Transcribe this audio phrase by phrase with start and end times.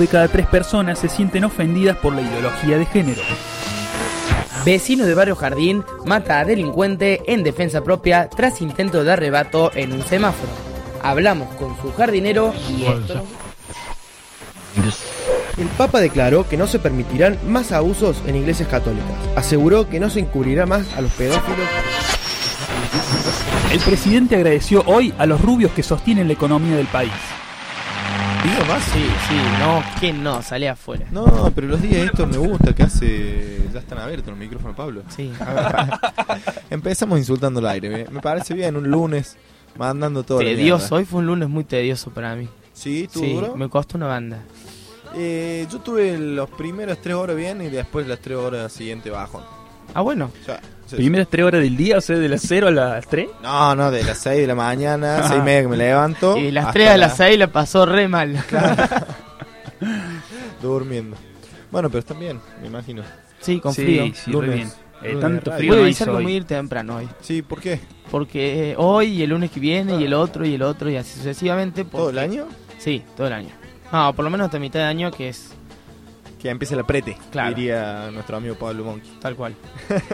[0.00, 3.20] De cada tres personas se sienten ofendidas por la ideología de género.
[4.64, 9.92] Vecino de Barrio Jardín mata a delincuente en defensa propia tras intento de arrebato en
[9.92, 10.50] un semáforo.
[11.02, 13.22] Hablamos con su jardinero y esto...
[15.58, 19.12] El Papa declaró que no se permitirán más abusos en iglesias católicas.
[19.36, 21.68] Aseguró que no se encubrirá más a los pedófilos.
[23.70, 27.12] El presidente agradeció hoy a los rubios que sostienen la economía del país.
[28.78, 31.06] Sí, sí, no, que no, salí afuera.
[31.10, 33.68] No, pero los días estos me gusta que hace.
[33.72, 35.02] Ya están abiertos los micrófonos, Pablo.
[35.14, 35.32] Sí.
[36.70, 37.88] Empezamos insultando el aire.
[37.88, 39.36] Me, me parece bien un lunes
[39.78, 40.38] mandando todo.
[40.38, 42.48] Tedioso, hoy fue un lunes muy tedioso para mí.
[42.72, 43.56] Sí, tú Sí, duro.
[43.56, 44.38] me costó una banda.
[45.14, 49.42] Eh, yo tuve los primeros tres horas bien y después las tres horas siguientes bajón.
[49.94, 50.30] Ah, bueno.
[50.40, 50.60] O sea,
[50.90, 53.28] sí, Primeras tres horas del día, o sea, de las 0 a las 3.
[53.42, 56.36] No, no, de las 6 de la mañana, seis y media que me levanto.
[56.36, 58.42] Y las hasta 3 a la- las 6 la pasó re mal.
[60.62, 61.16] Durmiendo.
[61.70, 63.02] Bueno, pero están bien, me imagino.
[63.40, 64.04] Sí, con sí, frío.
[64.14, 64.50] sí, Lunes.
[64.50, 64.68] re bien.
[65.02, 67.08] Eh, tanto frío Voy a avisar ir temprano hoy.
[67.22, 67.80] Sí, ¿por qué?
[68.10, 70.96] Porque eh, hoy y el lunes que viene y el otro y el otro y
[70.96, 71.84] así sucesivamente.
[71.84, 72.46] ¿Todo el año?
[72.78, 73.48] Sí, todo el año.
[73.92, 75.52] No, por lo menos hasta mitad de año que es
[76.40, 77.54] Que empiece la prete, Claro.
[77.54, 79.10] diría nuestro amigo Pablo Monkey.
[79.20, 79.54] tal cual.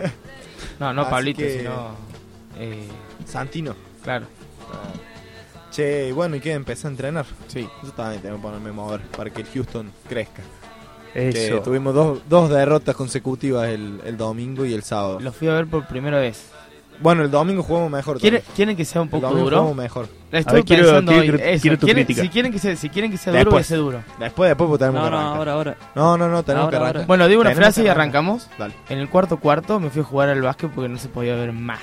[0.80, 1.90] No, no Así Pablito, que- sino...
[2.58, 2.88] eh,
[3.26, 3.74] Santino.
[4.02, 4.26] claro,
[5.70, 6.52] Che, bueno, ¿y qué?
[6.52, 7.26] Empecé a entrenar.
[7.48, 7.68] sí.
[7.82, 10.42] Yo también tengo que ponerme a mover para que el Houston crezca.
[11.12, 11.60] Que Eso.
[11.60, 15.18] tuvimos dos, dos derrotas consecutivas el, el domingo y el sábado.
[15.20, 16.44] Lo fui a ver por primera vez.
[17.00, 18.18] Bueno, el domingo jugamos mejor.
[18.18, 18.54] ¿Quiere- también.
[18.56, 19.56] ¿Quieren que sea un El poco domingo duro?
[19.58, 20.06] jugamos mejor.
[20.06, 21.22] Quiero- pensando quiero- hoy.
[21.28, 22.22] quiero- Eso, quiero tu ¿quieren- crítica.
[22.22, 23.64] Si quieren que sea, si quieren que sea duro, Después.
[23.66, 24.02] que sea duro.
[24.18, 25.76] Después, después pues, tenemos No, que no, ahora, ahora.
[25.94, 26.96] No, no, no, tenemos Ahora, que arrancar.
[26.96, 27.06] ahora.
[27.06, 28.48] Bueno, digo una Tenemos frase y arrancamos.
[28.58, 28.74] Dale.
[28.88, 31.52] En el cuarto cuarto me fui a jugar al básquet porque no se podía ver
[31.52, 31.80] más.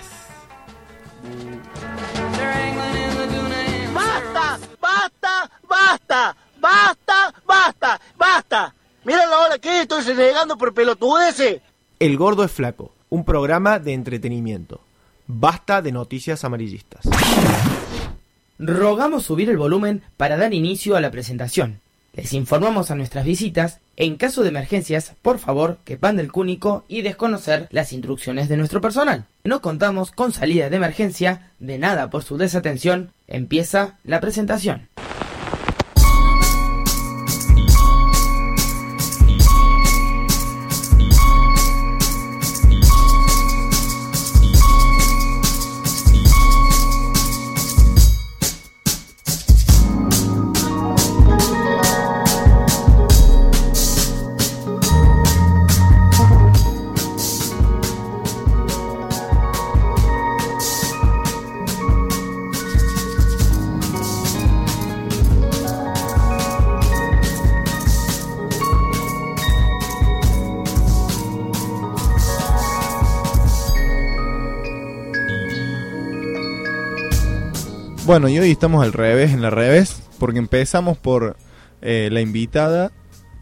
[3.93, 4.59] ¡Basta!
[4.81, 5.49] ¡Basta!
[5.67, 6.35] ¡Basta!
[6.59, 7.33] ¡Basta!
[7.45, 8.01] ¡Basta!
[8.17, 8.75] ¡Basta!
[9.05, 11.61] Mira la hora que estoy renegando por pelotudeces.
[11.99, 14.81] El Gordo es Flaco, un programa de entretenimiento.
[15.35, 17.09] Basta de noticias amarillistas.
[18.59, 21.79] Rogamos subir el volumen para dar inicio a la presentación.
[22.13, 26.85] Les informamos a nuestras visitas, en caso de emergencias, por favor, que pan del cúnico
[26.87, 29.25] y desconocer las instrucciones de nuestro personal.
[29.43, 34.87] No contamos con salida de emergencia, de nada por su desatención, empieza la presentación.
[78.13, 81.35] Bueno, y hoy estamos al revés, en la revés, porque empezamos por
[81.81, 82.91] eh, la invitada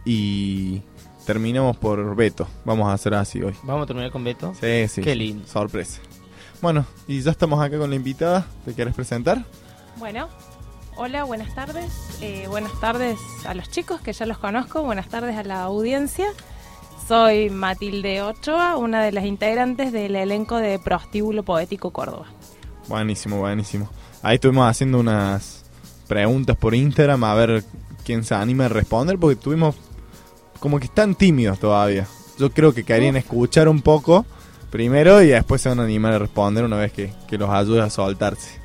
[0.05, 0.81] y
[1.25, 2.47] terminamos por Beto.
[2.63, 3.53] Vamos a hacer así hoy.
[3.63, 4.53] Vamos a terminar con Beto.
[4.61, 5.01] Sí, sí.
[5.01, 5.45] Qué lindo.
[5.45, 5.99] Sorpresa.
[6.61, 8.47] Bueno, y ya estamos acá con la invitada.
[8.63, 9.43] ¿Te quieres presentar?
[9.97, 10.29] Bueno,
[10.95, 11.91] hola, buenas tardes.
[12.21, 14.83] Eh, buenas tardes a los chicos que ya los conozco.
[14.83, 16.27] Buenas tardes a la audiencia.
[17.09, 22.27] Soy Matilde Ochoa, una de las integrantes del elenco de Prostíbulo Poético Córdoba.
[22.87, 23.89] Buenísimo, buenísimo.
[24.23, 25.63] Ahí estuvimos haciendo unas
[26.07, 27.63] preguntas por Instagram a ver
[28.05, 29.75] quién se anima a responder, porque tuvimos
[30.59, 32.07] como que están tímidos todavía.
[32.37, 34.25] Yo creo que querían escuchar un poco
[34.69, 37.81] primero y después se van a animar a responder una vez que, que los ayude
[37.81, 38.61] a soltarse.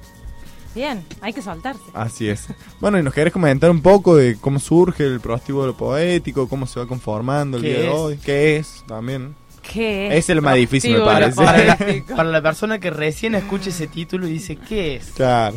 [0.74, 1.80] Bien, hay que soltarse.
[1.94, 2.48] Así es.
[2.80, 6.78] Bueno, y nos querés comentar un poco de cómo surge el prostíbulo poético, cómo se
[6.78, 9.34] va conformando el ¿Qué día de hoy, qué es también.
[9.72, 12.02] ¿Qué Es el más difícil, me parece.
[12.16, 15.12] Para, la persona que recién escuche ese título y dice, ¿qué es?
[15.12, 15.56] Claro.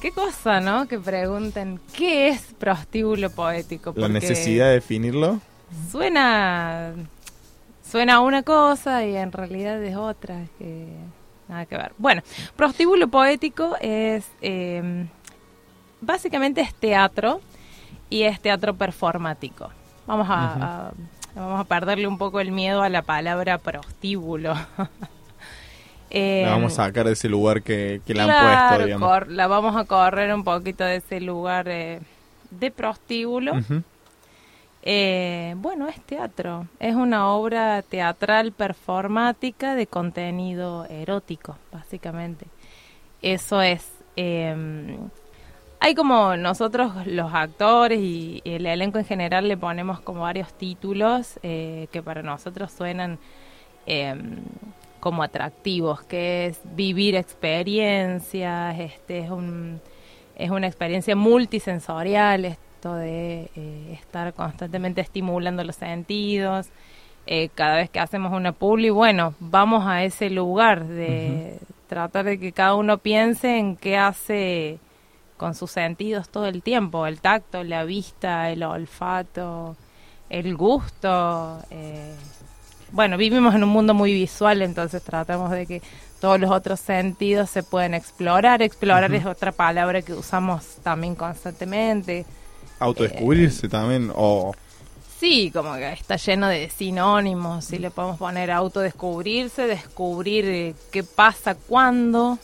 [0.00, 0.88] Qué cosa, ¿no?
[0.88, 3.90] Que pregunten, ¿qué es prostíbulo poético?
[3.96, 5.40] La Porque necesidad de definirlo.
[5.90, 6.92] Suena,
[7.88, 10.88] suena una cosa y en realidad es otra, que
[11.48, 11.92] nada que ver.
[11.98, 12.22] Bueno,
[12.56, 15.06] prostíbulo poético es, eh,
[16.00, 17.40] básicamente es teatro
[18.10, 19.70] y es teatro performático.
[20.06, 20.92] Vamos a, a-
[21.34, 24.54] vamos a perderle un poco el miedo a la palabra prostíbulo.
[26.14, 29.28] Eh, La vamos a sacar de ese lugar que, que la han claro, puesto, digamos.
[29.28, 32.00] la vamos a correr un poquito de ese lugar eh,
[32.50, 33.52] de prostíbulo.
[34.82, 36.66] Eh, bueno, es teatro.
[36.80, 42.44] Es una obra teatral performática de contenido erótico, básicamente.
[43.22, 43.88] Eso es.
[45.84, 51.40] Hay como nosotros los actores y el elenco en general le ponemos como varios títulos
[51.42, 53.18] eh, que para nosotros suenan
[53.86, 54.14] eh,
[55.00, 59.80] como atractivos, que es vivir experiencias, este es un
[60.36, 66.68] es una experiencia multisensorial esto de eh, estar constantemente estimulando los sentidos.
[67.26, 71.58] Eh, cada vez que hacemos una publi, bueno, vamos a ese lugar de
[71.88, 74.78] tratar de que cada uno piense en qué hace
[75.42, 79.76] con sus sentidos todo el tiempo, el tacto, la vista, el olfato,
[80.30, 81.58] el gusto.
[81.70, 82.14] eh,
[82.92, 85.82] bueno, vivimos en un mundo muy visual, entonces tratamos de que
[86.20, 88.62] todos los otros sentidos se pueden explorar.
[88.62, 92.24] Explorar es otra palabra que usamos también constantemente.
[92.78, 94.52] Autodescubrirse también, o
[95.18, 101.04] Sí, como que está lleno de sinónimos, si le podemos poner autodescubrirse, descubrir eh, qué
[101.04, 102.38] pasa claro.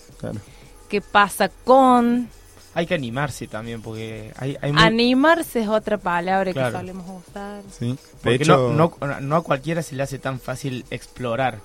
[0.89, 2.29] qué pasa con.
[2.75, 6.73] Hay que animarse también, porque hay, hay muy- Animarse es otra palabra Claro.
[6.73, 7.63] que solemos usar.
[7.77, 7.93] Sí.
[7.93, 11.59] De porque hecho, no, no, no a cualquiera se le hace tan fácil explorar.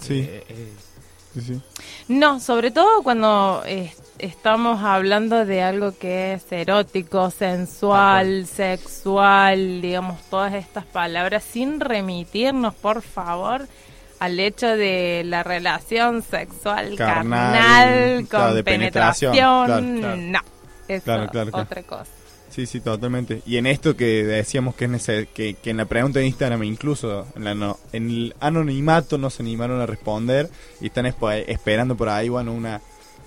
[0.00, 0.72] sí, Eh, eh,
[1.34, 1.62] sí, sí.
[2.08, 10.20] No, sobre todo cuando eh, estamos hablando de algo que es erótico, sensual, sexual, digamos,
[10.30, 13.66] todas estas palabras, sin remitirnos, por favor,
[14.20, 19.32] al hecho de la relación sexual Carnal, carnal, con de penetración.
[19.32, 20.16] penetración, claro, claro.
[20.16, 20.38] No,
[20.88, 22.06] eso Claro, claro, otra cosa.
[22.50, 23.42] Sí, sí, totalmente.
[23.46, 27.26] Y en esto que decíamos que es que, que en la pregunta de Instagram, incluso
[27.34, 30.48] en, la no- en el anonimato, no se animaron a responder
[30.80, 32.80] y están esperando por ahí, bueno, una,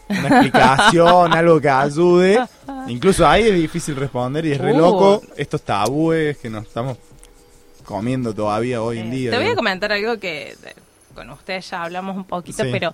[0.08, 2.40] una explicación, algo que ayude.
[2.88, 4.78] Incluso ahí es difícil responder y es re Uh.
[4.78, 6.98] loco estos tabúes que nos estamos
[7.88, 9.32] comiendo todavía hoy en Eh, día.
[9.32, 10.54] Te voy a comentar algo que
[11.16, 12.70] con ustedes ya hablamos un poquito, Sí.
[12.72, 12.94] pero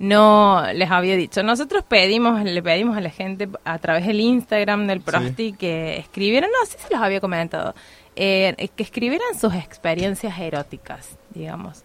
[0.00, 1.42] no les había dicho.
[1.44, 6.50] Nosotros pedimos, le pedimos a la gente a través del Instagram del Prosti que escribieran,
[6.50, 7.72] no sé si los había comentado,
[8.16, 11.84] eh, que escribieran sus experiencias eróticas, digamos.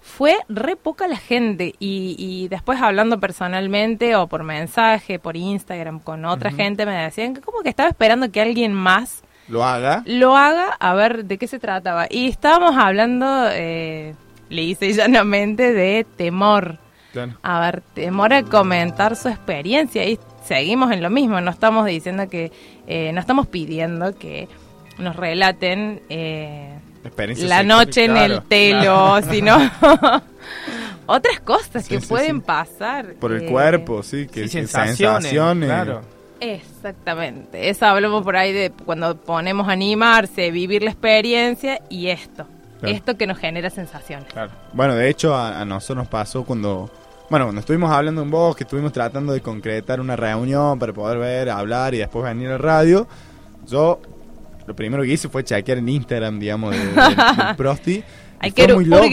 [0.00, 5.98] Fue re poca la gente y, y después hablando personalmente o por mensaje, por Instagram
[5.98, 10.02] con otra gente me decían que como que estaba esperando que alguien más Lo haga.
[10.06, 12.06] lo haga a ver de qué se trataba.
[12.10, 14.14] Y estábamos hablando, eh,
[14.50, 16.78] le hice llanamente, de temor.
[17.12, 17.32] Claro.
[17.42, 20.04] A ver, temor a comentar su experiencia.
[20.04, 22.52] Y seguimos en lo mismo, no estamos diciendo que,
[22.86, 24.48] eh, no estamos pidiendo que
[24.98, 29.56] nos relaten eh, Experiencia la sexual, noche en el telo, sino
[31.06, 32.42] otras cosas Sí, que sí, pueden sí.
[32.46, 33.14] pasar.
[33.14, 36.02] Por el eh, cuerpo, sí, que sí, que sensaciones, claro.
[36.40, 37.68] Exactamente.
[37.68, 42.46] Eso hablamos por ahí de cuando ponemos animarse, vivir la experiencia y esto.
[42.80, 42.94] Claro.
[42.94, 44.32] Esto que nos genera sensaciones.
[44.32, 44.52] Claro.
[44.72, 46.90] Bueno, de hecho, a, a nosotros nos pasó cuando.
[47.28, 51.18] Bueno, cuando estuvimos hablando en voz, que estuvimos tratando de concretar una reunión para poder
[51.18, 53.06] ver, hablar y después venir a radio,
[53.66, 54.00] yo
[54.66, 57.16] lo primero que hice fue chequear en Instagram, digamos, de- del, del
[57.56, 58.02] Prosti.
[58.40, 59.04] Hay que muy loco.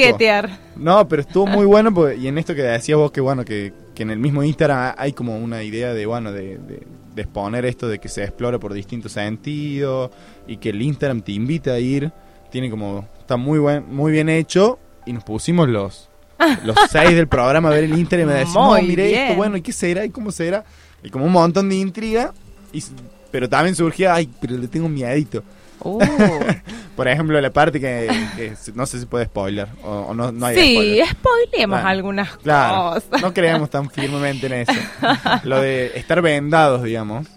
[0.76, 3.74] No, pero estuvo muy bueno porque- y en esto que decías vos que bueno que,
[3.96, 6.84] que en el mismo Instagram hay como una idea de bueno de, de-
[7.16, 10.12] de exponer esto de que se explora por distintos sentidos
[10.48, 12.12] y que el Instagram te invita a ir,
[12.52, 16.10] tiene como está muy buen muy bien hecho y nos pusimos los
[16.66, 19.56] los seis del programa a ver el Instagram y me Muy no, mire esto, bueno,
[19.58, 20.04] ¿y qué será?
[20.04, 20.66] ¿Y cómo será?
[21.04, 22.34] Y como un montón de intriga,
[22.74, 22.84] y,
[23.32, 25.42] pero también surgía, ay, pero le tengo miedito.
[25.82, 26.00] Uh.
[26.96, 30.56] Por ejemplo, la parte que, no sé si puede spoiler, o, o no, no hay
[30.56, 31.08] sí, spoiler.
[31.10, 31.88] spoilemos Claro.
[31.90, 33.22] algunas Claro, cosas.
[33.22, 34.72] no creemos tan firmemente en eso.
[35.44, 37.28] Lo de estar vendados, digamos.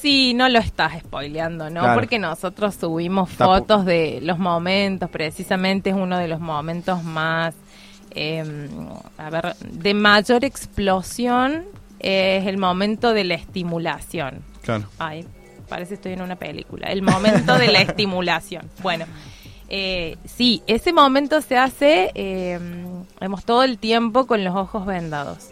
[0.00, 1.80] Sí, no lo estás spoileando, ¿no?
[1.80, 1.94] Claro.
[1.98, 7.52] Porque nosotros subimos Está fotos de los momentos, precisamente es uno de los momentos más,
[8.12, 8.44] eh,
[9.18, 11.64] a ver, de mayor explosión,
[11.98, 14.44] eh, es el momento de la estimulación.
[14.62, 14.84] Claro.
[15.00, 15.26] Ay,
[15.68, 16.88] parece estoy en una película.
[16.88, 18.68] El momento de la estimulación.
[18.82, 19.06] Bueno,
[19.68, 22.58] eh, sí, ese momento se hace, eh,
[23.20, 25.50] vemos todo el tiempo con los ojos vendados.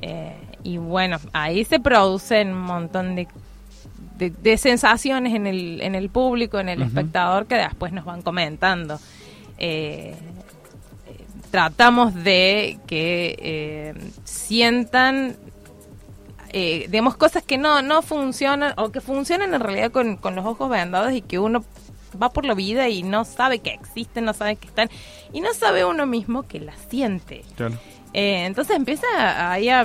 [0.00, 3.28] Eh, y bueno, ahí se producen un montón de,
[4.18, 8.22] de, de sensaciones en el, en el público, en el espectador, que después nos van
[8.22, 8.98] comentando.
[9.58, 10.14] Eh,
[11.50, 15.36] tratamos de que sientan
[16.58, 20.46] eh, digamos, cosas que no, no funcionan o que funcionan en realidad con, con los
[20.46, 21.62] ojos vendados y que uno
[22.20, 24.88] va por la vida y no sabe que existen, no sabe que están
[25.34, 27.44] y no sabe uno mismo que las siente.
[27.56, 27.74] Claro.
[28.14, 29.82] Eh, entonces empieza ahí a,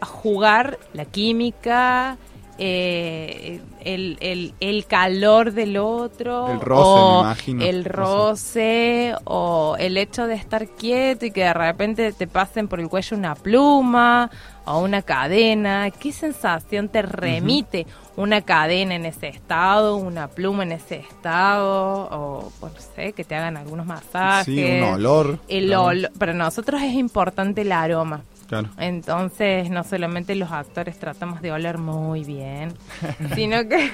[0.00, 2.16] a jugar la química,
[2.58, 7.64] eh, el, el, el calor del otro, El roce, o me imagino.
[7.64, 12.80] el roce, o el hecho de estar quieto y que de repente te pasen por
[12.80, 14.30] el cuello una pluma
[14.66, 15.90] o una cadena.
[15.90, 22.52] ¿Qué sensación te remite una cadena en ese estado, una pluma en ese estado, o
[22.60, 24.46] pues, no sé, que te hagan algunos masajes?
[24.54, 25.38] Sí, un olor.
[25.48, 25.84] El Claro.
[25.86, 28.22] ol- para nosotros es importante el aroma.
[28.62, 28.74] Claro.
[28.78, 32.72] Entonces, no solamente los actores tratamos de oler muy bien,
[33.34, 33.90] sino que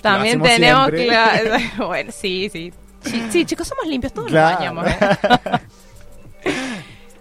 [0.00, 0.90] también tenemos
[1.78, 2.72] bueno, sí, sí.
[3.02, 4.74] Sí, sí, chicos, somos limpios, todos Claro.
[4.74, 4.86] nos bañamos.
[4.86, 5.60] ¿eh?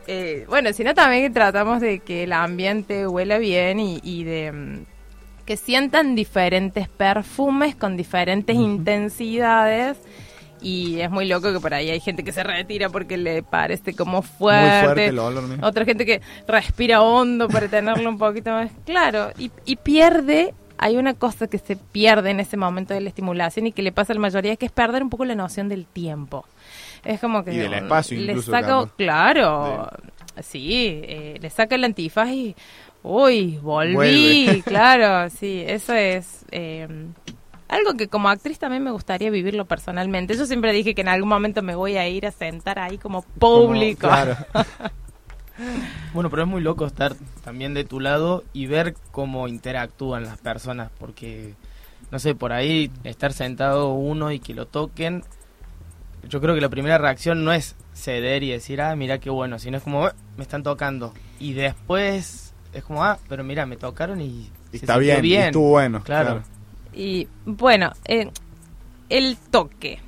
[0.07, 4.51] Eh, bueno, sino también que tratamos de que el ambiente huela bien y, y de
[4.51, 4.85] mm,
[5.45, 9.97] que sientan diferentes perfumes con diferentes intensidades.
[10.61, 13.93] Y es muy loco que por ahí hay gente que se retira porque le parece
[13.93, 14.85] como fuerte.
[14.85, 15.43] Fuerte el olor.
[15.43, 15.65] ¿no?
[15.67, 19.31] Otra gente que respira hondo para tenerlo un poquito más claro.
[19.37, 23.67] Y, y pierde, hay una cosa que se pierde en ese momento de la estimulación
[23.67, 25.85] y que le pasa a la mayoría, que es perder un poco la noción del
[25.85, 26.45] tiempo.
[27.05, 27.53] Es como que...
[27.53, 28.91] Y del espacio le incluso, capaz.
[28.97, 29.89] claro,
[30.41, 32.55] sí, eh, le saca el antifaz y...
[33.01, 34.61] Uy, volví, Vuelve.
[34.65, 36.43] claro, sí, eso es...
[36.51, 36.85] eh,
[37.69, 40.35] algo que como actriz también me gustaría vivirlo personalmente.
[40.35, 43.21] Yo siempre dije que en algún momento me voy a ir a sentar ahí como
[43.21, 44.07] Como- público.
[44.07, 44.35] claro.
[46.13, 50.38] Bueno, pero es muy loco estar también de tu lado y ver cómo interactúan las
[50.38, 51.53] personas, porque,
[52.11, 55.21] no sé, por ahí estar sentado uno y que lo toquen,
[56.29, 59.59] yo creo que la primera reacción no es ceder y decir, ah, mira qué bueno,
[59.59, 61.13] sino es como, "Eh, me están tocando.
[61.41, 64.49] Y después es como, ah, pero mira, me tocaron y...
[64.71, 66.01] se Está bien, y estuvo bueno.
[66.05, 66.41] Claro.
[66.93, 68.29] Y bueno, eh,
[69.10, 70.00] el toque.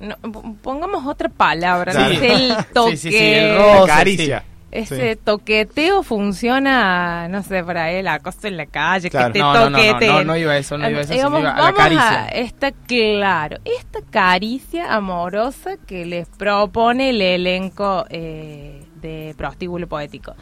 [0.00, 0.16] No,
[0.62, 2.14] pongamos otra palabra, no Sí.
[2.16, 2.96] es el toque.
[2.96, 4.44] Sí, sí, sí, el roce, caricia.
[4.72, 9.26] Ese toqueteo funciona, no sé, por ahí, la cosa en la calle, Claro.
[9.28, 10.12] que te No, no, no, no, toqueteen.
[10.14, 12.26] no, no iba a eso, no iba a eso, sino Digamos, iba a la caricia.
[12.28, 20.34] Está claro, esta caricia amorosa que les propone el elenco eh, de Prostíbulo Poético.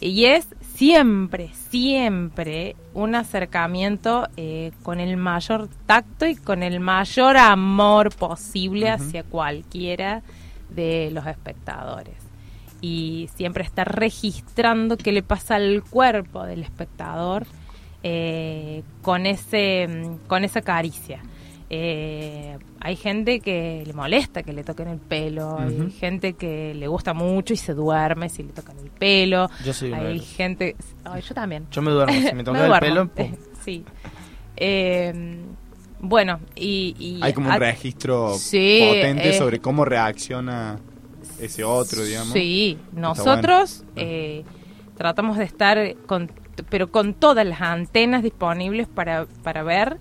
[0.00, 0.46] Y es
[0.78, 8.88] siempre, siempre un acercamiento eh, con el mayor tacto y con el mayor amor posible
[8.88, 10.22] hacia cualquiera
[10.70, 12.14] de los espectadores.
[12.80, 17.44] Y siempre estar registrando qué le pasa al cuerpo del espectador
[18.04, 21.20] eh, con ese mm, con esa caricia.
[21.70, 26.86] Eh, hay gente que le molesta que le toquen el pelo, hay gente que le
[26.88, 29.50] gusta mucho y se duerme si le tocan el pelo.
[29.64, 30.76] Yo soy Hay gente,
[31.26, 31.66] yo también.
[31.70, 33.36] Yo me duermo, si me toca Me el duermo, pelo, pum.
[33.64, 33.84] sí.
[34.56, 35.40] Eh,
[36.00, 39.32] bueno, y, y Hay como un registro Sí, potente eh.
[39.38, 40.78] sobre cómo reacciona
[41.40, 42.32] ese otro, digamos.
[42.32, 44.10] Sí, nosotros bueno.
[44.10, 44.44] eh,
[44.96, 46.30] tratamos de estar con,
[46.70, 49.98] pero con todas las antenas disponibles para, para ver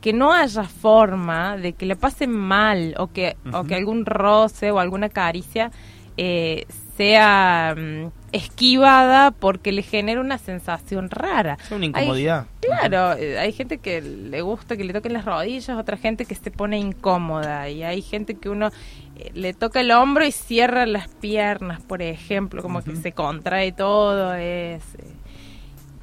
[0.00, 4.70] que no haya forma de que le pase mal o que, o que algún roce
[4.70, 5.70] o alguna caricia
[6.16, 6.66] eh,
[6.96, 11.56] sea mm, esquivada porque le genera una sensación rara.
[11.62, 12.46] Es una incomodidad.
[12.60, 16.34] Claro, eh, hay gente que le gusta que le toquen las rodillas, otra gente que
[16.34, 18.70] se pone incómoda y hay gente que uno
[19.16, 23.72] eh, le toca el hombro y cierra las piernas, por ejemplo, como que se contrae
[23.72, 24.34] todo.
[24.34, 25.14] Es, eh,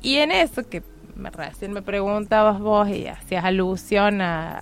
[0.01, 0.81] y en eso que
[1.17, 4.61] me, recién me preguntabas vos y hacías alusión a,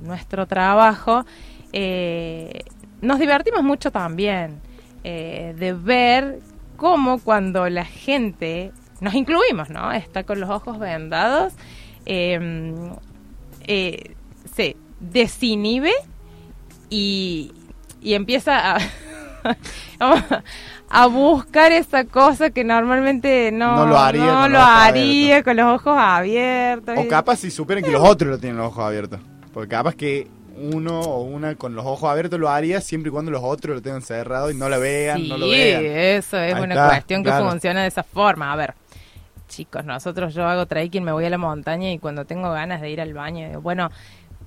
[0.00, 1.24] nuestro trabajo,
[1.72, 2.60] eh,
[3.00, 4.60] nos divertimos mucho también
[5.04, 6.40] eh, de ver
[6.76, 9.92] cómo cuando la gente, nos incluimos, ¿no?
[9.92, 11.52] Está con los ojos vendados,
[12.06, 12.90] eh,
[13.66, 14.14] eh,
[14.54, 15.92] se desinhibe
[16.88, 17.52] y,
[18.00, 18.78] y empieza a,
[20.90, 24.76] a buscar esa cosa que normalmente no, No lo haría no con lo los ojos
[24.80, 26.94] haría con los ojos abiertos.
[26.98, 29.20] O capaz si supieran que los otros lo tienen los ojos abiertos.
[29.52, 33.30] Porque capaz que uno o una con los ojos abiertos lo haría siempre y cuando
[33.30, 35.84] los otros lo tengan cerrado y no lo vean, sí, no lo vean.
[35.84, 38.52] eso es Ahí una está, cuestión que funciona de esa forma.
[38.52, 38.74] A ver,
[39.48, 42.90] chicos, nosotros yo hago trekking, me voy a la montaña y cuando tengo ganas de
[42.90, 43.90] ir al baño, digo, bueno,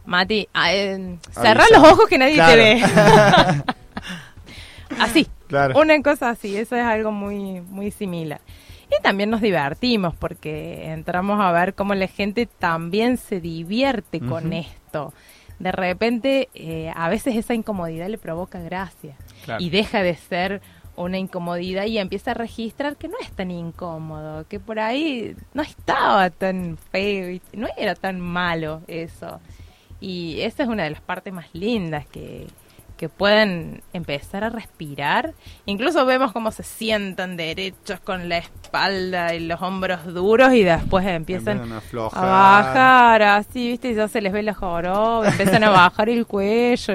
[0.05, 1.17] Mati, ah, eh,
[1.71, 2.51] los ojos que nadie Claro.
[2.51, 2.83] te ve.
[4.99, 5.79] así, Claro.
[5.79, 8.41] una cosa así, eso es algo muy, muy similar.
[8.97, 14.51] Y también nos divertimos porque entramos a ver cómo la gente también se divierte con
[14.51, 15.13] esto.
[15.59, 19.15] De repente, eh, a veces esa incomodidad le provoca gracia
[19.45, 19.63] Claro.
[19.63, 20.61] y deja de ser
[20.97, 25.61] una incomodidad y empieza a registrar que no es tan incómodo, que por ahí no
[25.61, 29.39] estaba tan feo, y no era tan malo eso.
[30.01, 32.47] Y esa es una de las partes más lindas que,
[33.01, 35.33] que pueden empezar a respirar.
[35.65, 41.07] Incluso vemos cómo se sientan derechos con la espalda y los hombros duros y después
[41.07, 41.61] empiezan,
[42.13, 43.89] a bajar, así, ¿viste?
[43.89, 46.93] Y ya se les ve la joroba, empiezan a bajar el cuello.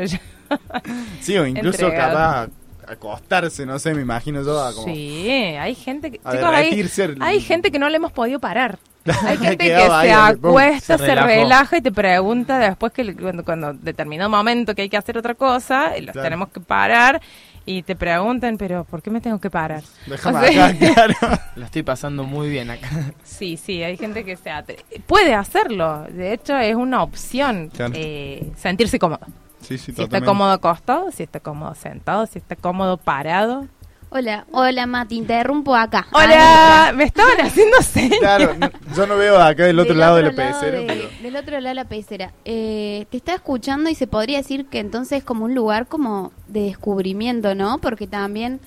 [1.23, 2.51] Sí, o incluso capaz
[2.87, 6.19] acostarse, no sé, me imagino yo como Sí, hay gente que...
[6.19, 8.79] chicos, hay gente que no le hemos podido parar.
[9.25, 13.45] Hay gente que se ahí, acuesta, se relaja y te pregunta después que le- cuando,
[13.45, 16.25] cuando determinado momento que hay que hacer otra cosa, y los Claro.
[16.27, 17.21] tenemos que parar
[17.65, 19.83] y te preguntan, pero ¿por qué me tengo que parar?
[20.07, 21.15] Déjame O sea- acá, claro.
[21.57, 22.89] La estoy pasando muy bien acá.
[23.25, 26.05] Sí, sí, hay gente que se atre- puede hacerlo.
[26.11, 27.93] De hecho, es una opción Claro.
[27.97, 29.21] eh, sentirse cómodo.
[29.63, 33.67] Sí, sí, Si está cómodo acostado, si está cómodo sentado, si está cómodo parado.
[34.09, 36.07] Hola, hola Mati, interrumpo acá.
[36.13, 38.19] Hola, me estaban haciendo señas.
[38.21, 40.87] Claro, no- yo no veo acá del otro Del lado de la lado pecera, de-
[40.87, 42.33] pero Del otro lado de la pecera.
[42.45, 46.33] Eh, te estaba escuchando y se podría decir que entonces es como un lugar como
[46.47, 47.79] de descubrimiento, ¿no?
[47.79, 48.61] Porque también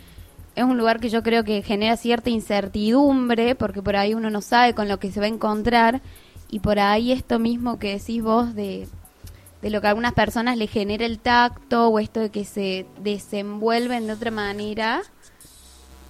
[0.56, 4.42] es un lugar que yo creo que genera cierta incertidumbre, porque por ahí uno no
[4.42, 6.02] sabe con lo que se va a encontrar,
[6.50, 8.88] y por ahí esto mismo que decís vos de,
[9.62, 12.86] de lo que a algunas personas le genera el tacto, o esto de que se
[13.02, 15.02] desenvuelven de otra manera,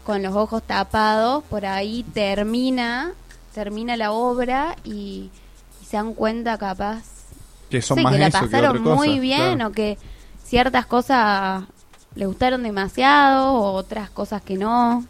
[0.10, 3.12] con los ojos tapados, por ahí termina,
[3.54, 5.30] termina la obra y,
[5.80, 7.04] y se dan cuenta capaz
[7.70, 8.96] que son sí, más que la eso que pasaron cosa.
[8.96, 9.68] muy bien claro.
[9.68, 10.00] o que
[10.44, 11.62] ciertas cosas
[12.16, 15.06] le gustaron demasiado o otras cosas que no.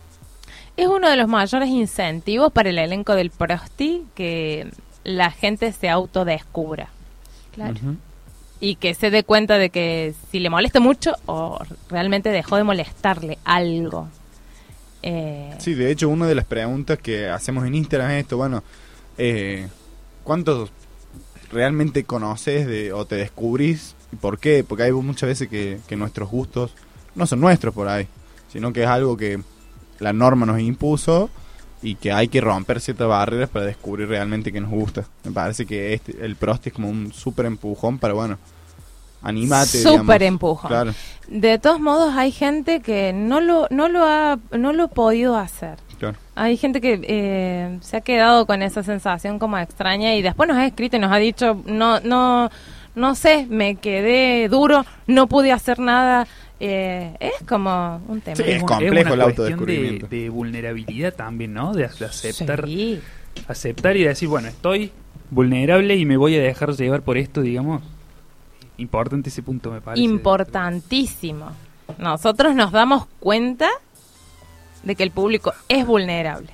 [0.75, 4.69] Es uno de los mayores incentivos para el elenco del Prosti que
[5.05, 6.89] la gente se autodescubra
[7.53, 7.79] Claro.
[8.59, 11.57] Y que se dé cuenta de que si le molesta mucho o
[11.87, 14.09] realmente dejó de molestarle algo.
[15.01, 18.63] Eh, Sí, de hecho, una de las preguntas que hacemos en Instagram es esto, bueno,
[19.17, 19.67] eh,
[20.23, 20.71] ¿cuántos
[21.51, 23.95] realmente conoces de, o te descubrís?
[24.11, 24.63] ¿Y por qué?
[24.63, 26.73] Porque hay muchas veces que, nuestros gustos
[27.15, 28.07] no son nuestros por ahí,
[28.51, 29.41] sino que es algo que
[29.99, 31.29] la norma nos impuso
[31.81, 35.05] y que hay que romper ciertas barreras para descubrir realmente que nos gusta.
[35.23, 38.37] Me parece que este, el Prosti es como un súper empujón para, bueno,
[39.21, 39.81] animate.
[39.81, 40.69] Súper empujón.
[40.69, 40.93] Claro,
[41.27, 45.37] De todos modos, hay gente que no lo, no lo ha, no lo ha podido
[45.37, 45.77] hacer.
[45.99, 46.17] claro.
[46.35, 50.57] Hay gente que eh, se ha quedado con esa sensación como extraña y después nos
[50.57, 52.49] ha escrito y nos ha dicho, no, no,
[52.95, 56.25] no sé, me quedé duro, no pude hacer nada.
[56.61, 58.35] Eh, es como un tema.
[58.35, 60.07] Sí, es complejo una el cuestión de, autodescubrimiento.
[60.07, 61.73] de vulnerabilidad también, ¿no?
[61.73, 62.99] De, de aceptar, Sí.
[63.47, 64.91] aceptar y decir, bueno, estoy
[65.29, 67.81] vulnerable y me voy a dejar llevar por esto, digamos.
[68.79, 70.01] Importante ese punto, me parece.
[70.03, 71.51] Importantísimo.
[71.97, 73.69] Nosotros nos damos cuenta
[74.83, 76.49] de que el público es vulnerable.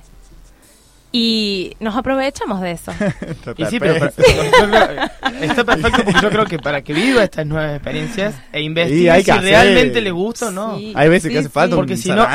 [1.12, 2.90] Y nos aprovechamos de eso.
[2.92, 3.94] Está Y sí, pero
[5.40, 9.20] está perfecto porque yo creo que para que viva estas nuevas experiencias e investigue hay
[9.24, 10.76] que si hacer- realmente le gusta o no.
[10.76, 10.92] Sí.
[10.94, 11.72] Hay veces que hace falta sí.
[11.74, 12.26] un Porque si no-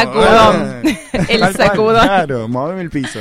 [0.00, 0.26] Sacudón.
[0.26, 0.82] ah,
[1.28, 2.02] El sacudón.
[2.06, 3.20] Claro, moveme el piso.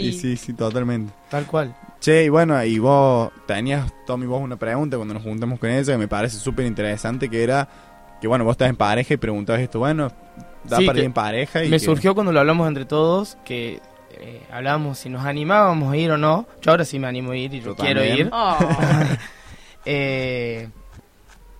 [0.00, 0.08] Sí.
[0.08, 1.12] Y sí, sí, totalmente.
[1.30, 1.74] Tal cual.
[2.00, 5.92] Che, y bueno, y vos tenías, Tommy, vos una pregunta cuando nos juntamos con ella
[5.92, 7.68] que me parece súper interesante, que era
[8.20, 10.10] que, bueno, vos estás en pareja y preguntabas esto, bueno,
[10.64, 13.36] da Sí, para ir en pareja y Me que- surgió cuando lo hablamos entre todos
[13.44, 13.80] que
[14.12, 16.46] eh, hablábamos si nos animábamos a ir o no.
[16.62, 18.26] Yo ahora sí me animo a ir y yo Yo quiero también.
[18.26, 18.30] ir.
[18.32, 18.58] Oh.
[19.86, 20.68] Eh,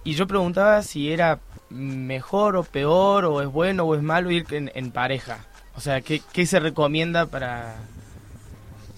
[0.05, 4.47] y yo preguntaba si era mejor o peor, o es bueno o es malo ir
[4.53, 5.39] en, en pareja.
[5.77, 7.75] O sea, ¿qué, qué se recomienda para...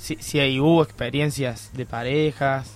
[0.07, 2.71] Si, si hay, hubo experiencias de parejas.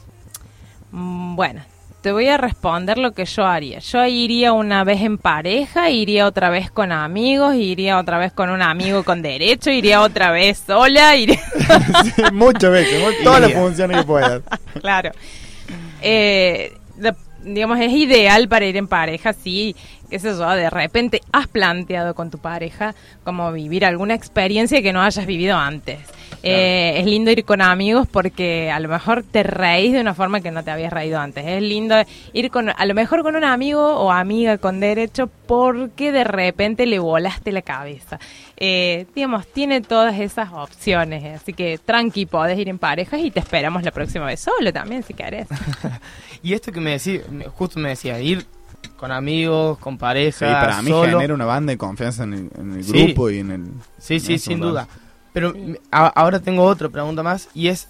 [0.91, 1.63] Mm, Bueno,
[2.03, 3.79] te voy a responder lo que yo haría.
[3.79, 8.51] Yo iría una vez en pareja, iría otra vez con amigos, iría otra vez con
[8.51, 11.39] un amigo con derecho, iría otra vez sola, iría...
[12.17, 14.43] Sí, muchas veces, todas las funciones que puedas.
[14.81, 15.13] claro.
[16.03, 17.15] Eh, de-
[17.45, 19.77] digamos, es ideal para ir en pareja, sí,
[20.11, 24.93] qué sé yo, de repente has planteado con tu pareja como vivir alguna experiencia que
[24.93, 26.01] no hayas vivido antes.
[26.43, 30.41] Eh, es lindo ir con amigos porque a lo mejor te reís de una forma
[30.41, 31.45] que no te habías reído antes.
[31.47, 31.95] Es lindo
[32.33, 36.87] ir con, a lo mejor con un amigo o amiga con derecho porque de repente
[36.87, 38.19] le volaste la cabeza.
[38.57, 41.41] Eh, digamos, tiene todas esas opciones.
[41.41, 45.03] Así que tranqui, podés ir en parejas y te esperamos la próxima vez solo también
[45.03, 45.49] si querés.
[46.43, 48.47] Y esto que me decía, me- justo me decía, ir
[48.97, 51.19] con amigos, con pareja, Sí, para mí solo.
[51.19, 53.05] genera una banda de confianza en el, en el Sí.
[53.05, 53.65] grupo y en el...
[53.99, 54.89] Sí, sí, en sin duda.
[55.33, 57.89] Pero me- a- ahora tengo otra pregunta más y es,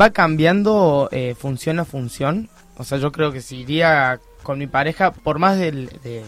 [0.00, 2.48] ¿va cambiando eh, función a función?
[2.76, 6.24] O sea, yo creo que si iría con mi pareja, por más del- de,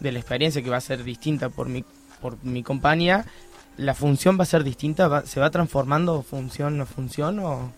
[0.00, 1.84] de la experiencia que va a ser distinta por mi,
[2.20, 3.24] por mi compañía,
[3.76, 5.08] ¿la función va a ser distinta?
[5.08, 7.72] ¿Va- ¿Se va transformando función a función o...?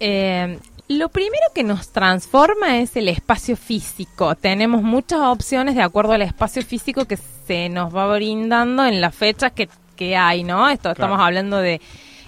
[0.00, 4.36] Eh, Lo primero que nos transforma es el espacio físico.
[4.36, 9.12] Tenemos muchas opciones de acuerdo al espacio físico que se nos va brindando en las
[9.14, 10.68] fechas que, que hay, ¿no?
[10.68, 11.80] Esto estamos hablando de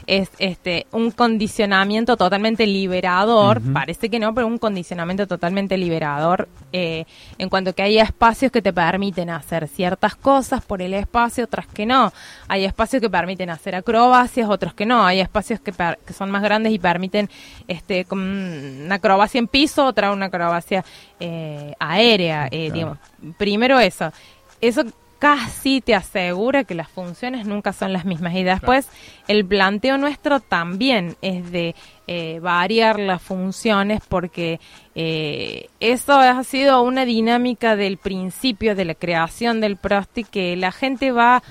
[0.09, 7.05] es este un condicionamiento totalmente liberador, parece que no, pero un condicionamiento totalmente liberador eh,
[7.37, 11.67] en cuanto que hay espacios que te permiten hacer ciertas cosas por el espacio, otras
[11.67, 12.11] que no.
[12.49, 15.05] Hay espacios que permiten hacer acrobacias, otros que no.
[15.05, 17.29] Hay espacios que, que son más grandes y permiten
[17.69, 20.83] este una acrobacia en piso, otra una acrobacia
[21.21, 22.97] eh, aérea, eh, digamos.
[23.37, 24.11] Primero eso.
[24.59, 24.85] Eso
[25.19, 28.35] casi te asegura que las funciones nunca son las mismas.
[28.35, 28.89] Y después
[29.27, 31.75] el planteo nuestro también es de
[32.07, 34.61] eh, variar las funciones porque
[34.95, 40.73] eh, eso ha sido una dinámica del principio de la creación del Prosti que la
[40.73, 41.43] gente va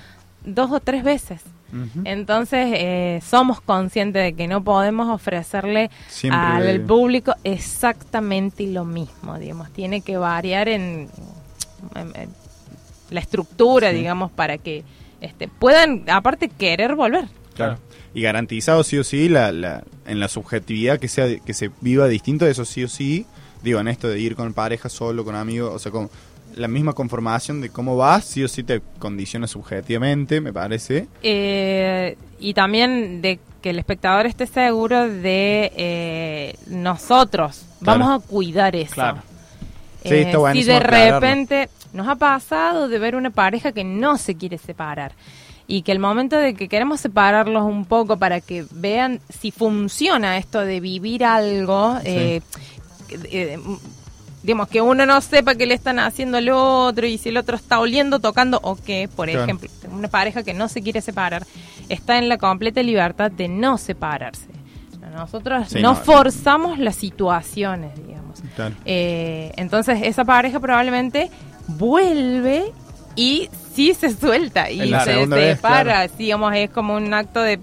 [0.43, 1.41] dos o tres veces.
[2.05, 5.91] Entonces eh, somos conscientes de que no podemos ofrecerle
[6.31, 11.09] al público exactamente lo mismo, digamos, tiene que variar en
[13.09, 14.83] la estructura, digamos, para que
[15.21, 17.25] este, puedan, aparte, querer volver.
[17.55, 17.77] Claro.
[18.13, 22.07] Y garantizado sí o sí la, la, en la subjetividad que sea que se viva
[22.07, 23.25] distinto, eso sí o sí.
[23.63, 26.09] Digo, en esto de ir con pareja, solo, con amigos, o sea, con
[26.55, 31.07] la misma conformación de cómo vas, sí o sí te condiciona subjetivamente, me parece.
[31.23, 37.65] Eh, y también de que el espectador esté seguro de eh, nosotros.
[37.81, 38.93] Vamos a cuidar eso.
[38.93, 39.21] Claro.
[40.03, 44.17] Sí, está eh, si de repente, nos ha pasado de ver una pareja que no
[44.17, 45.13] se quiere separar
[45.67, 50.37] y que el momento de que queremos separarlos un poco para que vean si funciona
[50.37, 52.41] esto de vivir algo, eh,
[53.25, 53.59] eh,
[54.43, 57.57] digamos, que uno no sepa qué le están haciendo al otro y si el otro
[57.57, 61.45] está oliendo, tocando o qué, por ejemplo, una pareja que no se quiere separar,
[61.89, 64.47] está en la completa libertad de no separarse.
[65.13, 68.39] Nosotros no, forzamos las situaciones, digamos.
[68.85, 71.31] Eh, entonces, esa pareja probablemente
[71.67, 72.71] vuelve
[73.15, 77.59] y sí se suelta y se separa, digamos, es como un acto de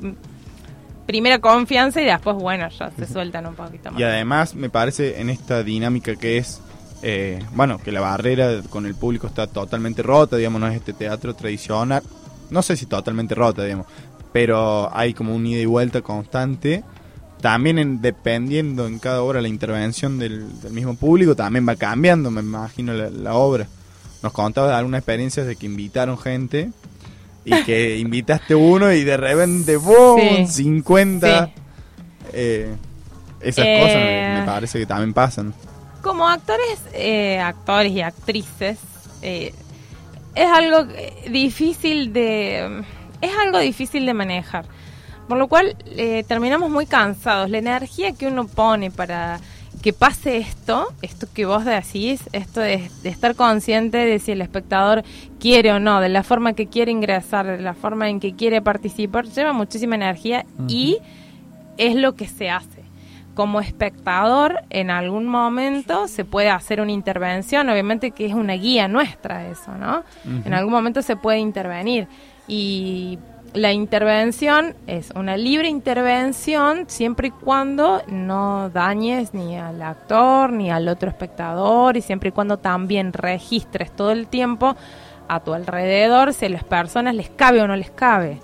[1.07, 4.01] primera confianza y después, bueno, ya se sueltan un poquito más.
[4.01, 6.61] Y además me parece en esta dinámica que es,
[7.03, 10.93] eh, bueno, que la barrera con el público está totalmente rota, digamos, no es este
[10.93, 12.03] teatro tradicional,
[12.51, 13.87] no sé si totalmente rota, digamos,
[14.33, 16.83] pero hay como un ida y vuelta constante.
[17.40, 22.40] También en, dependiendo en cada obra la intervención del, mismo público, también va cambiando, me
[22.40, 23.67] imagino, la obra
[24.24, 26.70] nos contaba algunas experiencias de que invitaron gente
[27.44, 30.48] y que invitaste uno y de repente ¡boom!
[30.48, 31.50] 50.
[32.32, 32.74] Eh,
[33.40, 35.52] esas cosas me, eh, parece que también pasan.
[36.00, 38.78] Como actores, eh, actores y actrices,
[39.20, 39.52] es
[40.37, 40.87] algo
[41.30, 42.82] difícil de
[43.20, 44.64] es algo difícil de manejar.
[45.28, 45.76] Por lo cual
[46.26, 47.50] terminamos muy cansados.
[47.50, 49.38] La energía que uno pone para
[49.85, 55.03] que pase esto, esto que vos decís, esto de, estar consciente de si el espectador
[55.38, 58.62] quiere o no, de la forma que quiere ingresar, de la forma en que quiere
[58.62, 61.01] participar, lleva muchísima energía y
[61.77, 62.83] es lo que se hace.
[63.35, 68.88] Como espectador, en algún momento se puede hacer una intervención, obviamente que es una guía
[68.88, 70.03] nuestra eso, ¿no?
[70.47, 72.09] En algún momento se puede intervenir
[72.49, 73.18] y
[73.55, 80.73] la intervención es una libre intervención siempre y cuando no dañes ni al actor ni
[80.73, 84.77] al otro espectador y siempre y cuando también registres todo el tiempo
[85.29, 88.40] a tu alrededor si a las personas les cabe o no les cabe.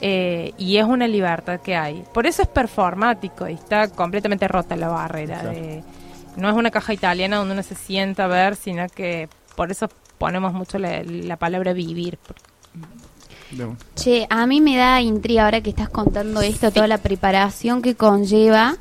[0.00, 2.02] Eh, y es una libertad que hay.
[2.14, 5.42] Por eso es performático y está completamente rota la barrera.
[6.36, 9.88] no es una caja italiana donde uno se sienta a ver, sino que por eso
[10.16, 12.18] ponemos mucho la, la palabra vivir.
[13.94, 17.94] Che, a mí me da intriga ahora que estás contando esto, toda la preparación que
[17.94, 18.76] conlleva.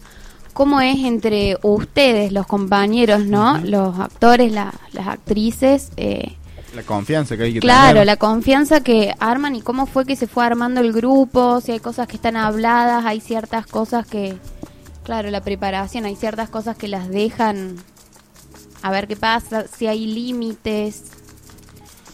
[0.53, 3.57] ¿Cómo es entre ustedes, los compañeros, no?
[3.59, 4.73] Los actores, las
[5.07, 5.91] actrices.
[5.97, 6.36] Eh,
[6.75, 10.27] la confianza que hay que Claro, la confianza que arman y cómo fue que se
[10.27, 14.38] fue armando el grupo, si hay cosas que están habladas, hay ciertas cosas que,
[15.03, 17.77] claro, la preparación, hay ciertas cosas que las dejan
[18.81, 21.03] a ver qué pasa, si hay límites.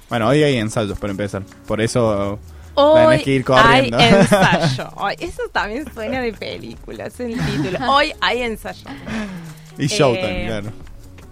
[0.09, 1.43] Bueno, hoy hay ensayos para empezar.
[1.65, 2.39] Por eso
[2.79, 3.97] Hoy que ir corriendo.
[3.97, 4.89] hay ensayo.
[5.19, 7.79] eso también suena de película, es el título.
[7.91, 8.89] Hoy hay ensayo.
[9.77, 10.71] Y Showtime, eh, claro.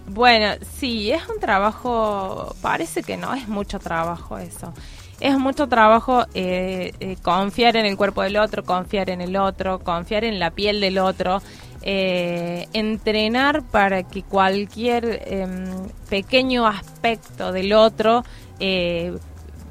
[0.08, 4.72] Bueno, sí, es un trabajo, parece que no, es mucho trabajo eso.
[5.20, 9.80] Es mucho trabajo eh, eh, confiar en el cuerpo del otro, confiar en el otro,
[9.80, 11.42] confiar en la piel del otro.
[11.82, 18.24] entrenar para que cualquier em, pequeño aspecto del otro
[18.60, 19.16] eh,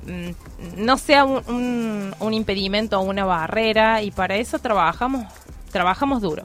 [0.06, 0.30] mm,
[0.76, 5.26] no sea un, un, impedimento o una barrera y para eso trabajamos,
[5.72, 6.43] trabajamos duro.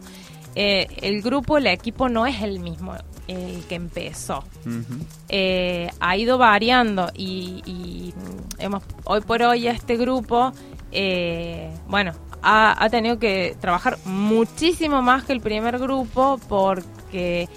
[0.55, 2.94] eh, el grupo, el equipo no es el mismo
[3.29, 4.44] el que empezó.
[5.29, 8.14] Eh, ha ido variando y, y,
[8.59, 10.53] hemos, hoy por hoy este grupo,
[10.90, 17.48] eh, bueno, ha, ha tenido que trabajar muchísimo más que el primer grupo porque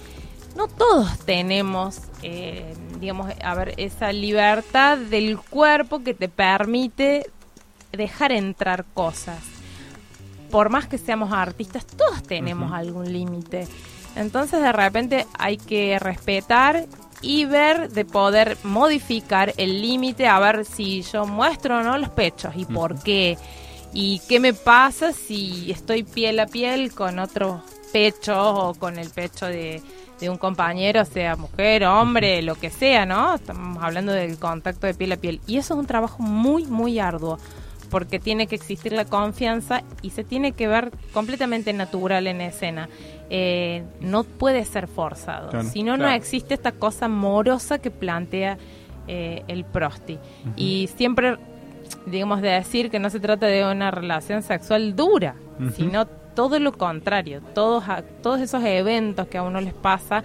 [0.56, 7.30] no todos tenemos, eh, digamos, a ver, esa libertad del cuerpo que te permite
[7.92, 9.42] dejar entrar cosas.
[10.50, 13.66] Por más que seamos artistas, todos tenemos algún límite.
[14.14, 16.86] Entonces, de repente, hay que respetar
[17.20, 22.10] y ver de poder modificar el límite, a ver si yo muestro o no los
[22.10, 23.36] pechos y por qué.
[23.92, 29.10] Y qué me pasa si estoy piel a piel con otros pechos o con el
[29.10, 29.82] pecho de,
[30.20, 33.34] de un compañero, sea mujer, hombre, lo que sea, ¿no?
[33.34, 35.40] Estamos hablando del contacto de piel a piel.
[35.46, 37.38] Y eso es un trabajo muy, muy arduo,
[37.90, 42.88] porque tiene que existir la confianza y se tiene que ver completamente natural en escena.
[43.28, 45.50] Eh, no puede ser forzado.
[45.50, 48.56] Claro, si no, no existe esta cosa morosa que plantea
[49.08, 50.18] eh, el prosti.
[50.56, 51.36] Y siempre,
[52.06, 55.34] digamos, de decir que no se trata de una relación sexual dura,
[55.74, 57.40] sino todo lo contrario.
[57.54, 60.22] Todos, a- todos esos eventos que a uno les pasa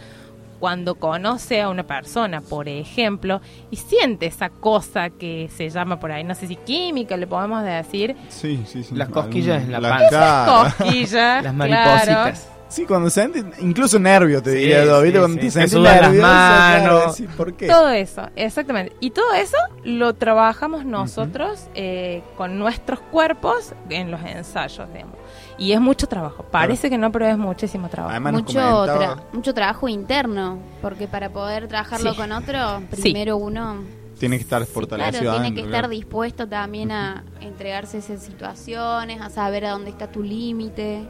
[0.59, 6.11] cuando conoce a una persona, por ejemplo, y siente esa cosa que se llama por
[6.11, 8.93] ahí, no sé si química le podemos decir, Sí, sí, sí.
[8.93, 10.09] Las cosquillas en la La panza.
[10.11, 10.45] cara.
[10.77, 11.55] cosquilla, Las claro.
[11.55, 12.47] maripositas.
[12.69, 15.73] Sí, cuando se siente, incluso nervio te Sí, diría sí, cuando sí, te te sientes
[15.73, 17.21] las claro, manos.
[17.35, 17.67] ¿por qué?
[17.67, 18.95] Todo eso, exactamente.
[19.01, 25.15] Y todo eso lo trabajamos nosotros eh, con nuestros cuerpos en los ensayos, digamos.
[25.57, 26.43] Y es mucho trabajo.
[26.49, 28.11] Parece que no, pero es muchísimo trabajo.
[28.11, 32.17] Además mucho, tra- mucho trabajo interno, porque para poder trabajarlo Sí.
[32.17, 33.01] con otro, Sí.
[33.01, 33.77] primero uno
[34.19, 39.19] tiene que estar claro, fortalecido tiene que estar dispuesto también a entregarse a esas situaciones,
[39.21, 41.07] a saber a dónde está tu límite.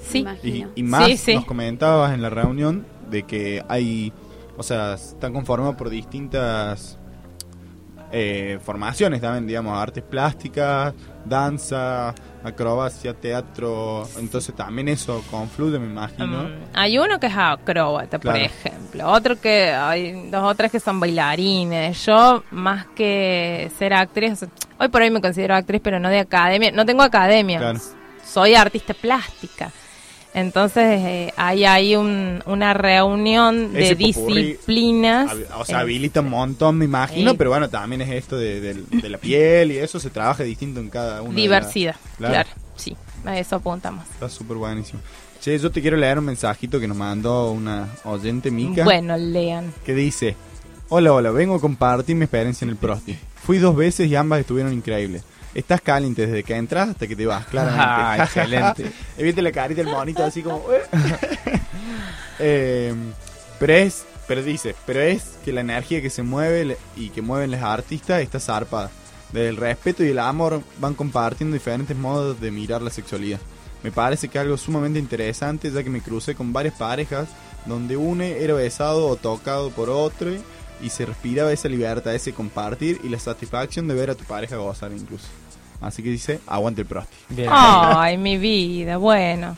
[0.00, 0.24] Sí.
[0.42, 1.34] Y, y más Sí, sí.
[1.34, 4.12] nos comentabas en la reunión de que hay,
[4.56, 6.98] o sea, están conformados por distintas
[8.12, 10.94] eh, formaciones también, digamos, artes plásticas,
[11.24, 16.44] danza, acrobacia, teatro, entonces también eso confluye, me imagino.
[16.44, 19.08] Mm, hay uno que es acróbata, por ejemplo.
[19.10, 22.04] Otro que hay dos o tres que son bailarines.
[22.04, 24.44] Yo, más que ser actriz,
[24.78, 26.72] hoy por hoy me considero actriz, pero no de academia.
[26.72, 27.58] No tengo academia.
[27.58, 27.78] Claro.
[28.24, 29.70] Soy artista plástica.
[30.32, 35.32] Entonces, eh, hay ahí un- una reunión de Ese disciplinas.
[35.58, 38.76] O sea, habilita un montón, me imagino, pero bueno, también es esto de,
[39.08, 41.34] la piel y eso se trabaja distinto en cada uno.
[41.34, 41.96] diversidad.
[42.18, 42.48] la- Claro.
[42.76, 42.96] sí.
[43.24, 44.06] A eso apuntamos.
[44.12, 45.00] Está súper buenísimo.
[45.42, 48.84] Che, yo te quiero leer un mensajito que nos mandó una oyente Mica.
[48.84, 49.72] Bueno, lean.
[49.84, 50.36] que dice,
[50.88, 53.16] hola, hola, vengo a compartir mi experiencia en el Prosti.
[53.42, 55.22] Fui dos veces y ambas estuvieron increíbles.
[55.54, 57.84] Estás caliente desde que entras hasta que te vas, claramente.
[57.86, 58.92] Ah, excelente.
[59.18, 60.64] Y viste la carita del monito así como...
[62.38, 62.94] Eh,
[63.58, 67.50] pero es, pero dice, pero es que la energía que se mueve y que mueven
[67.50, 68.90] los artistas está zarpada.
[69.32, 73.40] Desde el respeto y el amor van compartiendo diferentes modos de mirar la sexualidad.
[73.82, 77.28] Me parece que algo sumamente interesante ya que me crucé con varias parejas
[77.66, 80.30] donde uno era besado o tocado por otro
[80.82, 84.56] y se respiraba esa libertad, ese compartir y la satisfacción de ver a tu pareja
[84.56, 85.28] gozar incluso.
[85.80, 87.16] Así que dice, aguante el prosti.
[87.30, 87.48] Bien.
[87.50, 89.56] Ay, mi vida, bueno.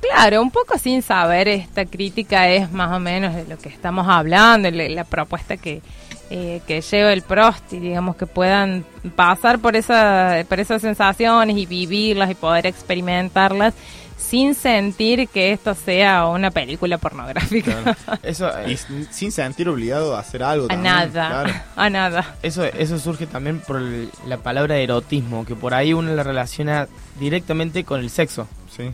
[0.00, 4.06] Claro, un poco sin saber, esta crítica es más o menos de lo que estamos
[4.08, 5.82] hablando, la, la propuesta que,
[6.28, 11.66] eh, que lleva el Prosti, digamos, que puedan pasar por, esa, por esas sensaciones y
[11.66, 13.74] vivirlas y poder experimentarlas
[14.16, 17.96] sin sentir que esto sea una película pornográfica.
[18.22, 18.78] Eso, Y eh,
[19.10, 20.66] sin sentir obligado a hacer algo.
[20.66, 21.52] A también, nada, claro.
[21.76, 22.34] a nada.
[22.42, 26.88] eso, eso surge también por el- la palabra erotismo, que por ahí uno la relaciona
[27.20, 28.48] directamente con el sexo.
[28.74, 28.90] Sí.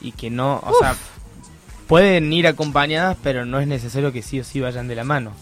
[0.00, 0.94] Y que no, o sea,
[1.86, 5.32] pueden ir acompañadas, pero no es necesario que sí o sí vayan de la mano.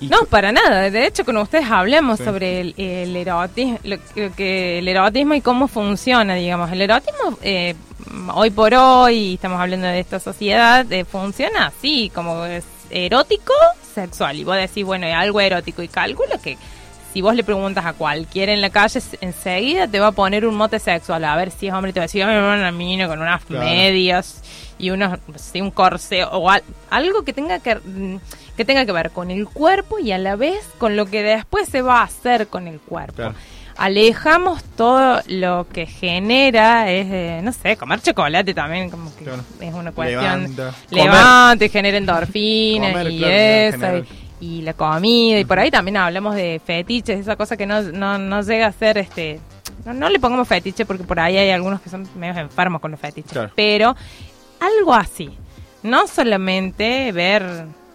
[0.00, 0.90] Y No, para nada.
[0.90, 2.24] De hecho, con ustedes hablemos Sí.
[2.24, 6.70] sobre el, el erotismo, lo, lo que el erotismo y cómo funciona, digamos.
[6.72, 7.74] El erotismo, eh,
[8.34, 13.52] hoy por hoy, estamos hablando de esta sociedad, eh, funciona así, como es erótico,
[13.94, 14.36] sexual.
[14.36, 15.82] Y vos decís, bueno, es algo erótico.
[15.82, 16.58] Y calculo que
[17.12, 20.56] si vos le preguntas a cualquiera en la calle, enseguida te va a poner un
[20.56, 21.24] mote sexual.
[21.24, 23.64] A ver si es hombre, te va a decir, "Ay, una mina con unas Claro.
[23.64, 24.42] medias
[24.78, 28.16] y unos, sí, un corseo o al- algo que tenga que, mm,
[28.56, 31.68] que tenga que ver con el cuerpo y a la vez con lo que después
[31.68, 33.14] se va a hacer con el cuerpo.
[33.16, 33.34] Claro.
[33.76, 39.42] Alejamos todo lo que genera, es, eh, no sé, comer chocolate también, como que Claro.
[39.60, 40.22] es una cuestión.
[40.54, 40.74] Levanta.
[40.90, 44.06] Levante, genera endorfinas Comer, y claro, eso.
[44.40, 47.82] Y, y la comida, y por ahí también hablamos de fetiches, esa cosa que no,
[47.82, 49.40] no, no llega a ser este.
[49.84, 52.90] No, no le pongamos fetiche porque por ahí hay algunos que son medio enfermos con
[52.92, 53.32] los fetiches.
[53.32, 53.50] Claro.
[53.56, 53.96] Pero
[54.66, 55.30] algo así.
[55.82, 57.42] No solamente ver,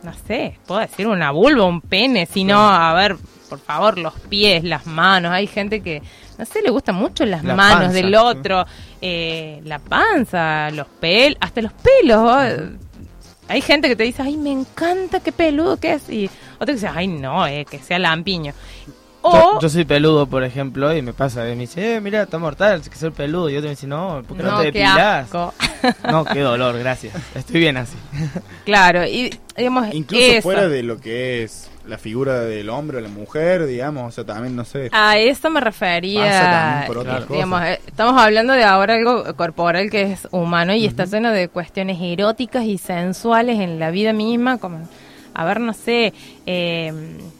[0.03, 3.17] no sé, puedo decir una vulva, un pene, sino, a ver,
[3.49, 5.31] por favor, los pies, las manos.
[5.31, 6.01] Hay gente que,
[6.37, 7.93] no sé, le gustan mucho las La manos panza.
[7.93, 8.65] del otro,
[9.01, 12.69] eh, la panza, los pelos, hasta los pelos.
[13.47, 16.07] Hay gente que te dice, ay, me encanta, qué peludo que es.
[16.09, 18.53] Y otro que dice, ay, no, eh, que sea lampiño.
[19.21, 22.37] O, Yo, yo soy peludo, por ejemplo, y me pasa, me dice, eh, mira, está
[22.37, 23.49] mortal, que soy peludo.
[23.49, 25.25] Y otro me dice, no, ¿por qué no, no, te qué depilás?
[25.25, 25.53] asco.
[26.09, 27.13] No, qué dolor, gracias.
[27.35, 27.95] Estoy bien así.
[28.65, 30.41] claro, y digamos, Incluso eso.
[30.41, 34.23] fuera de lo que es la figura del hombre o la mujer, digamos, o sea,
[34.23, 34.89] también, no sé.
[34.93, 36.41] A eso me Pasa refería.
[36.41, 37.75] también por otras eh, digamos, cosas.
[37.77, 41.97] eh, estamos hablando de ahora algo corporal que es humano y está lleno de cuestiones
[42.01, 44.87] eróticas y sensuales en la vida misma, como,
[45.41, 46.13] a ver, no sé,
[46.45, 46.91] eh,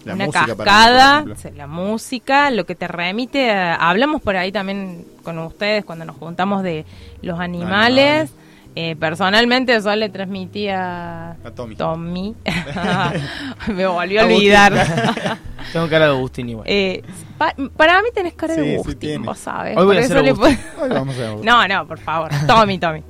[0.06, 5.38] una música cascada, la música, lo que te remite, a- hablamos por ahí también con
[5.40, 6.86] ustedes cuando nos juntamos de
[7.22, 8.32] los animales.
[8.76, 11.76] Eh, personalmente yo le transmití a A Tommy.
[11.76, 12.36] Tommy.
[13.68, 14.74] Me volvió a olvidar.
[15.74, 16.66] Tengo cara de Agustín igual.
[16.70, 17.04] Eh,
[17.38, 19.26] pa- para mí tenés cara Sí, de sí Agustín, tiene.
[19.26, 19.76] vos sabes.
[19.78, 20.58] Hoy voy a ser le Hoy
[20.90, 21.38] vamos a ver.
[21.44, 22.32] No, no, por favor.
[22.48, 23.04] Tommy, Tommy.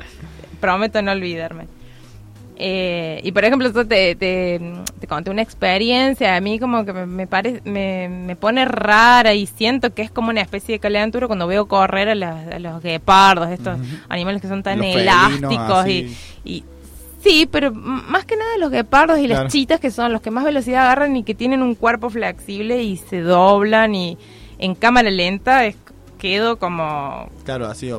[0.59, 1.67] Prometo no olvidarme.
[2.61, 4.59] Eh, y por ejemplo, yo te, te,
[4.99, 9.33] te conté una experiencia, a mí como que me, me, pare- me, me pone rara
[9.33, 12.59] y siento que es como una especie de calentura cuando veo correr a, las- a
[12.59, 16.63] los guepardos, estos animales que son tan Los felinos, elásticos y,
[17.23, 19.43] sí, pero más que nada los guepardos y Claro.
[19.43, 22.83] las chitas que son los que más velocidad agarran y que tienen un cuerpo flexible
[22.83, 24.17] y se doblan y
[24.57, 25.77] en cámara lenta es,
[26.17, 27.89] quedo como Claro, así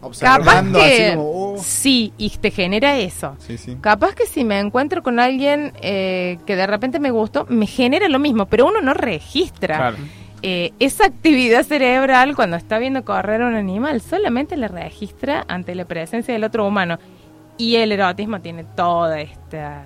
[0.00, 1.58] Capaz observando, que así como, oh.
[1.58, 3.36] sí, y te genera eso.
[3.38, 3.76] Sí, sí.
[3.80, 8.08] Capaz que si me encuentro con alguien eh, que de repente me gustó, me genera
[8.08, 9.96] lo mismo, pero uno no registra Claro.
[10.42, 15.74] eh, esa actividad cerebral cuando está viendo correr a un animal, solamente la registra ante
[15.74, 16.98] la presencia del otro humano.
[17.58, 19.84] Y el erotismo tiene toda esta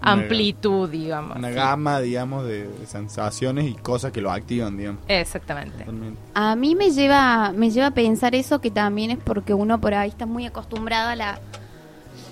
[0.00, 1.36] amplitud, digamos.
[1.36, 1.54] Una Sí.
[1.54, 5.00] gama, digamos, de, de sensaciones y cosas que lo activan, digamos.
[5.08, 5.78] Exactamente.
[5.78, 6.20] Totalmente.
[6.34, 9.94] A mí me lleva, me lleva a pensar eso que también es porque uno por
[9.94, 11.38] ahí está muy acostumbrado a la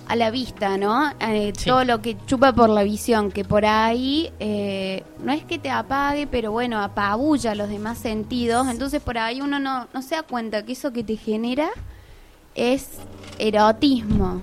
[0.06, 1.10] a la vista, ¿no?
[1.18, 1.64] Eh, Sí.
[1.64, 5.70] Todo lo que chupa por la visión, que por ahí eh, no es que te
[5.70, 8.68] apague, pero bueno, apabulla los demás sentidos.
[8.68, 11.70] Entonces por ahí uno no, no se da cuenta que eso que te genera
[12.54, 12.98] es
[13.38, 14.42] erotismo.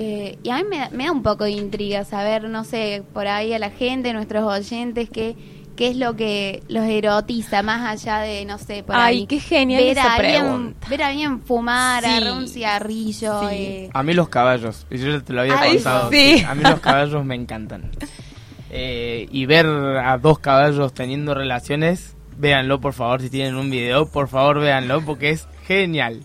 [0.00, 3.02] Eh, y a mí me, da- me da un poco de intriga saber, no sé,
[3.12, 5.34] por ahí a la gente, nuestros oyentes, qué,
[5.74, 9.26] qué es lo que los erotiza, más allá de, no sé, por Ay, ahí.
[9.26, 12.10] qué genial ver esa a alguien, ver a alguien fumar, Sí.
[12.10, 13.40] agarrar un cigarrillo.
[13.40, 13.46] Sí.
[13.56, 16.10] eh, A mí los caballos, y yo ya te lo había Ay, contado.
[16.12, 16.44] sí.
[16.46, 17.90] A mí los caballos me encantan.
[18.70, 24.06] Eh, y ver a dos caballos teniendo relaciones, véanlo por favor, si tienen un video,
[24.06, 26.20] por favor véanlo, porque es genial.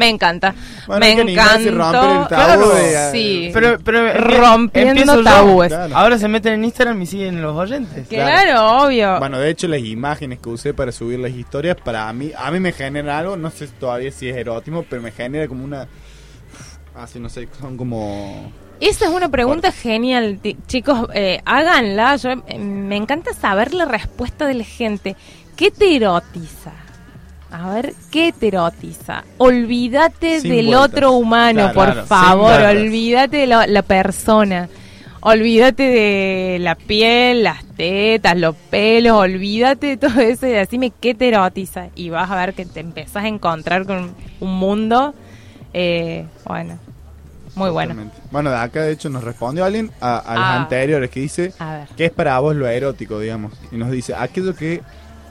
[0.00, 0.54] Me encanta.
[0.86, 3.50] Bueno, me tabú Claro, de- sí.
[3.52, 5.68] Pero, pero Rompiendo tabúes.
[5.68, 5.94] Claro.
[5.94, 8.08] Ahora se meten en Instagram y siguen los oyentes.
[8.08, 9.18] Claro, obvio.
[9.18, 12.60] Bueno, de hecho, las imágenes que usé para subir las historias, para mí, a mí
[12.60, 15.86] me genera algo, no sé todavía si es erótico, pero me genera como una...
[16.94, 18.50] Así, no sé, son como...
[18.80, 21.08] Esa es una pregunta genial, chicos.
[21.12, 22.16] eh, háganla.
[22.16, 25.14] Yo, eh, me encanta saber la respuesta de la gente.
[25.56, 26.72] ¿Qué te erotiza?
[27.52, 29.24] A ver, ¿qué te erotiza?
[29.38, 30.84] Olvídate Sin del vueltas.
[30.90, 32.60] otro humano, Claro, por claro, favor.
[32.62, 34.68] Olvídate de la, la persona.
[35.22, 39.16] Olvídate de la piel, las tetas, los pelos.
[39.18, 41.88] Olvídate de todo eso y decime qué te erotiza.
[41.94, 45.12] Y vas a ver que te empezás a encontrar con un mundo.
[45.74, 46.78] eh, bueno,
[47.54, 47.94] muy bueno.
[48.30, 50.56] Bueno, de acá, de hecho, nos respondió alguien a, a Ah.
[50.62, 51.52] anteriores que dice...
[51.58, 51.88] A ver.
[51.96, 53.52] ¿Qué es para vos lo erótico, digamos?
[53.72, 54.80] Y nos dice, aquello que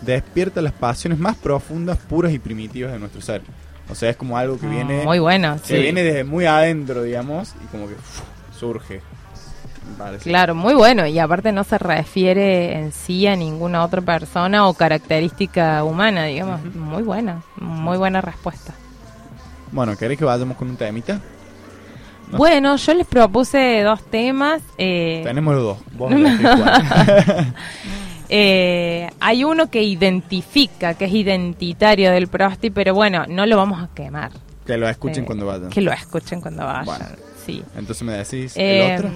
[0.02, 3.42] despierta las pasiones más profundas, puras y primitivas de nuestro ser.
[3.90, 5.82] O sea, es como algo que viene, Muy bueno, que sí.
[5.82, 7.96] viene desde muy adentro, digamos, y como que
[8.58, 9.02] surge.
[9.98, 10.30] parece.
[10.30, 11.08] Claro, muy bueno.
[11.08, 16.64] Y aparte no se refiere en sí a ninguna otra persona o característica humana, digamos.
[16.76, 18.74] Muy buena, muy buena respuesta.
[19.72, 21.20] Bueno, ¿querés que vayamos con un temita?
[22.32, 22.38] No.
[22.38, 24.62] Bueno, yo les propuse dos temas.
[24.78, 25.78] eh, Tenemos los dos.
[25.94, 27.54] Vos cuál.
[28.30, 33.82] eh, hay uno que identifica, que es identitario del prosti, pero bueno, no lo vamos
[33.84, 34.32] a quemar.
[34.66, 35.70] que lo escuchen Eh, cuando vayan.
[35.70, 36.86] Que lo escuchen cuando vayan.
[36.86, 37.06] Bueno.
[37.46, 37.64] Sí.
[37.76, 39.10] Entonces me decís Eh, el otro.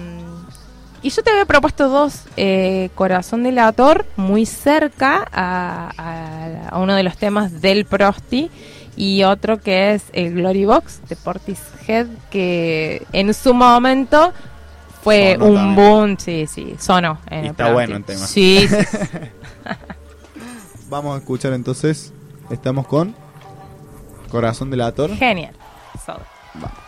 [1.02, 6.94] Y yo te había propuesto dos, eh, Corazón Delator, muy cerca a, a- a uno
[6.94, 8.50] de los temas del Prosti,
[8.96, 14.32] y otro que es el Glory Box de Portishead, que en su momento
[15.04, 15.76] fue Sonó un también.
[15.76, 17.18] boom, sí, sí, sonó.
[17.30, 18.26] en Y el está bueno el tema.
[18.26, 18.98] Sí, sí, sí.
[20.88, 22.12] Vamos a escuchar entonces.
[22.50, 23.14] Estamos con
[24.30, 25.14] Corazón del Ator.
[25.16, 25.54] genial.
[26.04, 26.14] So,
[26.54, 26.83] Vamos.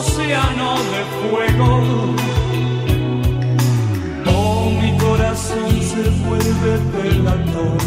[0.00, 1.70] Océano de fuego.
[4.26, 7.78] Oh, mi corazón se vuelve delator.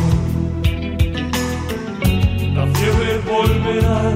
[2.56, 4.14] La fiebre volverá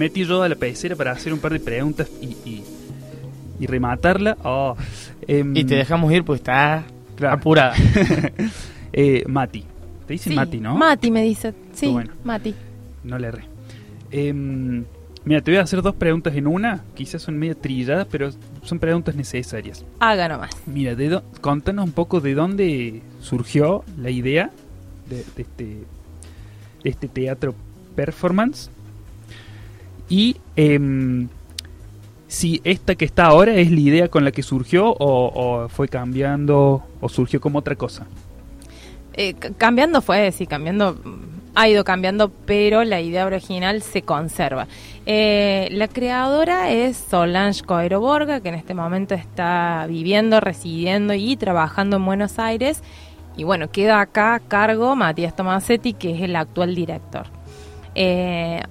[0.00, 2.64] metí yo a la pecera para hacer un par de preguntas y, y,
[3.60, 4.36] y rematarla.
[4.42, 4.74] Oh,
[5.28, 6.84] em, Y te dejamos ir pues está
[7.16, 7.34] Claro.
[7.36, 7.74] apurada.
[8.92, 9.64] eh, Mati.
[10.06, 10.74] Te dicen Sí, Mati, ¿no?
[10.76, 11.54] Mati me dice.
[11.74, 12.12] Sí, Bueno.
[12.24, 12.54] Mati.
[13.04, 13.44] No le erré.
[14.10, 14.84] Em,
[15.24, 16.82] mira, te voy a hacer dos preguntas en una.
[16.94, 18.30] Quizás son medio trilladas, pero
[18.62, 19.84] son preguntas necesarias.
[20.00, 20.50] Haga nomás.
[20.66, 24.50] Mira, de dó- contanos un poco de dónde surgió la idea
[25.08, 25.64] de, de este,
[26.84, 27.54] de este teatro
[27.94, 28.70] performance.
[30.10, 31.28] Y em,
[32.26, 36.82] si esta que está ahora es la idea con la que surgió o, fue cambiando
[37.00, 38.06] o surgió como otra cosa.
[39.14, 40.94] Eh, cambiando fue, sí, cambiando.
[40.94, 44.68] mm, Ha ido cambiando, pero la idea original se conserva.
[45.06, 51.36] Eh, la creadora es Solange Coero Borga, que en este momento está viviendo, residiendo y
[51.36, 52.82] trabajando en Buenos Aires.
[53.36, 57.26] Y bueno, queda acá a cargo Matías Tomasetti, que es el actual director.
[57.96, 58.62] Eh,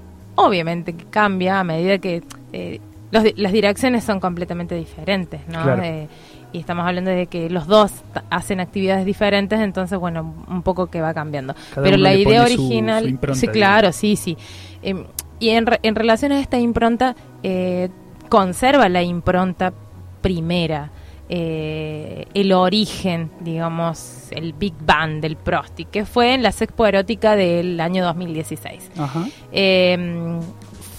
[0.46, 2.24] obviamente que cambia a medida que
[2.54, 2.80] eh,
[3.12, 5.62] los las direcciones son completamente diferentes, ¿no?
[5.64, 5.82] Claro.
[5.84, 6.08] Eh,
[6.52, 7.92] y estamos hablando de que los dos
[8.32, 11.54] hacen actividades diferentes, entonces, bueno, un poco que va cambiando.
[11.76, 13.58] Cada Pero la idea su- original, su impronta, sí, digamos.
[13.58, 14.38] claro, sí, sí.
[14.82, 15.04] Em,
[15.40, 17.90] y en, re- en relación a esta impronta, eh,
[18.30, 19.74] conserva la impronta
[20.22, 20.90] primera,
[21.30, 27.36] eh, el origen, digamos, el Big Bang del Prosti, que fue en la Sexpo Erótica
[27.36, 28.92] del año 2016.
[28.98, 29.28] Ajá.
[29.52, 30.40] Eh,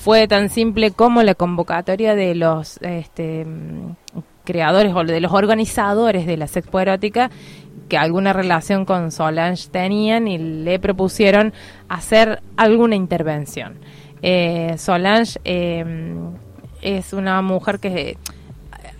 [0.02, 3.46] fue tan simple como la convocatoria de los este,
[4.44, 7.30] creadores o de los organizadores de la Sexpo Erótica
[7.88, 11.52] que alguna relación con Solange tenían y le propusieron
[11.88, 13.78] hacer alguna intervención.
[14.22, 15.84] Eh, Solange eh,
[16.80, 18.16] es una mujer que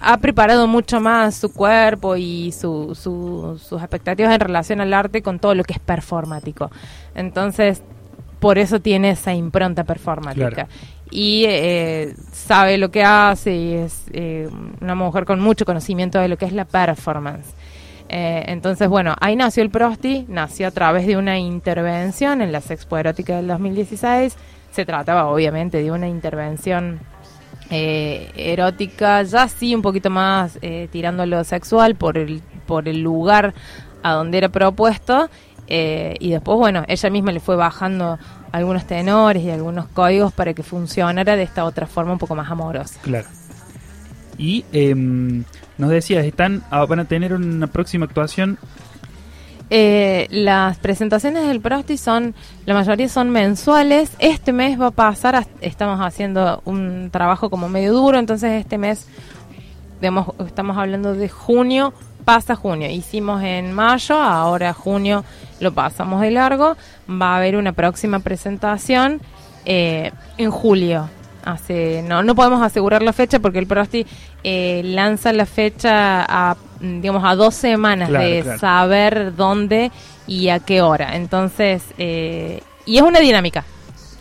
[0.01, 5.23] ha preparado mucho más su cuerpo y su- su- sus expectativas en relación al arte
[5.23, 6.71] con todo lo que es performático.
[7.15, 7.83] Entonces,
[8.39, 10.51] por eso tiene esa impronta performática.
[10.51, 10.69] Claro.
[11.11, 14.49] Y eh, sabe lo que hace y es eh,
[14.81, 17.53] una mujer con mucho conocimiento de lo que es la performance.
[18.09, 22.61] Eh, entonces, bueno, ahí nació el Prosti, nació a través de una intervención en la
[22.61, 24.37] Sexpo Erótica del 2016.
[24.73, 27.01] Se trataba, obviamente, de una intervención
[27.71, 33.01] eh, erótica, ya sí un poquito más eh, tirando lo sexual por el, por el
[33.01, 33.55] lugar
[34.03, 35.31] a donde era propuesto.
[35.69, 38.19] eh, y después, bueno, ella misma le fue bajando
[38.53, 42.51] algunos tenores y algunos códigos para que funcionara de esta otra forma un poco más
[42.51, 42.99] amorosa.
[43.03, 43.29] Claro.
[44.37, 45.45] Y em,
[45.79, 48.59] nos decías, están ah, van a tener una próxima actuación.
[49.73, 52.35] Eh, las presentaciones del Prosti son,
[52.67, 54.11] la mayoría son mensuales.
[54.19, 58.79] Este mes va a pasar, a- estamos haciendo un trabajo como medio duro, entonces este
[58.79, 59.07] mes,
[60.47, 61.93] estamos hablando de junio,
[62.25, 62.91] pasa junio.
[62.91, 65.25] Hicimos en mayo, ahora junio
[65.61, 66.77] lo pasamos de largo.
[67.09, 69.21] Va a haber una próxima presentación
[69.65, 71.09] eh, en julio.
[71.45, 74.07] Hace, no, no podemos asegurar la fecha porque el Prosti
[74.45, 78.59] eh, lanza la fecha a, digamos, a dos semanas Claro, de claro.
[78.59, 79.91] saber dónde
[80.27, 81.17] y a qué hora.
[81.17, 83.65] Entonces, eh, y es una dinámica.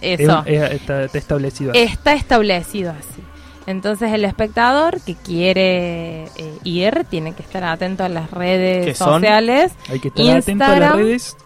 [0.01, 0.43] Es- Eso.
[0.45, 1.71] es- está, está establecido.
[1.71, 1.79] así.
[1.79, 3.21] Está establecido así.
[3.67, 8.97] Entonces el espectador que quiere eh, ir tiene que estar atento a las ¿Qué redes
[8.97, 9.73] sociales.
[9.89, 10.97] Hay que estar atento a las Instagram.
[10.97, 11.37] redes.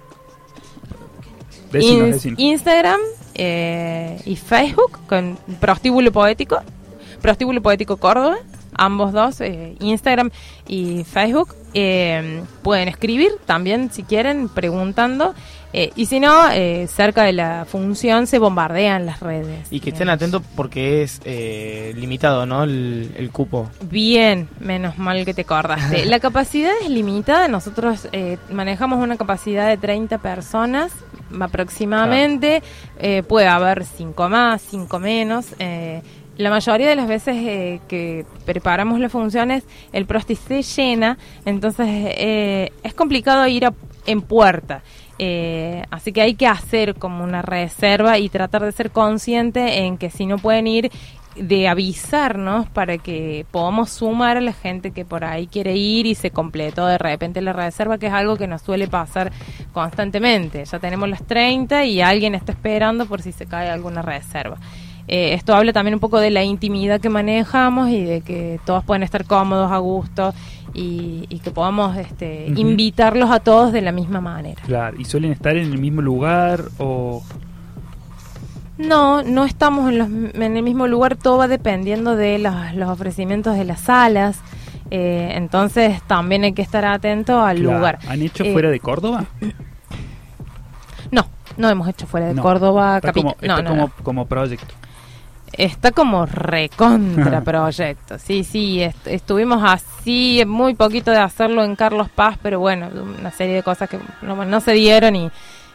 [1.72, 2.40] Decinos, Ins- decinos.
[2.40, 3.00] Instagram
[3.36, 6.58] eh, y Facebook con Prostíbulo Poético.
[7.22, 8.38] Prostíbulo Poético Córdoba.
[8.76, 10.32] Ambos dos, eh, Instagram
[10.68, 11.56] y Facebook.
[11.74, 15.34] Eh, pueden escribir también si quieren, preguntando.
[15.76, 19.68] Eh, y si no, eh, cerca de la función se bombardean las redes.
[19.72, 22.64] Y que estén atentos porque es eh, limitado, ¿no?
[22.64, 23.72] El, el cupo.
[23.90, 26.06] Bien, menos mal que te acordaste.
[26.14, 27.48] La capacidad es limitada.
[27.48, 30.92] Nosotros eh, manejamos una capacidad de 30 personas
[31.40, 32.62] aproximadamente.
[33.28, 35.48] Puede haber 5 más, 5 menos.
[35.58, 36.04] Eh,
[36.38, 41.88] la mayoría de las veces eh, que preparamos las funciones, el prosti se llena, entonces
[41.90, 43.74] eh, es complicado ir a-
[44.06, 44.82] en puerta.
[45.20, 49.98] Eh, así que hay que hacer como una reserva y tratar de ser consciente en
[49.98, 50.92] que si no pueden ir,
[51.36, 56.14] de avisarnos para que podamos sumar a la gente que por ahí quiere ir y
[56.14, 59.32] se completó de repente la reserva, que es algo que nos suele pasar
[59.72, 60.64] constantemente.
[60.66, 64.58] Ya tenemos las 30 y alguien está esperando por si se cae alguna reserva.
[65.08, 68.84] Eh, esto habla también un poco de la intimidad que manejamos y de que todos
[68.86, 70.34] pueden estar cómodos, a gusto
[70.74, 74.62] y, y que podamos este, invitarlos a todos de la misma manera.
[74.66, 77.22] Claro, y suelen estar en el mismo lugar o...
[78.78, 82.90] No, no estamos en, los, en el mismo lugar, todo va dependiendo de los, los
[82.90, 84.40] ofrecimientos de las salas.
[84.90, 87.78] eh, entonces también hay que estar atento al Claro.
[87.78, 88.00] lugar.
[88.08, 89.26] ¿Han hecho Eh, fuera de Córdoba?
[91.12, 91.26] No,
[91.58, 92.42] no hemos hecho fuera de No.
[92.42, 92.98] Córdoba.
[92.98, 93.92] Está como, no, está no, como, no.
[94.04, 94.74] como proyecto.
[95.58, 98.18] Está como recontra proyecto.
[98.18, 102.90] Sí, sí, est- estuvimos así, muy poquito de hacerlo en Carlos Paz, pero bueno,
[103.20, 105.30] una serie de cosas que no, no se dieron y,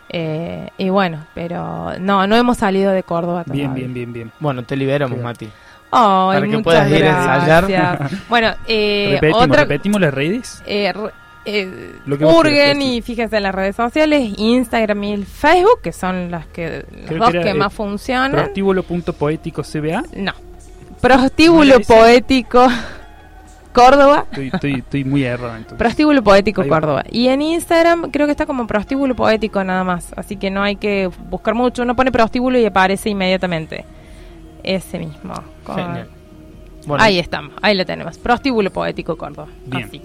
[0.09, 3.68] eh, y bueno, pero no, no hemos salido de Córdoba todavía.
[3.68, 4.33] Bien, bien, bien, bien.
[4.41, 5.18] Bueno, te liberamos.
[5.20, 5.49] Mati.
[5.91, 8.11] Ay, Para que puedas ir a ensayar.
[8.29, 10.62] bueno, eh, repetimos, otra, repetimos las redes.
[10.66, 11.12] eh, re-
[11.49, 16.46] eh, hurguen y fíjense en las redes sociales, Instagram y el Facebook, que son las
[16.46, 18.32] que Creo dos que que, era, más eh, funcionan.
[18.32, 20.03] Prostíbulo.poético CBA.
[20.16, 20.32] No.
[21.01, 21.80] Prostíbulo.
[21.80, 22.66] Poético
[23.72, 24.26] Córdoba.
[24.30, 25.78] Estoy, estoy, estoy muy errado entonces.
[25.78, 26.66] Prostíbulo Poético.
[26.66, 27.05] Córdoba.
[27.11, 30.12] Y en Instagram creo que está como Prostíbulo Poético nada más.
[30.16, 31.82] Así que no hay que buscar mucho.
[31.82, 33.84] Uno pone prostíbulo y aparece inmediatamente.
[34.62, 35.34] Ese mismo.
[35.64, 36.09] con- Genial.
[36.86, 38.18] Bueno, Ahí estamos, ahí lo tenemos.
[38.18, 39.49] Prostíbulo Poético Córdoba.
[39.66, 39.84] Bien.
[39.84, 40.03] Así.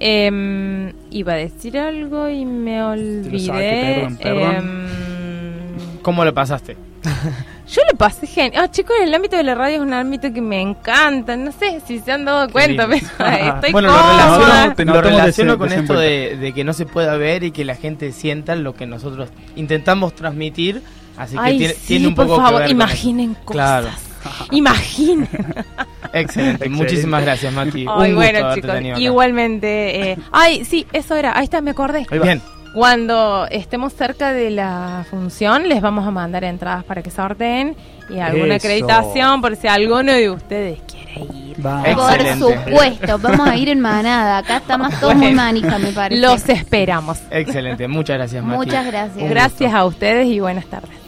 [0.00, 3.96] Em, iba a decir algo y me lo olvidé.
[3.96, 4.56] perdón, perdón.
[4.56, 6.76] Em, ¿Cómo lo pasaste?
[7.68, 8.64] yo lo pasé genial.
[8.64, 11.36] Ah, chicos, el ámbito de la radio es un ámbito que me encanta.
[11.36, 12.96] No sé si se han dado cuenta, pero
[13.54, 14.38] estoy bueno, lo cómoda.
[14.38, 17.64] relaciono, Te lo relaciono con esto de, de que no se pueda ver y que
[17.66, 20.82] la gente sienta lo que nosotros intentamos transmitir.
[21.18, 23.52] Así que Ay, tiene, sí, tiene un por poco que favor, ver imaginen cosas.
[23.52, 23.88] Claro.
[24.50, 25.28] Imaginen.
[25.32, 26.18] Excelente.
[26.20, 26.68] Excelente.
[26.68, 27.86] Muchísimas gracias, Mati.
[27.88, 30.12] Ay, un gusto bueno, chicos, tenido igualmente.
[30.12, 31.36] eh, ay, sí, eso era.
[31.38, 32.06] Ahí está, me acordé.
[32.22, 32.40] Bien.
[32.72, 37.74] Cuando estemos cerca de la función, les vamos a mandar entradas para que sorteen
[38.08, 38.66] y alguna Eso.
[38.68, 41.66] acreditación por si alguno de ustedes quiere ir.
[41.66, 41.82] Va.
[41.84, 42.38] Excelente.
[42.44, 44.38] Por supuesto, vamos a ir en manada.
[44.38, 46.20] Acá está más todo muy manija, me parece.
[46.22, 47.18] Los esperamos.
[47.32, 47.88] Excelente.
[47.88, 48.56] Muchas gracias, Mati.
[48.56, 49.16] Muchas gracias.
[49.20, 50.99] Un Gracias a ustedes y buenas tardes.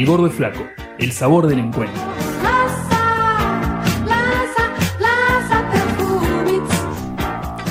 [0.00, 0.66] El gordo es flaco,
[0.98, 2.02] el sabor del encuentro.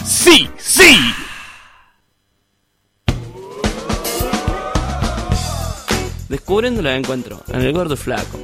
[0.05, 0.47] ¡Sí!
[0.59, 0.95] ¡Sí!
[6.29, 8.39] Descubriendo el encuentro en el gordo y flaco.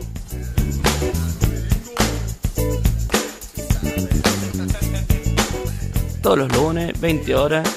[6.24, 7.70] Todos los lunes, 20 horas,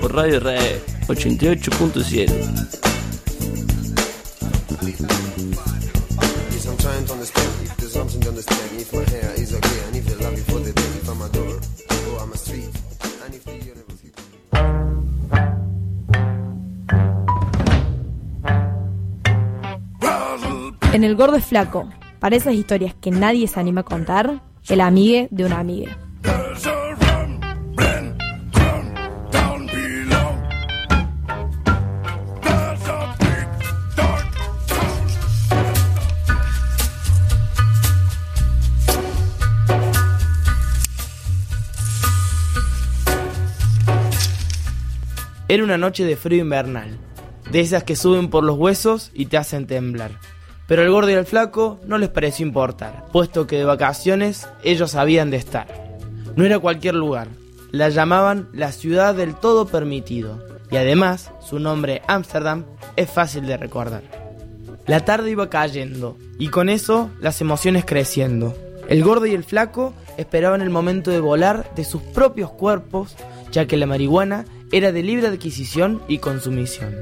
[0.00, 2.76] por Radio Red 88.7.
[20.92, 24.80] En El Gordo es Flaco, para esas historias que nadie se anima a contar, el
[24.80, 26.05] amigue de una amiga.
[45.48, 46.98] Era una noche de frío invernal,
[47.52, 50.18] de esas que suben por los huesos y te hacen temblar.
[50.66, 54.96] Pero al gordo y al flaco no les pareció importar, puesto que de vacaciones ellos
[54.96, 55.68] habían de estar.
[56.34, 57.28] No era cualquier lugar,
[57.70, 62.64] la llamaban la ciudad del todo permitido, y además su nombre Ámsterdam
[62.96, 64.02] es fácil de recordar.
[64.88, 68.56] La tarde iba cayendo, y con eso las emociones creciendo.
[68.88, 73.14] El gordo y el flaco esperaban el momento de volar de sus propios cuerpos,
[73.52, 76.94] ya que la marihuana era de libre adquisición y consumición.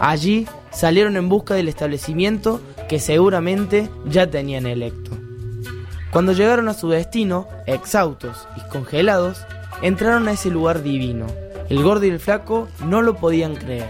[0.00, 5.10] Allí salieron en busca del establecimiento que seguramente ya tenían electo.
[6.10, 9.44] Cuando llegaron a su destino, exhaustos y congelados,
[9.82, 11.26] entraron a ese lugar divino.
[11.68, 13.88] El gordo y el flaco no lo podían creer.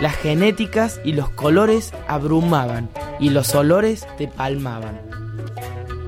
[0.00, 5.23] Las genéticas y los colores abrumaban y los olores te palmaban.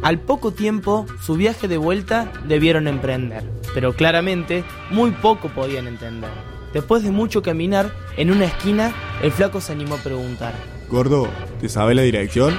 [0.07, 3.43] Al poco tiempo, su viaje de vuelta debieron emprender,
[3.75, 6.31] pero claramente muy poco podían entender.
[6.73, 10.55] Después de mucho caminar, en una esquina, el flaco se animó a preguntar.
[10.89, 11.29] Gordo,
[11.61, 12.57] ¿te sabe la dirección?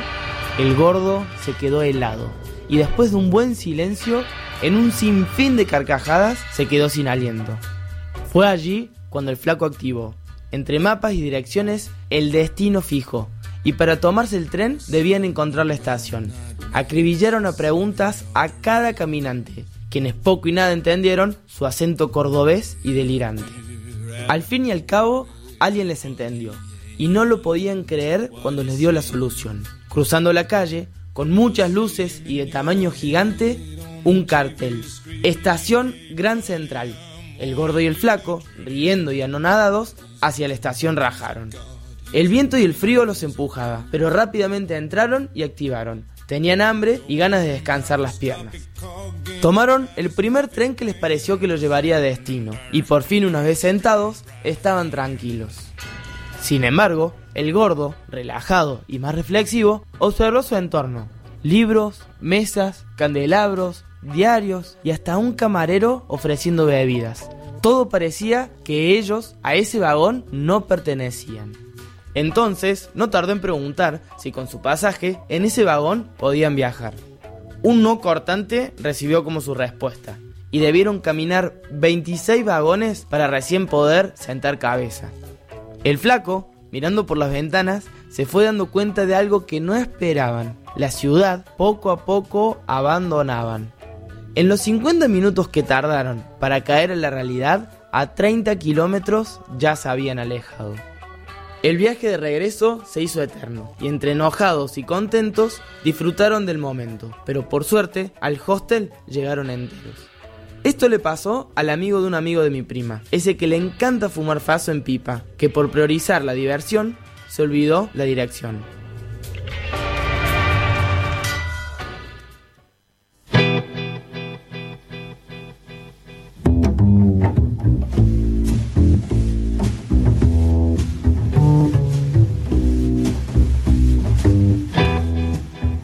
[0.59, 2.29] El gordo se quedó helado
[2.67, 4.25] y después de un buen silencio,
[4.61, 7.57] en un sinfín de carcajadas, se quedó sin aliento.
[8.29, 10.15] Fue allí cuando el flaco activó,
[10.51, 13.29] entre mapas y direcciones, el destino fijo,
[13.63, 16.33] y para tomarse el tren debían encontrar la estación.
[16.73, 22.93] Acribillaron a preguntas a cada caminante, quienes poco y nada entendieron su acento cordobés y
[22.93, 23.43] delirante.
[24.27, 25.27] Al fin y al cabo,
[25.59, 26.53] alguien les entendió,
[26.97, 29.63] y no lo podían creer cuando les dio la solución.
[29.89, 33.59] Cruzando la calle, con muchas luces y de tamaño gigante,
[34.03, 34.83] un cartel.
[35.23, 36.95] Estación Gran Central.
[37.39, 41.51] El gordo y el flaco, riendo y anonadados, hacia la estación rajaron.
[42.13, 46.05] El viento y el frío los empujaba, pero rápidamente entraron y activaron.
[46.27, 48.53] Tenían hambre y ganas de descansar las piernas.
[49.41, 53.25] Tomaron el primer tren que les pareció que los llevaría a destino, y por fin
[53.25, 55.69] una vez sentados, estaban tranquilos.
[56.41, 61.07] Sin embargo, el gordo, relajado y más reflexivo, observó su entorno.
[61.43, 67.29] Libros, mesas, candelabros, diarios y hasta un camarero ofreciendo bebidas.
[67.61, 71.66] Todo parecía que ellos a ese vagón no pertenecían.
[72.17, 76.95] Entonces, no tardó en preguntar si con su pasaje en ese vagón podían viajar.
[77.61, 80.17] Un no cortante recibió como su respuesta,
[80.49, 85.11] y debieron caminar 26 vagones para recién poder sentar cabeza.
[85.83, 90.57] El flaco, mirando por las ventanas, se fue dando cuenta de algo que no esperaban.
[90.75, 93.71] La ciudad poco a poco abandonaban.
[94.33, 99.75] En los 50 minutos que tardaron para caer en la realidad, a 30 kilómetros ya
[99.75, 100.73] se habían alejado.
[101.63, 107.11] El viaje de regreso se hizo eterno, y entre enojados y contentos disfrutaron del momento,
[107.25, 110.07] pero por suerte al hostel llegaron enteros.
[110.63, 114.09] Esto le pasó al amigo de un amigo de mi prima, ese que le encanta
[114.09, 116.95] fumar faso en pipa, que por priorizar la diversión
[117.27, 118.63] se olvidó la dirección.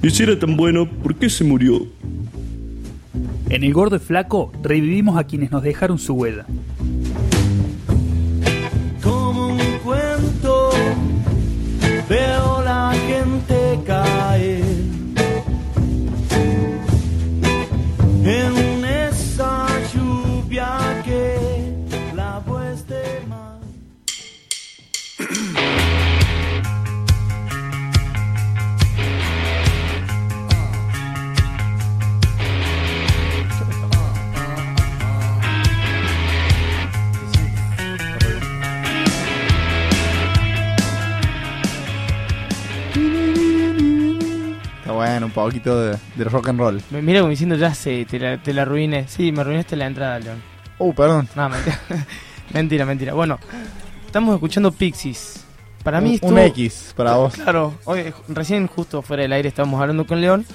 [0.03, 1.87] Y si era tan bueno, ¿por qué se murió?
[3.49, 6.45] En el gordo y flaco revivimos a quienes nos dejaron su huella.
[9.01, 10.71] como un cuento
[12.09, 14.63] veo la gente caer
[18.25, 18.72] en
[45.33, 46.81] poquito de, de rock and roll.
[46.91, 49.07] Me mira como diciendo, ya sé, te la, te la arruiné.
[49.07, 50.41] Sí, me arruinaste la entrada, León.
[50.79, 51.27] Uh, perdón.
[51.35, 51.79] No, mentira.
[52.53, 53.13] mentira, mentira.
[53.13, 53.39] Bueno,
[54.05, 55.43] estamos escuchando Pixies.
[55.83, 57.33] Para mí Un- estuvo- un X para vos.
[57.33, 60.45] Claro, hoy, recién justo fuera del aire estábamos hablando con León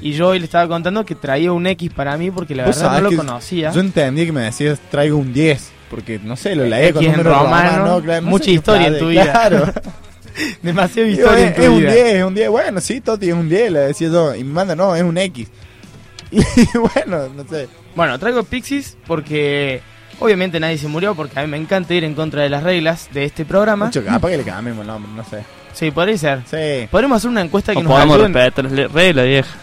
[0.00, 3.00] y yo hoy le estaba contando que traía un X para mí porque la verdad
[3.02, 3.70] no lo conocía.
[3.70, 7.24] Yo entendí que me decías traigo un 10, porque no sé, lo leí con número
[7.34, 9.24] romano, romano, claro, no mucha historia en tu vida.
[9.30, 9.72] Claro.
[10.62, 11.92] Demasiada Digo, historia es, en tu es un vida.
[11.92, 12.48] 10, es un 10.
[12.50, 14.34] Bueno, sí, Toti, es un 10, le decía yo.
[14.34, 15.48] Y me manda, no, es un X.
[16.30, 16.40] Y
[16.78, 17.68] bueno, no sé.
[17.96, 19.80] Bueno, traigo Pixies porque
[20.20, 23.08] obviamente nadie se murió porque a mí me encanta ir en contra de las reglas
[23.12, 23.86] de este programa.
[23.86, 25.42] Mucho capaz que le cambiemos el nombre, no sé.
[25.72, 26.40] Sí, podría ser.
[26.50, 26.86] Sí.
[26.90, 28.34] Podríamos hacer una encuesta que O nos podemos ayuden.
[28.34, 29.54] respetar las reglas, vieja.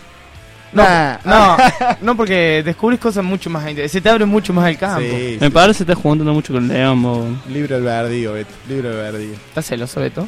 [0.74, 1.18] No, Nah.
[1.24, 1.57] no,
[2.01, 3.91] no, porque descubrís cosas mucho más interesantes.
[3.91, 5.01] Se te abre mucho más el campo.
[5.01, 5.53] Sí, Me sí.
[5.53, 7.39] parece que estás juntando mucho con León.
[7.49, 8.51] Libre albedrío, Beto.
[8.68, 9.34] Libre albedrío.
[9.34, 10.28] ¿Estás celoso, Beto?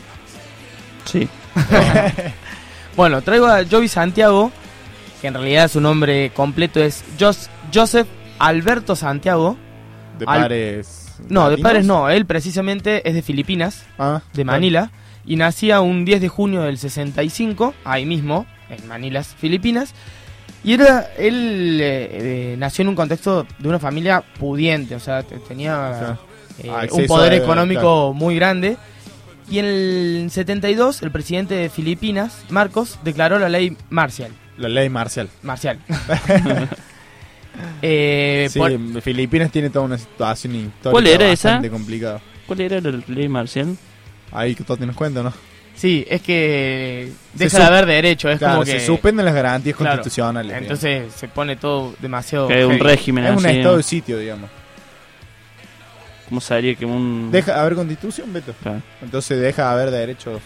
[1.08, 1.28] Sí.
[2.95, 4.51] Bueno, traigo a Joey Santiago,
[5.22, 8.08] que en realidad su nombre completo es Jos- Joseph
[8.39, 9.55] Alberto Santiago.
[10.18, 11.03] De Al- pares.
[11.30, 14.91] No, de padres no, él precisamente es de Filipinas, Ah, de Manila,
[15.26, 19.93] y nacía un 10 de junio del 65, ahí mismo, en Manila, Filipinas.
[20.64, 25.24] Y era, él eh, eh, nació en un contexto de una familia pudiente, o sea,
[25.24, 26.18] te- tenía
[26.64, 28.14] eh, Ah, un poder económico claro.
[28.14, 28.78] muy grande.
[29.50, 34.32] Y en el 72, el presidente de Filipinas, Marcos, declaró la ley marcial.
[34.58, 35.30] La ley marcial.
[35.43, 35.80] Marcial.
[37.82, 41.50] Eh, sí, por- Filipinas tiene toda una situación histórica ¿Cuál era esa?
[41.50, 42.22] bastante complicada.
[42.45, 43.76] ¿Cuál era la ley marcial?
[44.32, 45.34] Ahí que todos tienes cuenta, ¿no?
[45.76, 48.80] Sí, es que deja de haber derecho, es Claro, como que...
[48.80, 50.50] se suspenden las garantías Claro, constitucionales.
[50.50, 50.64] digamos.
[50.84, 52.48] Entonces se pone todo demasiado...
[52.48, 54.50] Que es un régimen es un estado de sitio, digamos.
[56.30, 57.30] ¿Cómo sería que un.
[57.32, 58.53] Deja de haber constitución, Beto.
[58.61, 58.82] Claro.
[59.01, 60.41] Entonces deja de haber derechos.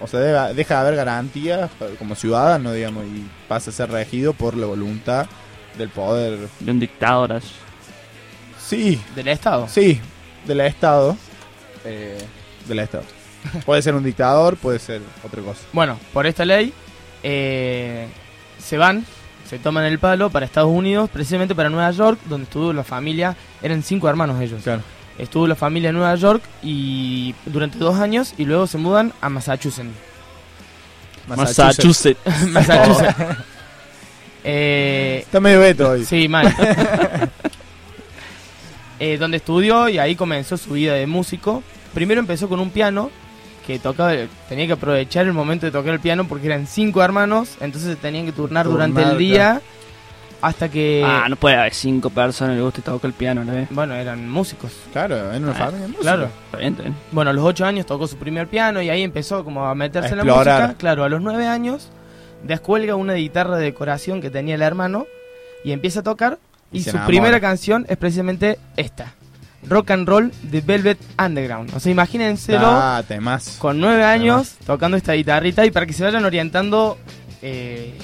[0.00, 4.32] O sea, deja, deja de haber garantías como ciudadano, digamos, y pasa a ser regido
[4.32, 5.26] por la voluntad
[5.78, 6.48] del poder.
[6.58, 7.32] De un dictador.
[7.34, 7.52] así.
[8.58, 9.68] Sí, ¿Del Estado?
[9.68, 10.00] sí,
[10.46, 11.16] del Estado.
[11.84, 12.18] Eh,
[12.66, 13.04] del Estado.
[13.66, 15.60] Puede ser un dictador, puede ser otra cosa.
[15.72, 16.72] Bueno, por esta ley
[17.22, 18.06] eh,
[18.58, 19.04] se van,
[19.48, 23.36] se toman el palo para Estados Unidos, precisamente para Nueva York, donde estuvo la familia,
[23.62, 24.62] eran cinco hermanos ellos.
[24.62, 24.82] Claro.
[25.18, 29.28] Estuvo la familia en Nueva York y durante dos años y luego se mudan a
[29.28, 29.88] Massachusetts.
[31.28, 32.20] Massachusetts.
[32.48, 33.16] Massachusetts.
[34.44, 36.04] Eh, Está medio Beto hoy.
[36.04, 36.52] Sí, mal.
[38.98, 41.64] Eh, donde estudió y ahí comenzó su vida de músico.
[41.92, 43.10] Primero empezó con un piano
[43.66, 44.12] que tocaba,
[44.48, 47.96] tenía que aprovechar el momento de tocar el piano porque eran cinco hermanos, entonces se
[47.96, 49.60] tenían que turnar, durante el día
[50.42, 53.66] hasta que Ah, no puede haber cinco personas que le guste tocar el piano, ¿no?
[53.70, 54.72] bueno, eran músicos.
[54.92, 55.80] Claro, en una Ah, familia.
[55.80, 56.02] de música.
[56.02, 56.28] Claro.
[56.46, 56.96] Está bien, está bien.
[57.12, 60.08] Bueno, a los ocho años tocó su primer piano y ahí empezó como a meterse
[60.08, 60.74] A en la música.
[60.76, 61.88] Claro, a los nueve años
[62.44, 65.06] descuelga una guitarra de decoración que tenía el hermano
[65.64, 66.38] y empieza a tocar.
[66.72, 67.06] Y su enamora.
[67.06, 69.12] primera canción es precisamente esta:
[69.68, 71.72] Rock and Roll de Velvet Underground.
[71.74, 73.56] O sea, imagínenselo Ah, temas.
[73.60, 76.98] con nueve años tocando esta guitarrita y para que se vayan orientando
[77.42, 77.94] eh,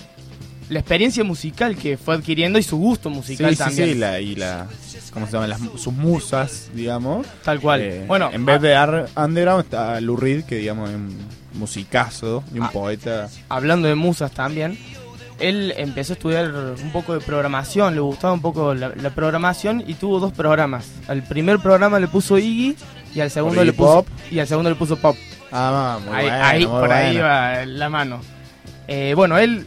[0.69, 3.89] la experiencia musical que fue adquiriendo y su gusto Sí, musical sí, también.
[3.89, 4.67] sí, la, y la.
[5.13, 5.51] ¿Cómo se llaman?
[5.51, 7.27] Las, sus musas, digamos.
[7.43, 7.81] Tal cual.
[7.81, 11.17] Eh, bueno, en vez de Ar- Underground está Lou Reed, que digamos es un
[11.55, 12.71] musicazo y un Ah.
[12.73, 13.29] poeta.
[13.49, 14.79] hablando de musas también,
[15.39, 19.83] él empezó a estudiar un poco de programación, le gustaba un poco la, la programación
[19.87, 20.87] y tuvo dos programas.
[21.09, 22.77] Al primer programa le puso Iggy
[23.15, 24.09] y al segundo le puso Pop.
[24.31, 25.17] y al segundo le puso Pop.
[25.51, 28.21] Ah, muy ahí, bueno, ahí, muy por ahí va la mano.
[28.87, 29.67] Eh, bueno, él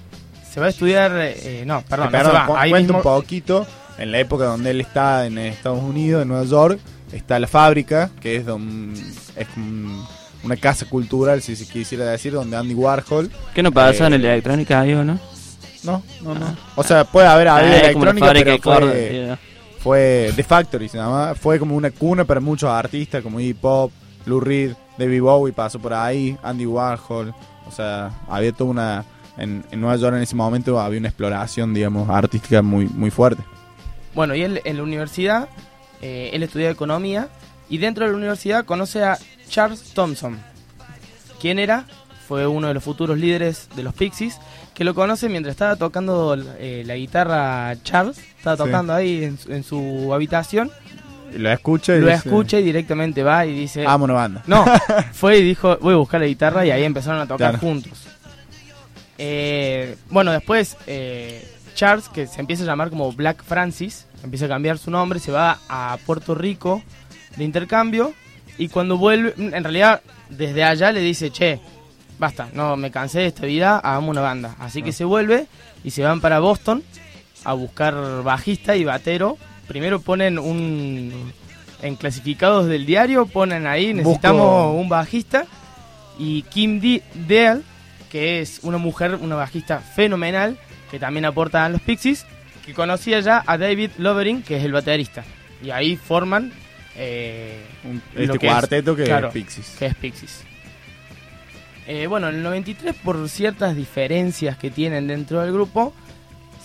[0.51, 2.97] se va a estudiar, eh, no, perdón, no Perdón, se va, cu- ahí cuenta mismo-
[2.97, 3.67] un poquito.
[3.97, 6.79] En la época donde él está en Estados Unidos, en Nueva York,
[7.11, 8.93] está la fábrica, que es, don-
[9.35, 10.03] es un-
[10.43, 13.29] una casa cultural, si se quisiera decir, donde Andy Warhol.
[13.53, 15.19] ¿Qué no pasa en eh, electrónica ahí o no?
[15.83, 16.55] No, no, no.
[16.75, 18.33] O sea, puede haber habido Ah, una electrónica,
[18.63, 19.39] pero fue, yeah.
[19.79, 21.33] fue The Factory, se llama.
[21.35, 23.91] Fue como una cuna para muchos artistas, como Iggy Pop,
[24.25, 27.33] Lou Reed, David Bowie pasó por ahí, Andy Warhol.
[27.67, 29.05] O sea, había toda una...
[29.41, 33.43] En, en Nueva York en ese momento había una exploración, digamos, artística muy, muy fuerte.
[34.13, 35.49] Bueno, y él en la universidad,
[36.01, 37.29] eh, él estudia economía
[37.69, 39.17] y dentro de la universidad conoce a
[39.49, 40.37] Charles Thompson.
[41.39, 41.85] ¿Quién era?
[42.27, 44.37] Fue uno de los futuros líderes de los Pixies,
[44.73, 48.63] que lo conoce mientras estaba tocando eh, la guitarra Charles, estaba Sí.
[48.63, 50.69] tocando ahí en, su- en su habitación.
[51.35, 53.85] Lo escucha y Lo dice, escucha y directamente va y dice...
[53.87, 54.43] Una banda.
[54.47, 54.65] No,
[55.13, 57.57] fue y dijo, voy a buscar la guitarra y ahí empezaron a tocar Claro.
[57.59, 58.07] juntos.
[59.23, 64.49] Eh, bueno, después eh, Charles, que se empieza a llamar como Black Francis, empieza a
[64.49, 66.81] cambiar su nombre, se va a Puerto Rico
[67.37, 68.13] de intercambio
[68.57, 71.59] y cuando vuelve, en realidad desde allá le dice, che,
[72.17, 74.55] basta, no me cansé de esta vida, hagamos una banda.
[74.59, 75.45] Así que se vuelve
[75.83, 76.81] y se van para Boston
[77.43, 79.37] a buscar bajista y batero.
[79.67, 81.31] Primero ponen un...
[81.83, 85.45] En clasificados del diario ponen ahí, necesitamos Busco- un bajista.
[86.19, 87.63] Y Kim D- Deal,
[88.11, 90.57] que es una mujer, una bajista fenomenal,
[90.89, 92.25] que también aporta a los Pixies,
[92.65, 95.23] que conocía ya a David Lovering, que es el baterista.
[95.63, 96.51] Y ahí forman
[96.97, 97.61] eh,
[98.15, 99.75] este es- cuarteto que es Pixies.
[99.79, 100.43] Que es Pixies.
[101.87, 105.93] Eh, bueno, en el 93, por ciertas diferencias que tienen dentro del grupo,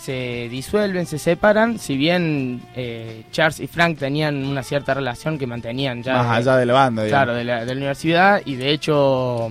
[0.00, 1.78] se disuelven, se separan.
[1.78, 6.18] Si bien eh, Charles y Frank tenían una cierta relación que mantenían ya.
[6.22, 7.24] Más allá de la banda, digamos.
[7.24, 8.42] Claro, de la, de la universidad.
[8.44, 9.50] Y de hecho,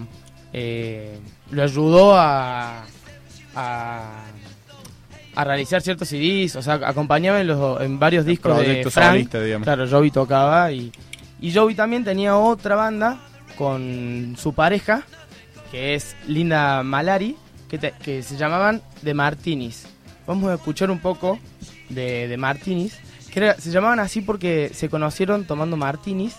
[0.54, 1.18] eh,
[1.52, 2.84] lo ayudó a,
[3.56, 4.24] a,
[5.36, 6.56] a realizar ciertos CDs.
[6.56, 9.12] O sea, acompañaba en, los, en varios discos de Frank.
[9.14, 9.66] solista, digamos.
[9.66, 10.72] Claro, Joey tocaba.
[10.72, 10.92] Y,
[11.42, 13.20] y Joey también tenía otra banda
[13.58, 15.04] con su pareja,
[15.72, 17.36] que es Linda Malari,
[17.70, 19.88] que, te- que se llamaban The Martinis.
[20.28, 21.40] Vamos a escuchar un poco
[21.90, 22.98] de, de Martinis.
[23.32, 26.36] Que era- se llamaban así porque se conocieron tomando Martinis.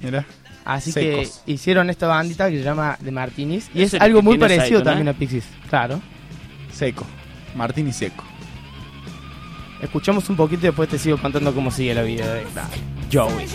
[0.00, 0.24] Mira.
[0.68, 1.42] Así Secos.
[1.46, 3.70] que hicieron esta bandita que se llama The Martinis.
[3.72, 5.46] Y Es algo muy parecido también a Pixies.
[5.70, 5.98] Claro.
[6.70, 7.06] Seco.
[7.56, 8.22] Martín y Seco.
[9.80, 12.44] Escuchamos un poquito y después te sigo contando cómo sigue la vida de
[13.10, 13.46] Joey.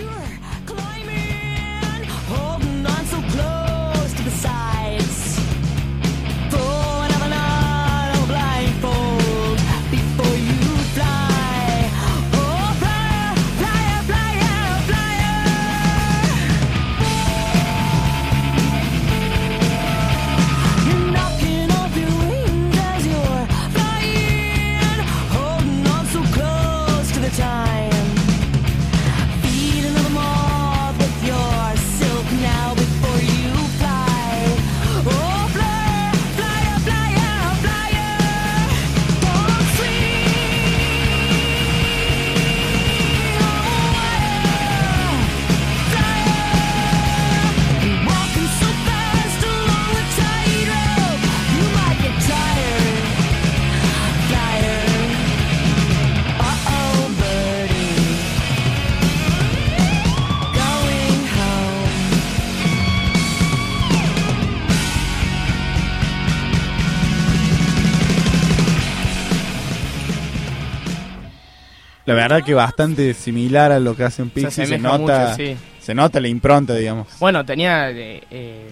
[72.05, 74.69] La verdad que bastante similar a lo que hacen Se Pixies.
[74.69, 75.55] Se, nota, mucho, sí.
[75.79, 77.07] se nota la impronta, digamos.
[77.19, 77.89] Bueno, tenía.
[77.91, 78.69] eh, eh,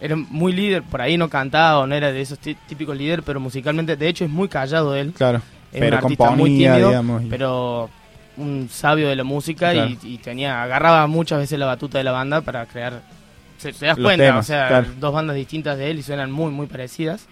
[0.00, 3.38] era muy líder, por ahí no cantaba, no era de esos tí- típicos líderes, pero
[3.38, 5.12] musicalmente, de hecho, es muy callado él.
[5.14, 5.42] Claro.
[5.70, 7.90] Es Pero un artista muy tímido, digamos, y- pero
[8.38, 9.90] un sabio de la música Claro.
[10.02, 13.02] y, y tenía agarraba muchas veces la batuta de la banda para crear.
[13.58, 14.86] Se, te das Los cuenta, temas, o sea, claro.
[14.98, 17.26] dos bandas distintas de él y suenan muy, muy parecidas.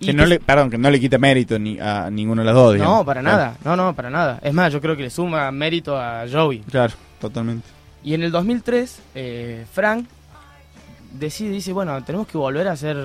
[0.00, 2.74] Que no le, perdón, que no le quita mérito ni a ninguno de los dos,
[2.74, 2.98] digamos.
[2.98, 3.36] No, para Claro.
[3.36, 4.38] nada, no, no, para nada.
[4.42, 6.60] Es más, yo creo que le suma mérito a Joey.
[6.60, 7.66] Claro, totalmente.
[8.04, 10.06] Y en el 2003, eh, Frank
[11.12, 12.96] decide, dice, bueno, tenemos que volver a hacer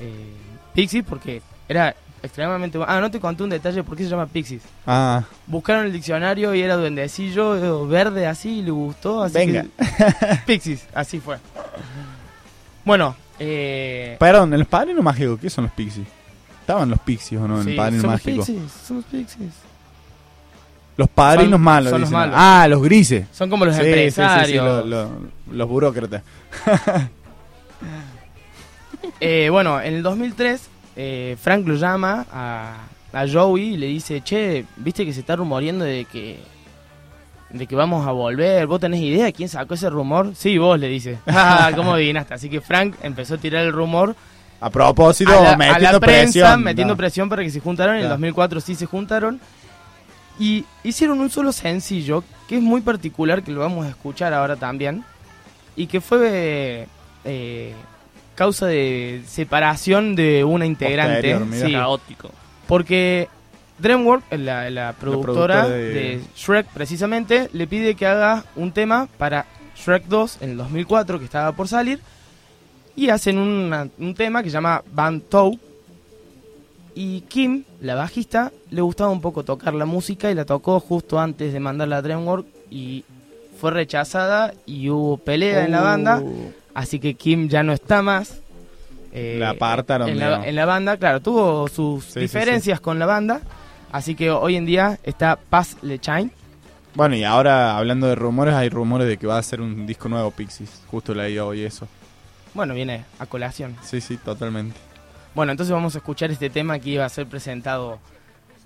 [0.00, 0.26] eh,
[0.74, 2.92] Pixies porque era extremadamente bueno.
[2.92, 4.62] Ah, no te conté un detalle por qué se llama Pixies.
[4.86, 9.62] Ah, Buscaron el diccionario y era duendecillo eh, verde así, y le gustó, así Venga.
[9.62, 11.36] que- Pixies, así fue.
[12.84, 15.40] Bueno, eh, perdón, ¿los padres no mágicos?
[15.40, 16.06] ¿Qué son los Pixies?
[16.64, 18.44] Estaban los Pixies o no en Sí, Padrino somos Mágico.
[18.46, 19.52] Pixies, somos Pixies.
[20.96, 21.90] Los padrinos Son- malos.
[21.90, 22.20] son los dicen.
[22.20, 22.34] malos.
[22.38, 23.26] Ah, los grises.
[23.32, 24.64] Son como los Sí, sí, sí, sí, empresarios.
[24.64, 25.10] lo- lo-
[25.52, 26.22] los burócratas.
[29.20, 30.62] Eh, bueno, en el 2003,
[30.96, 32.76] eh, Frank lo llama a,
[33.12, 36.38] a Joey y le dice, che, viste que se está rumoreando de que
[37.50, 40.32] de que vamos a volver, ¿vos tenés idea de quién sacó ese rumor?
[40.34, 41.18] Sí, vos, le dice.
[41.26, 42.34] Ah, ¿Cómo adivinaste?
[42.34, 44.16] Así que Frank empezó a tirar el rumor
[44.66, 46.62] A propósito, a la, a metiendo la prensa, presión.
[46.62, 46.96] metiendo No.
[46.96, 47.96] presión para que se juntaran.
[47.96, 48.14] En el Claro.
[48.14, 49.40] 2004 sí se juntaron.
[50.38, 54.56] Y hicieron un solo sencillo que es muy particular, que lo vamos a escuchar ahora
[54.56, 55.04] también.
[55.76, 56.86] Y que fue
[57.24, 57.74] eh,
[58.34, 61.34] causa de separación de una integrante.
[61.34, 61.78] Posterior, mira.
[61.80, 62.30] Caótico.
[62.66, 63.28] Porque
[63.78, 65.92] DreamWorks, la, la productora, productora de...
[65.92, 69.46] de- Shrek precisamente, le pide que haga un tema para
[69.76, 72.00] Shrek 2 en el 2004, que estaba por salir.
[72.96, 75.58] Y hacen una- un tema que se llama Bantou.
[76.94, 81.18] Y Kim, la bajista, le gustaba un poco tocar la música y la tocó justo
[81.18, 83.04] antes de mandarla a DreamWorks y
[83.60, 86.20] fue rechazada y hubo pelea en la banda.
[86.20, 86.52] Uh.
[86.72, 88.40] Así que Kim ya no está más.
[89.12, 93.06] eh, La apartaron, en la, en la banda, claro, tuvo sus sí, diferencias con la
[93.06, 93.40] banda.
[93.92, 96.30] Así que hoy en día está Paz Lechine.
[96.94, 100.08] Bueno, y ahora hablando de rumores, hay rumores de que va a hacer un disco
[100.08, 100.82] nuevo Pixies.
[100.90, 101.86] Justo leí hoy eso.
[102.54, 103.76] Bueno, viene a colación.
[103.82, 104.76] Sí, sí, totalmente.
[105.34, 107.98] Bueno, entonces vamos a escuchar este tema que iba a ser presentado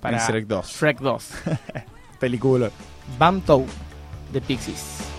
[0.00, 0.66] para En Shrek 2.
[0.66, 1.30] Shrek 2.
[2.20, 2.70] Película.
[3.18, 3.66] Bamtou
[4.32, 5.17] de Pixies.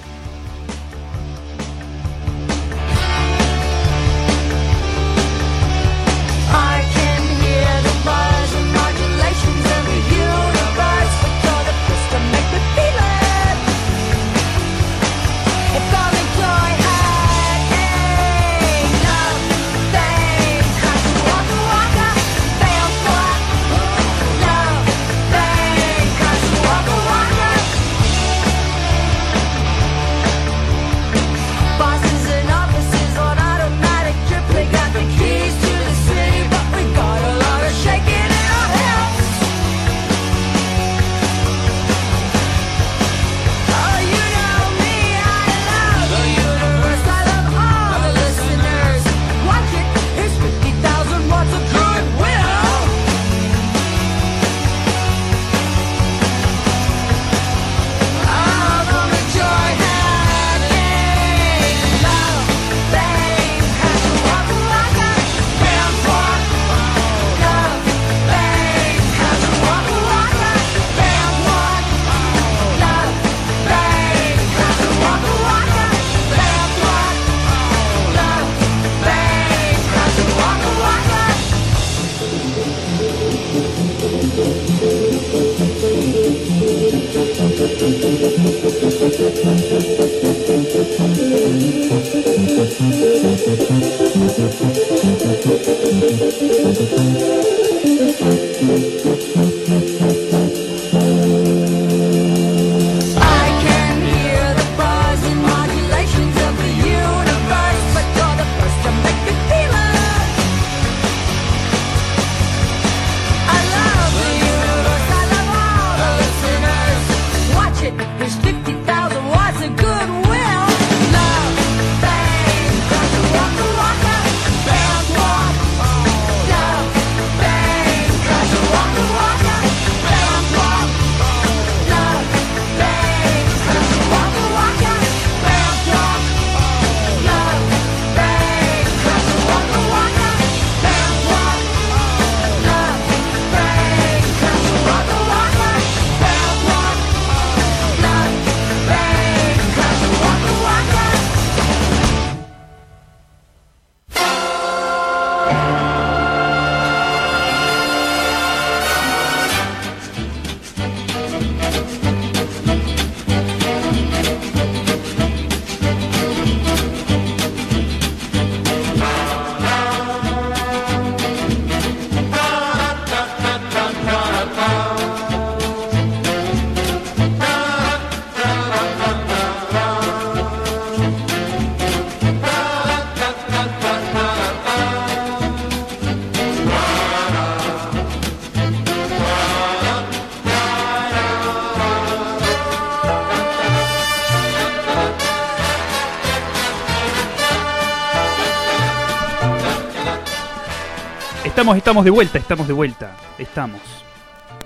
[201.69, 203.11] Estamos, estamos de vuelta, estamos de vuelta.
[203.37, 203.79] Estamos.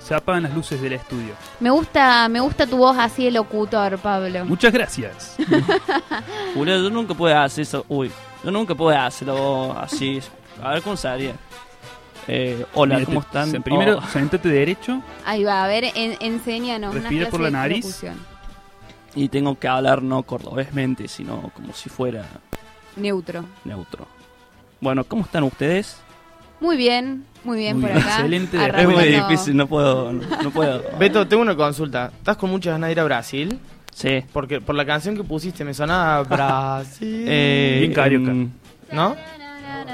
[0.00, 1.34] Se apagan las luces del estudio.
[1.60, 4.42] Me gusta, me gusta tu voz así de locutor, Pablo.
[4.46, 5.36] Muchas gracias.
[6.54, 7.84] Julio, yo nunca puedo hacer eso.
[7.90, 8.10] Uy,
[8.42, 10.18] yo nunca puedo hacerlo así.
[10.62, 11.34] A ver cómo se haría.
[12.26, 13.50] Eh, hola, ¿cómo están?
[13.50, 14.08] se- Primero, Oh.
[14.08, 15.02] sentate derecho.
[15.26, 16.94] Ahí va, a ver, en, enséñanos.
[16.94, 17.84] Respira por la nariz.
[17.84, 18.18] locución.
[19.14, 22.24] Y tengo que hablar no cordobesmente, sino como si fuera
[22.96, 23.44] Neutro.
[23.66, 24.06] neutro.
[24.80, 25.98] Bueno, ¿cómo están ustedes?
[26.60, 28.08] Muy bien, muy bien Muy por acá.
[28.16, 28.58] excelente.
[28.78, 30.82] Es muy difícil, no puedo, no, no puedo.
[30.98, 32.10] Beto, tengo una consulta.
[32.16, 33.58] ¿Estás con muchas ganas de ir a Brasil?
[33.92, 34.24] Sí.
[34.32, 37.24] Porque por la canción que pusiste me sonaba Brasil.
[37.28, 38.30] Eh, Bien carioca.
[38.30, 38.50] em,
[38.92, 39.14] ¿No?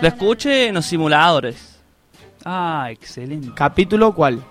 [0.01, 1.79] Lo escuché en los simuladores.
[2.45, 3.51] Ah, excelente.
[3.55, 4.43] ¿Capítulo cuál?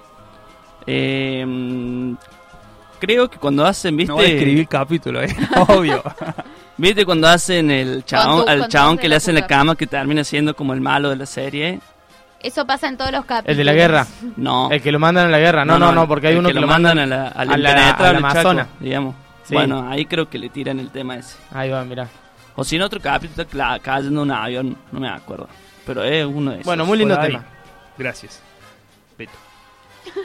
[0.86, 2.16] Eh,
[3.00, 4.10] creo que cuando hacen, ¿viste?
[4.10, 5.36] No voy a escribir capítulo, eh.
[5.68, 6.04] Obvio.
[6.78, 9.88] ¿Viste cuando hacen el chabón, Cuando- al cuando chabón que le hacen la cama que
[9.88, 11.80] termina siendo como el malo de la serie?
[12.42, 13.52] Eso pasa en todos los capítulos.
[13.52, 14.08] El de la guerra.
[14.38, 14.70] No.
[14.72, 15.66] El que lo mandan a la guerra.
[15.66, 17.70] No, no, no, porque hay uno que, que, lo mandan, a la, al a la-
[17.72, 19.16] impenetrable a la Chaco, digamos.
[19.44, 19.54] Sí.
[19.56, 21.38] Bueno, ahí creo que le tiran el tema ese.
[21.52, 22.08] Ahí va, mira.
[22.56, 25.48] O si en otro capítulo está cayendo un avión, no me acuerdo.
[25.86, 26.66] Pero es uno de esos.
[26.66, 27.32] Bueno, muy lindo Por ahí.
[27.32, 27.46] tema.
[27.98, 28.42] Gracias.
[29.18, 29.32] Beto.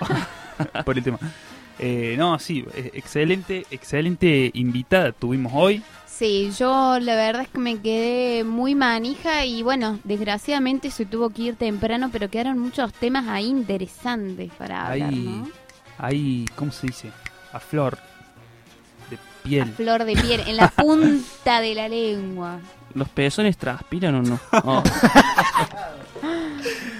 [0.84, 1.18] Por el tema.
[1.78, 5.82] Eh, no, sí, eh, excelente, excelente invitada tuvimos hoy.
[6.16, 11.30] Sí, yo la verdad es que me quedé muy manija y bueno, desgraciadamente se tuvo
[11.30, 15.12] que ir temprano, pero quedaron muchos temas ahí interesantes para hablar,
[15.98, 17.10] hay, ¿cómo se dice?
[17.52, 17.98] A flor
[19.10, 19.72] de A piel.
[19.72, 22.60] flor de piel, en la punta de la lengua.
[22.94, 24.38] ¿Los pezones transpiran o no?
[24.52, 24.82] Oh.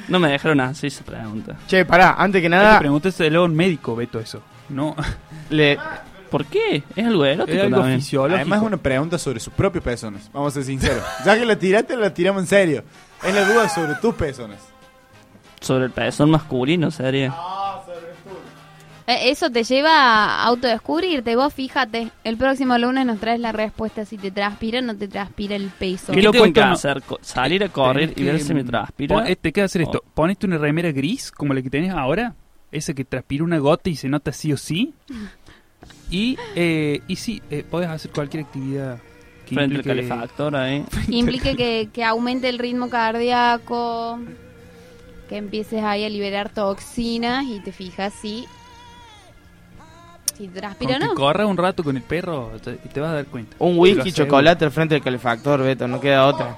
[0.09, 1.57] no me dejaron hacer esa pregunta.
[1.69, 4.43] Che, pará, antes que nada, preguntárselo a un médico, Beto, eso.
[4.69, 4.97] No,
[5.51, 5.79] le,
[6.35, 6.83] ¿Por qué?
[6.97, 8.01] Es algo erótico es algo también.
[8.01, 8.37] fisiológico.
[8.37, 10.29] Además es una pregunta sobre sus propios pezones.
[10.33, 11.05] Vamos a ser sinceros.
[11.25, 12.83] Ya que la tiraste, la tiramos en serio.
[13.23, 14.59] Es la duda sobre tus pezones.
[15.61, 17.33] Sobre el pezón masculino sería.
[19.07, 21.37] Eh, Eso te lleva a autodescubrirte.
[21.37, 25.07] Vos fíjate, el próximo lunes nos traes la respuesta si te transpira o no te
[25.07, 26.13] transpira el peso.
[26.13, 26.73] ¿Qué lo tengo que cuento, no?
[26.73, 27.03] hacer?
[27.03, 29.15] Co- ¿Salir a correr Tenés y ver que, si me transpira?
[29.15, 30.03] pon- eh, te queda hacer esto.
[30.05, 30.11] Oh.
[30.15, 32.35] Ponete una remera gris, como la que tenés ahora.
[32.73, 34.95] Esa que transpira una gota y se nota sí o sí.
[36.11, 38.99] Y, eh, y sí, eh, podés hacer cualquier actividad
[39.47, 40.85] que Frente al implique- calefactor ahí.
[41.07, 44.19] Que implique que, que aumente el ritmo cardíaco,
[45.29, 48.45] que empieces ahí a liberar toxinas y te fijas si,
[50.37, 51.15] si te transpira o que no.
[51.15, 53.57] corra un rato con el perro te, te vas a dar cuenta.
[53.59, 56.57] un whisky chocolate al frente del calefactor, Beto, no queda otra.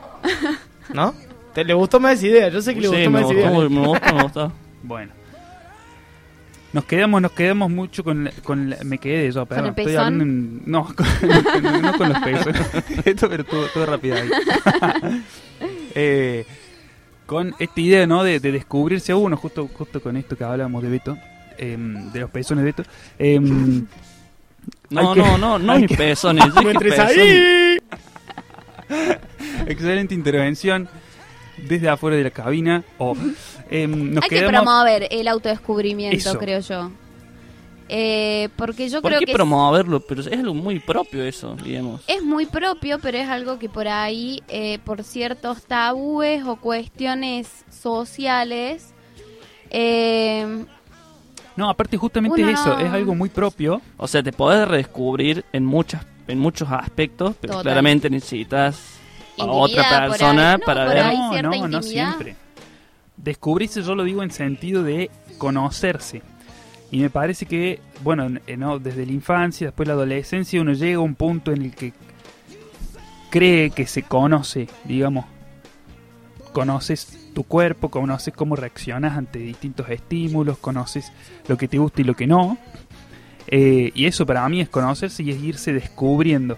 [0.94, 1.14] ¿No?
[1.54, 2.48] ¿Te le gustó más esa idea?
[2.48, 3.50] Yo sé que le Sí, gustó me más esa idea.
[3.50, 4.52] gustó, me gustó, me gustó.
[4.82, 5.12] Bueno.
[6.76, 9.64] Nos quedamos, nos quedamos mucho con, la- con la- me quedé yo, perdón.
[9.64, 9.98] el estoy pezón?
[10.04, 10.94] hablando en- no, con,
[11.62, 12.54] con- no con los pesos.
[13.06, 14.28] Esto, pero todo, todo rápido ahí.
[15.94, 16.44] Eh,
[17.24, 18.22] con esta idea, ¿no?
[18.22, 21.16] De, de descubrirse a uno, justo, justo con esto que hablábamos de Beto,
[21.56, 22.82] em, de los pezones de Beto.
[23.18, 23.86] em,
[24.90, 26.44] No, que- no, no, no hay mis que- pezones.
[26.44, 27.18] yo No dije entres pezones.
[27.18, 27.78] ahí.
[29.66, 30.86] Excelente intervención
[31.56, 32.84] desde afuera de la cabina.
[32.98, 33.14] O,
[33.70, 36.38] em, nos Hay que promover el autodescubrimiento, Eso.
[36.38, 36.90] creo yo.
[37.88, 40.00] Eh, porque yo ¿Por creo qué que promoverlo?
[40.00, 42.02] Pero es algo muy propio eso, digamos.
[42.08, 47.48] es muy propio, pero es algo que por ahí, eh, por ciertos tabúes o cuestiones
[47.70, 48.92] sociales,
[49.70, 50.64] eh,
[51.54, 53.80] No, aparte justamente es eso, no- es algo muy propio.
[53.96, 57.62] O sea, te podés redescubrir en muchas en muchos aspectos, pero Total.
[57.66, 58.98] claramente necesitas
[59.38, 61.42] a otra por ahí, persona no, para por ver.
[61.42, 62.36] no, no, no siempre.
[63.16, 66.22] Descubrirse yo lo digo en sentido de conocerse.
[66.90, 71.00] Y me parece que, bueno, no, desde la infancia, después la adolescencia, uno llega a
[71.00, 71.92] un punto en el que
[73.30, 75.24] cree que se conoce, digamos.
[76.52, 81.12] Conoces tu cuerpo, conoces cómo reaccionas ante distintos estímulos, conoces
[81.48, 82.56] lo que te gusta y lo que no.
[83.48, 86.56] Eh, y eso para mí es conocerse y es irse descubriendo.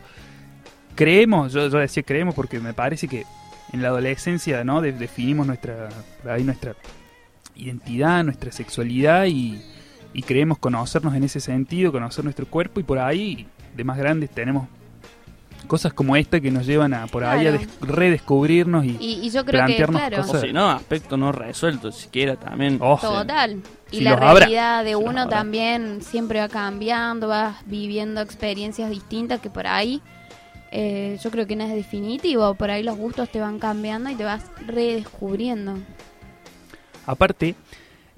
[0.99, 3.25] Creemos, yo, yo decía creemos porque me parece que
[3.73, 5.91] en la adolescencia no De- definimos nuestra,
[6.23, 6.75] por ahí nuestra
[7.55, 9.63] identidad, nuestra sexualidad y,
[10.13, 13.47] y creemos conocernos en ese sentido, conocer nuestro cuerpo y por ahí
[13.77, 14.67] de más grandes tenemos
[15.69, 17.59] cosas como esta que nos llevan a por ahí a Claro.
[17.59, 20.41] des- redescubrirnos y, y, y yo creo que, plantearnos claro, O cosas.
[20.41, 22.79] si no, aspecto no resuelto, siquiera también.
[22.81, 23.63] Oh, total.
[23.93, 24.35] Y Si la habrá.
[24.35, 30.01] realidad de uno también siempre va cambiando, vas viviendo experiencias distintas que por ahí
[30.73, 34.15] eh, yo creo que no es definitivo, por ahí los gustos te van cambiando y
[34.15, 35.79] te vas redescubriendo.
[37.07, 37.55] Aparte,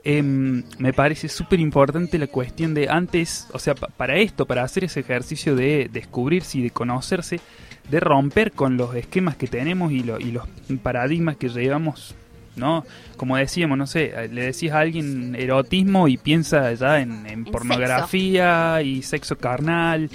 [0.02, 4.62] em, me parece súper importante la cuestión de antes, o sea, pa- para esto, para
[4.62, 7.40] hacer ese ejercicio de descubrirse y de conocerse,
[7.88, 10.44] de romper con los esquemas que tenemos y, lo- y los
[10.82, 12.14] paradigmas que llevamos
[12.56, 12.84] ¿no?
[13.16, 17.44] Como decíamos, no sé, eh, le decís a alguien erotismo y piensa ya en, en
[17.52, 20.10] pornografía y sexo carnal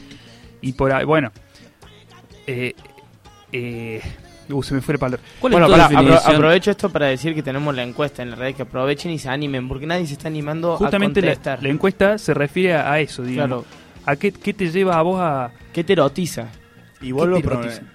[0.62, 1.32] y por ahí, bueno.
[2.48, 2.74] Eh,
[3.52, 4.02] eh,
[4.50, 5.18] uh, se me fue el palo.
[5.42, 8.64] Bueno, pará, apro- aprovecho esto para decir que tenemos la encuesta en la red, que
[8.64, 11.64] aprovechen y se animen, porque nadie se está animando Justamente a la, contestar.
[11.64, 13.66] la encuesta se refiere a, eso, digamos.
[13.66, 13.86] Claro.
[14.06, 15.52] ¿A qué, qué te lleva a vos a...?
[15.74, 16.48] ¿Qué te erotiza?
[17.02, 17.42] Y vuelvo a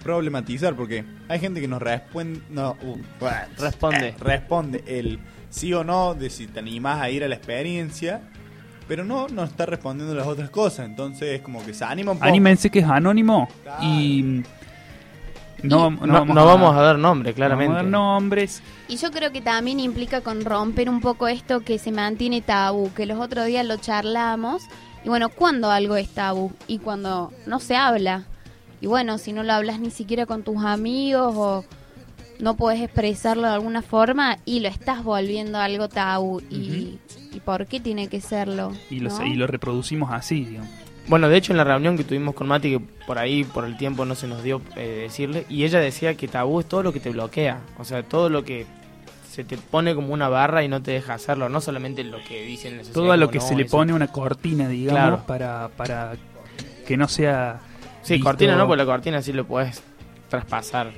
[0.02, 4.08] problematizar porque hay gente que nos responde, no, uh, bueno, Responde.
[4.08, 5.18] eh, responde el
[5.48, 8.20] sí o no de si te animás a ir a la experiencia,
[8.90, 12.18] pero no no está respondiendo las otras cosas, entonces es como que se anima un
[12.18, 12.28] poco.
[12.28, 13.48] Anímense que es anónimo
[13.80, 14.42] y...
[15.62, 17.68] No, no, No- no vamos a dar nombre, claramente.
[17.68, 18.62] No vamos a dar nombres.
[18.88, 22.92] Y yo creo que también implica con romper un poco esto que se mantiene tabú,
[22.92, 24.64] que los otros días lo charlamos.
[25.04, 28.24] Y bueno, cuando algo es tabú y cuando no se habla.
[28.80, 31.64] Y bueno, si no lo hablas ni siquiera con tus amigos o
[32.40, 36.40] no puedes expresarlo de alguna forma y lo estás volviendo algo tabú.
[36.50, 36.98] y,
[37.40, 38.72] ¿Y por qué tiene que serlo?
[38.90, 39.26] Y lo, ¿no?
[39.26, 40.70] y lo reproducimos así, digamos.
[41.08, 43.76] Bueno, de hecho en la reunión que tuvimos con Mati, que por ahí, por el
[43.76, 46.92] tiempo no se nos dio eh, decirle, y ella decía que tabú es todo lo
[46.92, 48.66] que te bloquea, o sea, todo lo que
[49.28, 52.42] se te pone como una barra y no te deja hacerlo, no solamente lo que
[52.42, 53.76] dicen en la Todo a lo que no, se le eso.
[53.76, 55.22] pone una cortina, digamos, Claro.
[55.26, 56.12] para, para
[56.86, 57.60] que no sea...
[58.02, 59.82] Sí, visto- cortina no, porque la cortina sí lo puedes
[60.28, 60.92] traspasar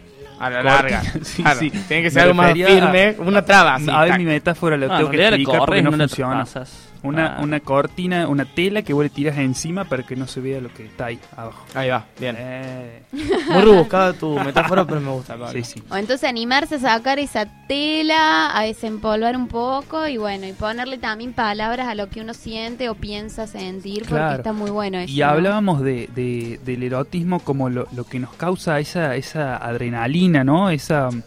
[0.47, 1.03] a la larga.
[1.23, 1.71] sí, Claro, sí.
[1.71, 3.75] Tiene que Me ser algo más firme, a- una traba.
[3.77, 4.19] así, a ver, tac.
[4.19, 6.35] mi metáfora la No, tengo en que explicar porque corres, no no la funciona.
[6.45, 6.92] traspasas.
[7.05, 7.41] Una, Ah.
[7.43, 10.73] una cortina, una tela que vos le tiras encima para que no se vea lo
[10.73, 11.65] que está ahí abajo.
[11.75, 12.37] Ahí va, bien.
[12.39, 13.03] Eh.
[13.13, 15.33] Muy rebuscada tu metáfora, pero me gusta.
[15.35, 15.51] Pablo.
[15.51, 15.83] Sí, sí.
[15.91, 20.99] O entonces animarse a sacar esa tela, a desempolvar un poco y bueno, y ponerle
[20.99, 25.13] también palabras a lo que uno siente o piensa sentir, porque está muy bueno eso.
[25.13, 25.27] Y ¿no?
[25.27, 30.71] hablábamos de, de- del erotismo como lo, lo que nos causa esa, esa adrenalina, ¿no?
[30.71, 31.23] Esa mm,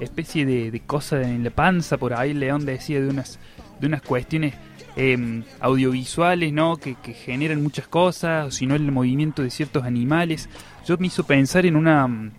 [0.00, 3.38] especie de, de cosa en la panza, por ahí León decía de unas,
[3.78, 4.54] de unas cuestiones
[4.96, 6.76] em, audiovisuales, ¿no?
[6.76, 10.48] Que, que generan muchas cosas, o si no el movimiento de ciertos animales.
[10.86, 12.06] Yo me hizo pensar en una...
[12.06, 12.30] mm,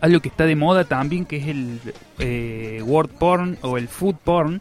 [0.00, 1.80] Algo que está de moda también, que es el
[2.18, 4.60] eh, word porn o el food porn,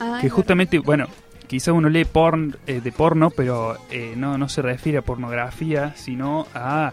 [0.00, 1.08] Ah, que justamente, bueno,
[1.48, 5.92] quizá uno lee porn eh, de porno, pero eh, no, no se refiere a pornografía,
[5.96, 6.92] sino a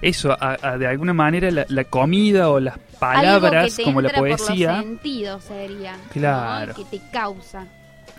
[0.00, 3.82] eso, a, a de alguna manera la, la comida o las Algo palabras, que te
[3.82, 5.96] como la por poesía, los sentidos sería.
[5.96, 6.02] ¿no?
[6.12, 6.74] Claro.
[6.74, 7.66] Que te causa.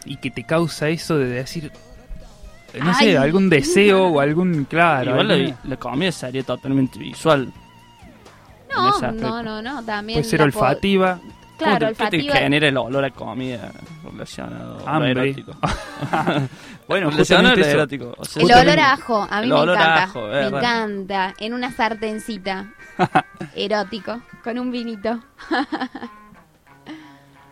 [0.05, 1.71] Y que te causa eso de decir,
[2.73, 3.07] eh, no Ay.
[3.11, 5.11] sé, algún deseo o algún, claro.
[5.11, 7.51] Igual alguna- la, la comida sería totalmente visual.
[8.75, 10.19] No, no, no, no, también.
[10.19, 11.19] puede ser olfativa.
[11.57, 12.35] Claro, ¿Cómo te- ¿Qué te olfativa.
[12.35, 13.71] genera el olor a comida
[14.03, 15.51] relacionado lo erótico?
[16.87, 17.69] Bueno, relacionado a lo justamente eso.
[17.71, 18.15] erótico.
[18.17, 20.03] O sea, El olor a ajo, a mí El me olor a encanta.
[20.03, 20.59] ajo, me verdad.
[20.59, 21.33] encanta.
[21.39, 22.71] En una sartencita.
[23.55, 24.21] erótico.
[24.43, 25.19] Con un vinito.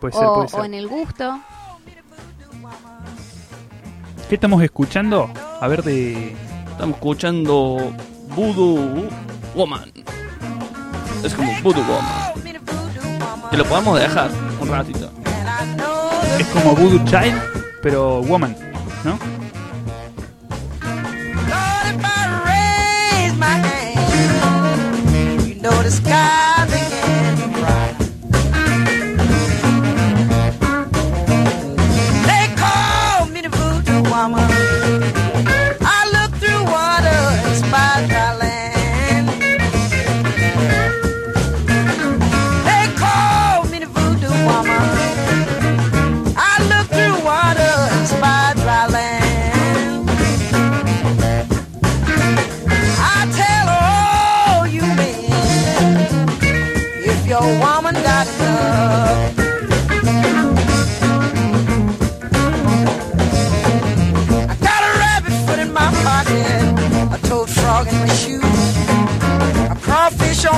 [0.00, 0.64] Puede ser, o, puede o ser.
[0.64, 1.40] en el gusto.
[4.28, 5.30] ¿Qué estamos escuchando?
[5.58, 6.36] A ver de...
[6.70, 7.94] Estamos escuchando
[8.36, 9.08] Voodoo
[9.54, 9.90] Woman.
[11.24, 12.34] Es como Voodoo Woman.
[13.50, 14.30] Que lo podemos dejar
[14.60, 15.10] un ratito.
[16.38, 17.40] Es como Voodoo Child,
[17.82, 18.54] pero woman,
[19.02, 19.18] ¿no?
[25.62, 26.47] Lord, if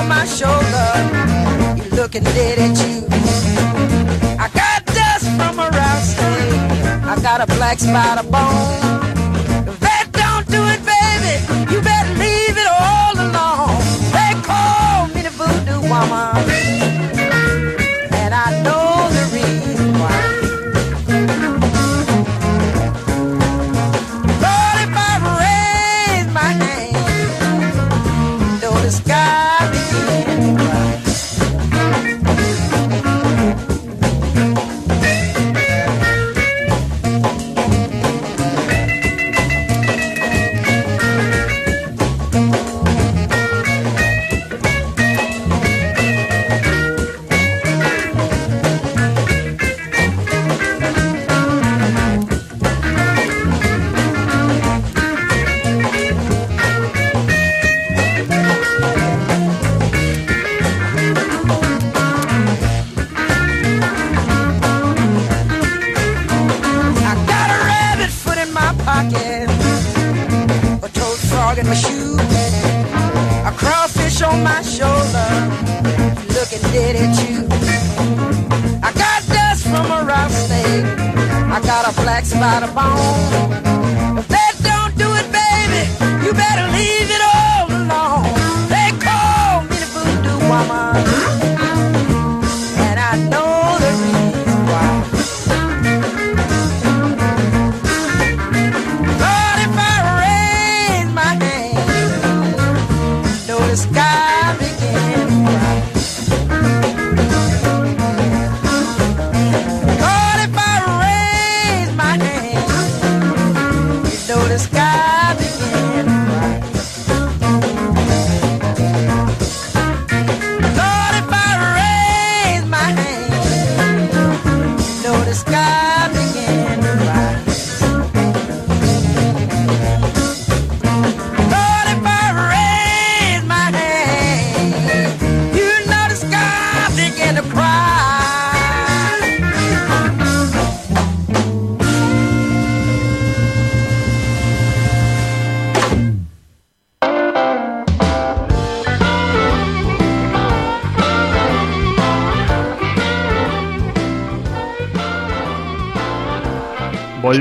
[0.01, 0.89] on my shoulder.
[1.77, 3.05] You're looking dead at you.
[4.39, 7.05] I got dust from a rattlesnake.
[7.11, 8.99] I got a black spider bone.
[10.13, 11.33] Don't do it, baby,
[11.71, 13.81] you better leave it all alone.
[14.15, 16.50] They call me the voodoo woman,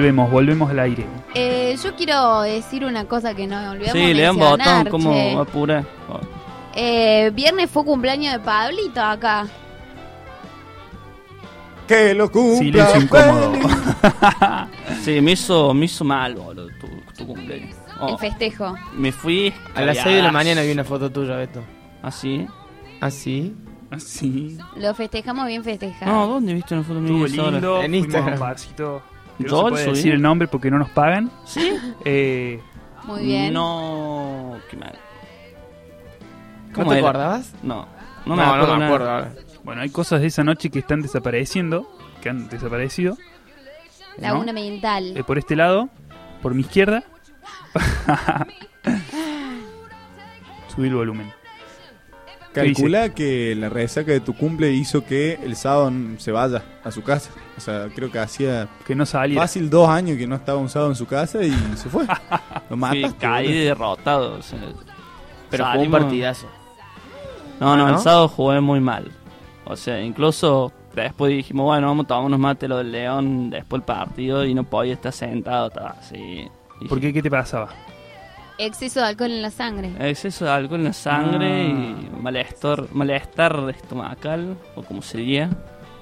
[0.01, 1.05] Volvemos, volvemos al aire.
[1.35, 5.41] Eh, yo quiero decir una cosa que no olvidamos Sí, le dan mencionar, botón, como
[5.41, 5.85] apura.
[6.75, 9.47] Eh, viernes fue cumpleaños de Pablito acá.
[11.87, 12.87] Que lo cumpla.
[12.87, 13.53] Silencio incómodo.
[15.03, 16.87] sí, me hizo, me hizo mal, boludo, tu,
[17.19, 17.77] tu cumpleaños.
[18.01, 18.75] Oh, El festejo.
[18.95, 19.53] me fui.
[19.75, 21.61] A las 6 de la mañana vi una foto tuya, Beto.
[22.03, 22.47] ¿Ah, sí?
[23.03, 23.55] ¿Ah, sí?
[23.91, 23.99] ¿Ah?
[24.77, 26.11] Lo festejamos bien festejado.
[26.11, 27.27] No, ¿dónde viste una foto mía?
[27.27, 28.29] Estuvo lindo, En fuimos Instagram.
[28.29, 29.03] a un barcito.
[29.45, 31.31] Que ¿Yo No se puede decir el nombre porque no nos pagan.
[31.45, 31.73] ¿Sí?
[32.05, 32.61] Eh,
[33.05, 33.53] Muy bien.
[33.55, 34.99] No, qué mal.
[36.77, 37.53] ¿No te acordabas?
[37.63, 37.87] No,
[38.27, 38.73] No, no me no acuerdo.
[38.75, 38.87] me nada.
[38.87, 39.33] acuerdo ahora.
[39.65, 41.91] bueno, hay cosas de esa noche que están desapareciendo,
[42.23, 43.17] que han desaparecido.
[44.19, 44.23] ¿no?
[44.23, 45.17] Laguna Mental.
[45.17, 45.89] Eh, por este lado,
[46.43, 47.03] por mi izquierda.
[50.75, 51.33] Subí el volumen.
[52.53, 57.03] Calcula que la resaca de tu cumple hizo que el sábado se vaya a su
[57.03, 57.31] casa.
[57.57, 59.43] O sea, creo que hacía Que no saliera.
[59.43, 62.07] fácil dos años que no estaba un sábado en su casa y se fue.
[62.71, 63.17] Lo mataste.
[63.19, 63.65] caí boludo.
[63.65, 64.35] derrotado.
[64.39, 64.59] o sea,
[65.51, 66.47] Pero fue un salimos- partidazo.
[67.61, 69.11] No, no, ¿Ah, el sábado jugué muy mal.
[69.65, 73.81] O sea, incluso después dijimos, bueno, vamos a tomar unos mates lo del León después
[73.81, 76.49] del partido y no podía estar sentado, estaba así.
[76.81, 77.13] Y ¿Por qué?
[77.13, 77.69] ¿Qué te pasaba?
[78.67, 79.91] Exceso de alcohol en la sangre.
[80.01, 81.69] Exceso de alcohol en la sangre Ah.
[81.69, 85.49] y malestar, malestar estomacal, o como sería.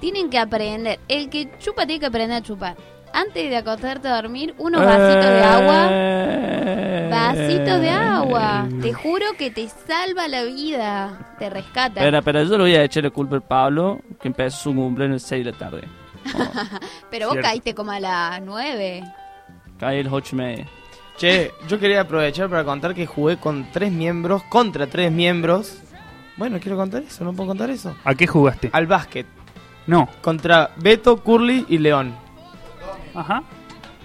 [0.01, 0.99] Tienen que aprender.
[1.07, 2.75] El que chupa tiene que aprender a chupar.
[3.13, 5.87] Antes de acostarte a dormir, unos vasitos de agua.
[5.91, 7.07] Eh.
[7.09, 8.67] Vasitos de agua.
[8.81, 11.35] Te juro que te salva la vida.
[11.39, 11.99] Te rescata.
[12.01, 15.13] Espera, pero yo le voy a echar la culpa al Pablo, que empezó su cumpleaños
[15.13, 15.87] a las 6 de la tarde.
[17.09, 17.49] Pero vos Cierto.
[17.49, 19.03] caíste como a las 9.
[19.79, 20.67] Caí a las 8 y media.
[21.19, 25.79] Che, yo quería aprovechar para contar que jugué con tres miembros, contra tres miembros.
[26.37, 27.93] Bueno, quiero contar eso, no puedo contar eso.
[28.05, 28.69] ¿A qué jugaste?
[28.71, 29.25] Al básquet.
[29.85, 30.07] No.
[30.21, 32.13] Contra Beto, Curly y León.
[33.13, 33.43] Ajá.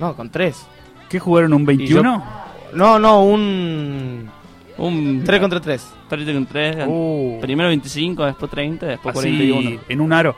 [0.00, 0.66] No, con tres.
[1.08, 1.52] ¿Qué jugaron?
[1.52, 2.02] ¿Un Y 21?
[2.02, 4.28] yo- No, no, un.
[4.76, 5.86] Un 3 contra 3.
[6.08, 6.76] 3 con 3.
[6.88, 7.38] Uh.
[7.40, 9.80] Primero 25, después 30, después Así, 41.
[9.88, 10.34] en un aro.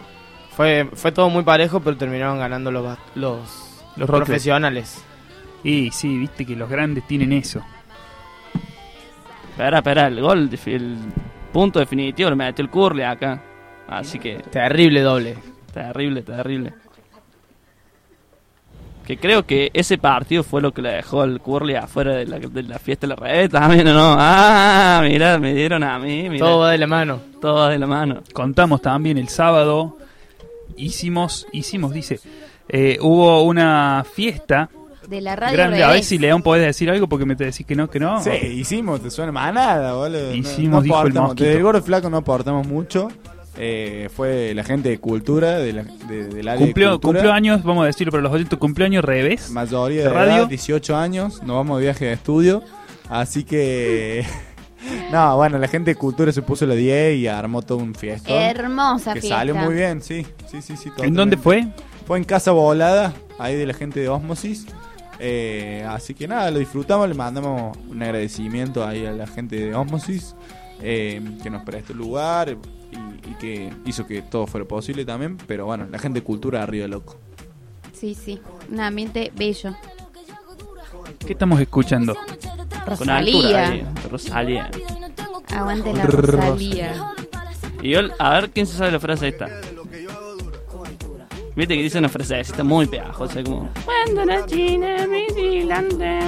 [0.54, 5.02] Fue, fue todo muy parejo, pero terminaron ganando los, los, Los profesionales.
[5.66, 7.60] Y sí, viste que los grandes tienen eso.
[9.50, 10.96] Espera, espera, el gol, el
[11.52, 13.42] punto definitivo lo metió el Curly acá.
[13.88, 14.36] Así que.
[14.36, 15.36] Terrible doble.
[15.74, 16.72] Terrible, terrible.
[19.04, 22.38] Que creo que ese partido fue lo que le dejó al Curly afuera de la,
[22.38, 24.14] de la fiesta de la red también, ¿o no?
[24.16, 26.28] Ah, mira, me dieron a mí.
[26.30, 26.46] Mira.
[26.46, 27.20] Todo va de la mano.
[27.40, 28.22] Todo va de la mano.
[28.32, 29.96] Contamos también el sábado.
[30.76, 32.20] Hicimos, hicimos, dice.
[32.68, 34.70] eh, hubo una fiesta
[35.08, 35.76] De la radio grande.
[35.82, 36.06] A ver revés.
[36.06, 38.22] si León podés decir algo porque me te decís que no, que no.
[38.22, 40.28] Sí, hicimos, te suena más nada, boludo.
[40.30, 41.28] No- Hicimos, no dijo el aportamos.
[41.30, 41.44] mosquito.
[41.44, 43.08] Desde el gordo flaco no aportamos mucho.
[43.58, 47.20] Eh, fue la gente de cultura, de la, de- del área de Cumplió, cultura.
[47.20, 49.50] cumplió años, vamos a decirlo para los oyentes, cumplió años revés.
[49.50, 50.36] Mayoría de de radio.
[50.40, 52.62] edad, 18 años, nos vamos de viaje de estudio.
[53.08, 54.26] Así que.
[55.12, 58.30] no, bueno, la gente de cultura se puso la 10 y armó todo un fiesta.
[58.50, 59.38] Hermosa Que fiesta.
[59.38, 60.26] salió muy bien, sí.
[60.50, 60.90] Sí, sí, sí.
[60.98, 61.66] ¿En dónde fue?
[62.06, 64.66] Fue en Casa Volada, ahí de la gente de Osmosis.
[65.18, 69.74] Eh, así que nada, lo disfrutamos, le mandamos un agradecimiento ahí a la gente de
[69.74, 70.34] Osmosis
[70.82, 75.36] eh, que nos prestó el lugar y, y que hizo que todo fuera posible también.
[75.46, 77.18] Pero bueno, la gente de cultura arriba, loco.
[77.92, 78.40] Sí, sí.
[78.70, 79.74] Un ambiente bello.
[81.18, 82.14] ¿Qué estamos escuchando?
[82.98, 83.68] Con altura Rosalía.
[83.68, 84.70] ahí, Rosalía.
[85.48, 86.32] Aguante la Rosa.
[86.32, 87.14] Rosalía.
[87.82, 89.48] Y yo, a ver quién se sabe la frase esta.
[91.56, 93.70] Viste que dice una frase esta muy pegajosa, como.
[93.82, 96.18] Cuando la china me dilante,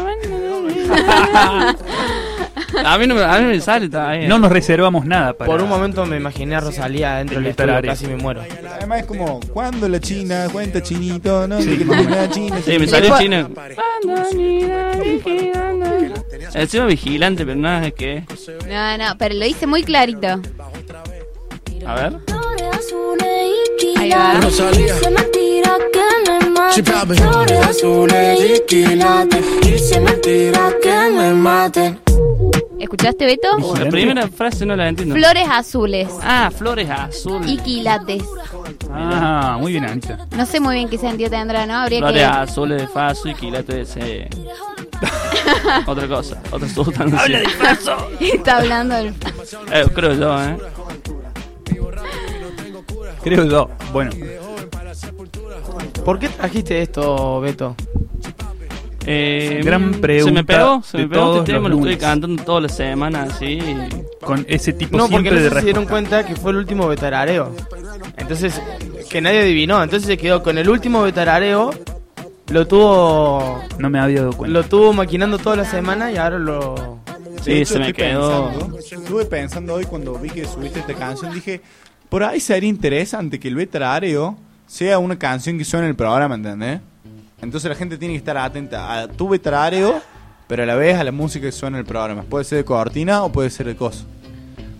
[2.82, 4.26] A mí no me, a mí me sale todavía.
[4.26, 5.50] No nos reservamos nada para.
[5.50, 8.40] Por un momento me imaginé a Rosalía dentro del estudio, casi me muero.
[8.76, 10.48] Además es como, ¿cuándo la China?
[10.50, 11.58] Cuenta chinito, ¿no?
[11.58, 12.56] Que la China.
[12.64, 13.50] Sí, me salió chino.
[16.54, 18.24] Encima vigilante, pero nada es que.
[18.66, 20.40] No, no, pero lo hice muy clarito.
[21.86, 22.37] A ver.
[23.98, 24.40] Ahí va.
[27.14, 30.00] Flores azules y quilates.
[30.00, 31.98] Mentira que me maten.
[32.78, 33.58] ¿Escuchaste, Beto?
[33.76, 35.16] La primera frase no la entiendo.
[35.16, 37.50] Flores azules Ah, flores azules.
[37.50, 38.22] y quilates.
[38.92, 40.26] Ah, muy bien, Anita.
[40.36, 41.74] No sé muy bien qué sentido tendrá, ¿no?
[41.78, 42.24] Habría Flores que...
[42.24, 44.28] azules de faso y quilate de ese.
[45.86, 47.20] otra cosa, otra sustancia.
[47.20, 47.96] Habla de faso.
[48.20, 49.08] Está hablando del...
[49.72, 50.56] Eh, creo yo, ¿eh?
[53.34, 53.70] Creo yo.
[53.92, 54.10] Bueno.
[56.04, 57.76] ¿Por qué trajiste esto, Beto?
[59.10, 62.60] Eh, Gran Se pregunta me pegó, se me pegó este tema, lo estoy cantando toda
[62.62, 63.58] la semana, así.
[64.20, 66.88] Con ese tipo No, porque siempre no de se dieron cuenta que fue el último
[66.88, 67.54] betarareo.
[68.18, 68.60] Entonces,
[69.08, 69.82] que nadie adivinó.
[69.82, 71.70] Entonces se quedó con el último betarareo.
[72.48, 73.62] Lo tuvo.
[73.78, 74.58] No me había dado cuenta.
[74.58, 76.98] Lo tuvo maquinando toda la semana y ahora lo.
[77.42, 78.50] Sí, se me quedó.
[78.50, 81.62] Pensando, estuve pensando hoy cuando vi que subiste esta canción, dije,
[82.08, 84.36] por ahí sería interesante que el veterinario
[84.66, 86.80] sea una canción que suene en el programa, ¿entendés?
[87.40, 90.00] Entonces la gente tiene que estar atenta a tu veterinario,
[90.46, 92.22] pero a la vez a la música que suena en el programa.
[92.22, 94.04] Puede ser de cortina o puede ser de coso.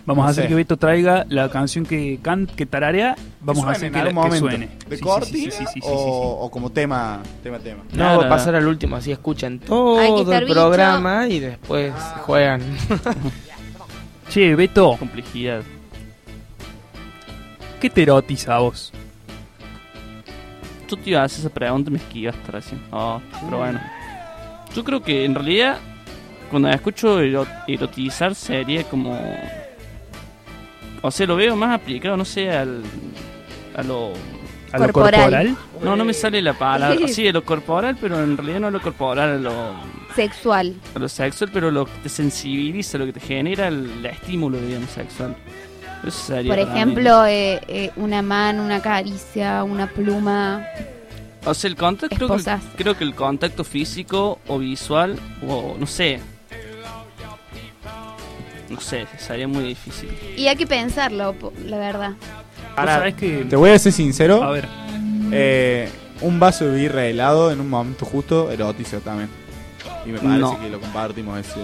[0.05, 0.47] Vamos No a hacer sé.
[0.49, 3.15] que Beto traiga la canción que can que tararea.
[3.41, 4.69] Vamos a suene hacer en que, la- que suene.
[4.89, 5.53] ¿De Sí, cortina
[5.83, 7.83] o, o como tema, tema, tema?
[7.91, 8.17] No, Nada.
[8.17, 10.53] va a pasar al último, así escuchan todo que el bicho.
[10.53, 11.93] programa y después
[12.23, 12.61] juegan.
[12.61, 12.95] sí.
[14.29, 15.61] Che, Beto, Complejidad.
[17.79, 18.91] ¿Qué te erotiza a vos?
[20.87, 22.81] Tú te ibas a hacer esa pregunta y me esquivaste recién.
[22.91, 23.79] Oh, pero bueno.
[24.75, 25.77] Yo creo que en realidad,
[26.49, 29.19] cuando escucho ero- erotizar, sería como.
[31.01, 32.81] O sea, lo veo más aplicado, no sé, al.
[33.75, 34.13] a lo.
[34.71, 35.21] ¿A lo Corporal.
[35.21, 35.57] corporal?
[35.81, 36.95] No, no me sale la palabra.
[37.07, 39.53] Sí, a lo corporal, pero en realidad no a lo corporal, a lo,
[40.15, 40.75] Sexual.
[40.95, 44.89] a lo sexual, pero lo que te sensibiliza, lo que te genera el, estímulo, digamos,
[44.91, 45.35] sexual.
[46.09, 50.65] Sería Por ejemplo, eh, eh, una mano, una caricia, una pluma.
[51.45, 52.61] O sea, el contacto, creo que, Esposas.
[52.77, 55.17] creo que el contacto físico o visual,
[55.47, 56.19] o no sé.
[58.69, 60.09] No sé, sería muy difícil.
[60.37, 61.35] Y hay que pensarlo,
[61.65, 62.11] la verdad.
[62.77, 64.43] ¿Vos sabés que Te voy a ser sincero.
[64.43, 64.67] A ver.
[65.31, 65.89] Eh,
[66.21, 69.29] un vaso de birra helado en un momento justo erotiza también.
[70.05, 70.59] Y me parece No.
[70.59, 71.59] que lo compartimos ese.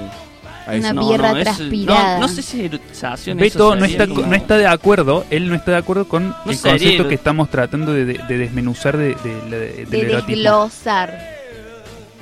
[0.67, 2.15] Una No, birra no, es- transpirada.
[2.15, 3.37] No, no sé si es erotización.
[3.37, 6.35] Beto no está, como- no está de acuerdo, él no está de acuerdo con No
[6.51, 9.99] el sería concepto que estamos tratando de, de- de desmenuzar de, de- de- del De
[10.01, 10.25] erotismo.
[10.27, 11.19] desglosar.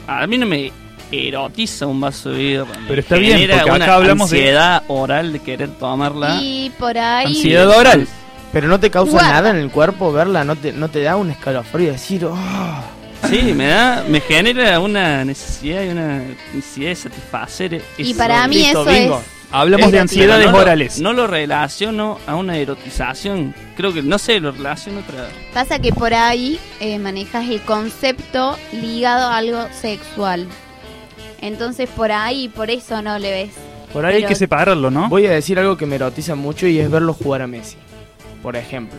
[0.07, 0.72] A mí no me
[1.11, 2.65] erotiza un vaso de birra.
[2.88, 6.40] Pero está bien, porque acá hablamos de- ansiedad oral de querer tomarla.
[6.41, 7.28] Y por ahí...
[7.28, 8.07] Ansiedad oral.
[8.52, 9.30] Pero no te causa Guarda.
[9.32, 12.38] nada en el cuerpo verla, no te, no te da un escalofrío decir, oh,
[13.30, 16.24] Sí, me da, me genera una necesidad y una
[16.54, 17.82] necesidad de satisfacer.
[17.98, 19.20] Y para mí listo, eso bingo.
[19.20, 19.34] es...
[19.56, 21.04] Hablamos Es de ansiedades no lo-.
[21.04, 23.54] No lo relaciono a una erotización.
[23.78, 25.30] Creo que, no sé, lo relaciono a otra.
[25.54, 30.48] Pasa que por ahí eh, manejas el concepto ligado a algo sexual.
[31.40, 33.52] Entonces por ahí, por eso no le ves.
[33.91, 35.08] Por ahí hay que separarlo, ¿no?
[35.08, 37.78] voy a decir algo que me erotiza mucho y es verlo jugar a Messi,
[38.41, 38.98] por ejemplo.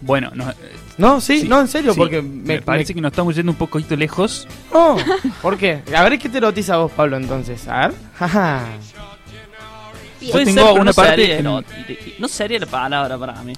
[0.00, 0.52] Bueno, no,
[1.02, 3.34] No, sí, Sí, no, en serio, sí, porque me, me, parece me- que nos estamos
[3.34, 4.46] yendo un poquito lejos.
[4.72, 4.96] No,
[5.42, 5.82] ¿por qué?
[5.94, 7.66] A ver, ¿qué te erotiza a vos, Pablo, entonces?
[7.66, 7.96] A ver.
[8.16, 8.64] Jaja.
[10.20, 11.64] Yo tengo ser, una no parte sería en- erot-
[12.20, 13.52] No sería la palabra para mí.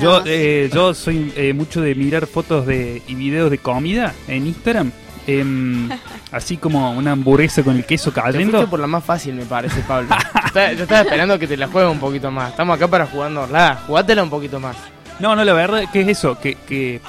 [0.00, 4.46] Yo, eh, yo soy eh, mucho de mirar fotos de, y videos de comida en
[4.46, 4.92] Instagram.
[5.28, 5.88] Em,
[6.32, 8.68] así como una hamburguesa con el queso Te cayendo.
[8.68, 10.08] por la más fácil, me parece, Pablo.
[10.10, 12.50] yo, estaba, yo estaba esperando que te la juegue un poquito más.
[12.50, 13.82] Estamos acá para jugárnosla.
[13.86, 14.76] Jugátela un poquito más.
[15.20, 17.00] No, no, la verdad que es eso, que, que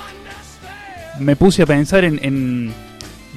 [1.19, 2.73] me puse a pensar en, en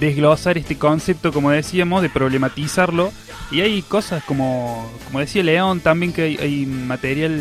[0.01, 3.13] desglosar este concepto, como decíamos, de problematizarlo.
[3.51, 7.39] Y hay cosas como, como decía León, también que hay, hay material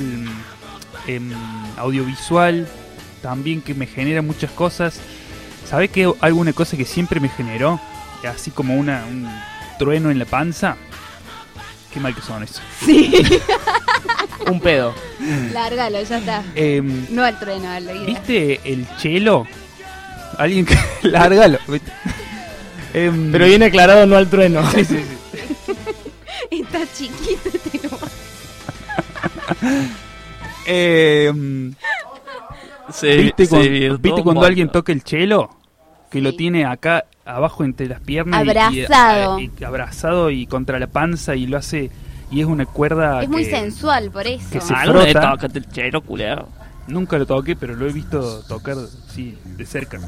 [1.08, 1.32] em,
[1.78, 2.68] audiovisual,
[3.22, 5.00] también que me genera muchas cosas.
[5.72, 6.12] ¿Sabes qué?
[6.20, 7.80] Alguna cosa que siempre me generó,
[8.30, 9.26] así como una, un
[9.80, 10.76] trueno en la panza.
[11.94, 12.62] Qué mal que son eso.
[12.86, 13.14] Sí.
[14.50, 14.94] Un pedo.
[15.54, 16.44] Lárgalo, ya está.
[16.56, 18.06] Em, No al trueno, al oído.
[18.06, 19.48] ¿Viste el chelo?
[20.38, 20.76] alguien que
[21.08, 21.58] lárgalo.
[22.94, 24.70] Em, Pero bien aclarado, no al trueno.
[24.72, 24.98] Sí, sí,
[25.32, 25.42] sí.
[26.62, 27.80] Está chiquito este
[32.92, 35.50] Se- ¿Viste, se cuando, ¿viste cuando alguien toca el chelo?
[36.12, 38.46] Que lo tiene acá abajo entre las piernas.
[38.46, 39.40] y- Abrazado.
[39.40, 41.90] Y, y abrazado y contra la panza y lo hace.
[42.30, 43.24] Y es una cuerda.
[43.24, 44.46] Es muy sensual, por eso.
[44.52, 45.32] que se Ah, ¿Alguna vez frota.
[45.32, 46.48] tocaste el chelo, culero?
[46.88, 48.76] Nunca lo toqué, pero lo he visto tocar,
[49.10, 50.00] sí, de cerca.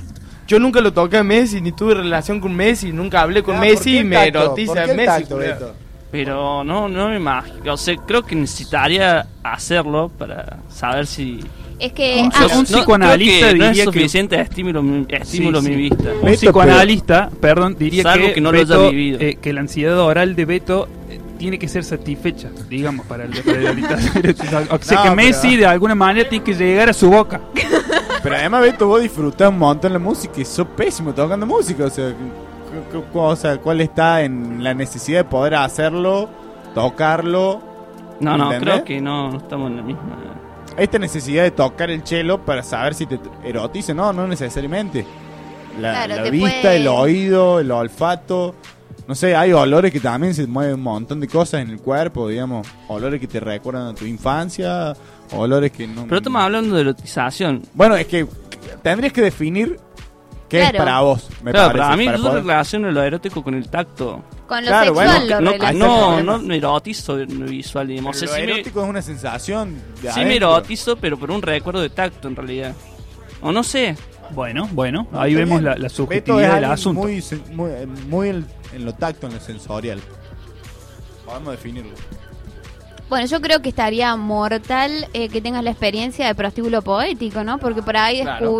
[0.47, 3.59] Yo nunca lo toqué a Messi, ni tuve relación con Messi, nunca hablé con Ah,
[3.61, 5.23] Messi ¿por qué y me erotiza ¿Por qué el Messi.
[5.23, 5.75] tacto?
[6.11, 7.73] Pero no, no me imagino.
[7.73, 11.39] O sea, creo que necesitaría hacerlo para saber si.
[11.83, 15.61] Es que Un- ah, un No, psicoanalista que no es diría que- suficiente estímulo, estímulo
[15.61, 16.13] Sí, mi vista.
[16.13, 19.19] Un Beto, psicoanalista, perdón, diría Salvo que, que no lo haya vivido.
[19.19, 23.31] eh, que la ansiedad oral de Beto eh, tiene que ser satisfecha, digamos, para el
[23.31, 24.23] orientación.
[24.71, 27.41] O sea, No, que pero- Messi de alguna manera tiene que llegar a su boca.
[28.23, 31.83] Pero además, Beto, vos disfrutás un montón la música y sos pésimo tocando música.
[31.83, 32.13] O sea,
[33.13, 36.29] o ¿cuál está en la necesidad de poder hacerlo,
[36.73, 37.61] tocarlo?
[38.21, 40.17] No, no, creo que no, no estamos en la misma.
[40.77, 45.05] Esta necesidad de tocar el chelo para saber si te erotiza, no, no necesariamente.
[45.79, 48.55] La, Claro, la te vista, puede- el oído, el olfato.
[49.07, 52.27] No sé, hay olores que también se mueven un montón de cosas en el cuerpo,
[52.29, 52.65] digamos.
[52.87, 54.93] Olores que te recuerdan a tu infancia,
[55.33, 56.03] olores que no...
[56.05, 57.61] Pero estamos hablando de erotización.
[57.73, 58.25] Bueno, es que
[58.81, 59.77] tendrías que definir
[60.53, 60.77] qué Claro.
[60.77, 61.83] es para vos, me claro, parece.
[61.83, 64.23] para mí para yo poder- relaciono lo erótico con el tacto.
[64.47, 68.17] con lo Claro, sexual bueno, lo No, no, no me erotizo en lo visual, digamos.
[68.19, 71.17] Pero O sea, lo sí me- erótico es una sensación de Sí me erotizo, pero
[71.17, 72.73] por un recuerdo de tacto en realidad.
[73.41, 73.95] O no sé.
[74.31, 77.01] Bueno, bueno, No, ahí vemos la, subjetividad del asunto.
[77.01, 77.71] Muy, sen- muy,
[78.07, 79.99] muy en, en lo tacto, en lo sensorial.
[81.25, 81.91] Podemos definirlo.
[83.09, 87.57] Bueno, yo creo que estaría mortal eh, que tengas la experiencia de prostíbulo poético, ¿no?
[87.59, 88.51] Porque por ahí Claro.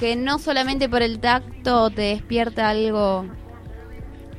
[0.00, 3.26] Que no solamente por el tacto te despierta algo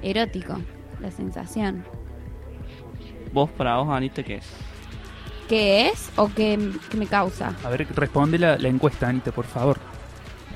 [0.02, 0.58] erótico,
[1.00, 1.86] la sensación.
[3.32, 4.46] Vos, para vos, Anita, ¿qué es?
[5.48, 6.58] ¿Qué es o qué,
[6.90, 7.54] qué me causa?
[7.64, 9.78] A ver, responde la, la encuesta, Anita, por favor.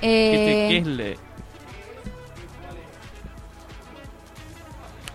[0.02, 1.18] ¿Qué, te- Eh, qué es le-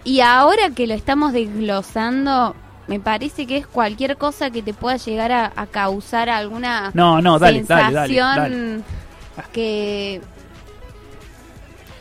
[0.04, 2.54] Y ahora que lo estamos desglosando,
[2.86, 7.20] me parece que es cualquier cosa que te pueda llegar a, a causar alguna No,
[7.20, 8.82] no, dale, dale, dale, sensación dale.
[9.48, 10.20] Que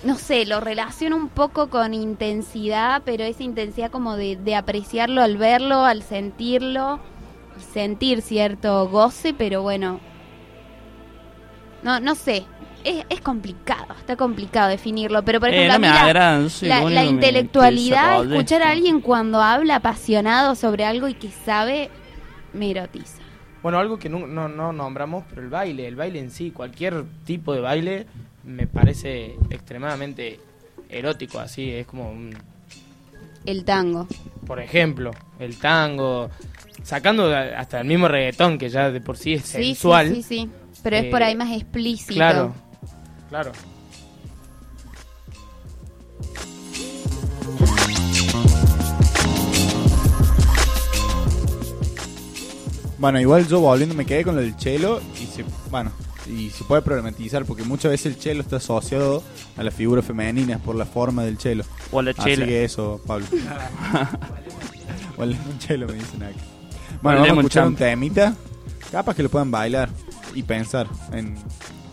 [0.03, 5.21] no sé, lo relaciono un poco con intensidad, pero esa intensidad como de, de apreciarlo
[5.21, 6.99] al verlo, al sentirlo,
[7.59, 9.99] y sentir cierto goce, pero bueno,
[11.83, 12.45] no, no sé.
[12.85, 18.61] Es, es complicado, está complicado definirlo, pero por Eh, ejemplo, no mí la- intelectualidad, escuchar
[18.63, 21.89] a alguien cuando habla apasionado sobre algo y que sabe,
[22.53, 23.18] me erotiza.
[23.61, 27.03] Bueno, algo que no, no, no nombramos, pero el baile, el baile en sí, cualquier
[27.25, 28.05] tipo de baile
[28.45, 30.39] me parece extremadamente
[30.87, 32.33] erótico, así, es como un,
[33.45, 34.07] El tango.
[34.47, 36.29] por ejemplo, el tango,
[36.83, 40.07] sacando hasta el mismo reggaetón que ya de por sí es Sí, sensual.
[40.15, 40.49] sí, sí, sí.
[40.81, 42.13] Pero es Eh, por ahí más explícito.
[42.13, 42.53] Claro,
[43.29, 43.51] claro.
[52.99, 55.91] Bueno, igual yo volviendo me quedé con lo del chelo y se, bueno,
[56.27, 59.23] y se puede problematizar porque muchas veces el chelo está asociado
[59.57, 61.63] a las figuras femeninas por la forma del chelo.
[61.91, 62.45] O a la Así chela.
[62.45, 63.25] que eso, Pablo.
[65.17, 66.35] o el chelo me dicen acá.
[66.35, 68.35] O Bueno, vamos a escuchar un temita.
[68.91, 69.89] Capaz que lo puedan bailar
[70.35, 71.35] y pensar en,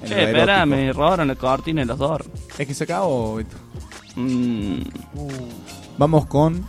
[0.02, 2.22] en Che, espera, me robaron la cortina de los dos.
[2.58, 3.56] ¿Es que se acabó, Beto?
[4.16, 4.80] Mm,
[5.98, 6.66] Vamos con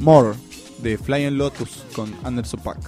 [0.00, 0.32] More
[0.82, 2.78] de Flying Lotus con Anderson Paak.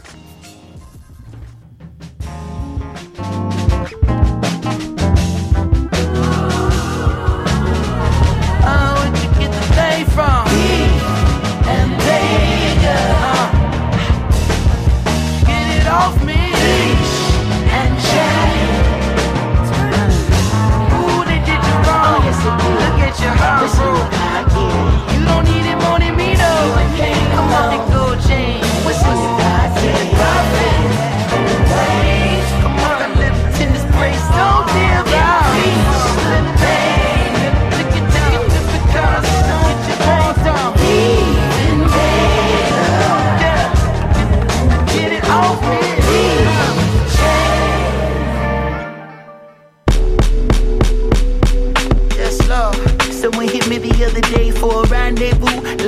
[8.62, 9.50] Oh, where'd you get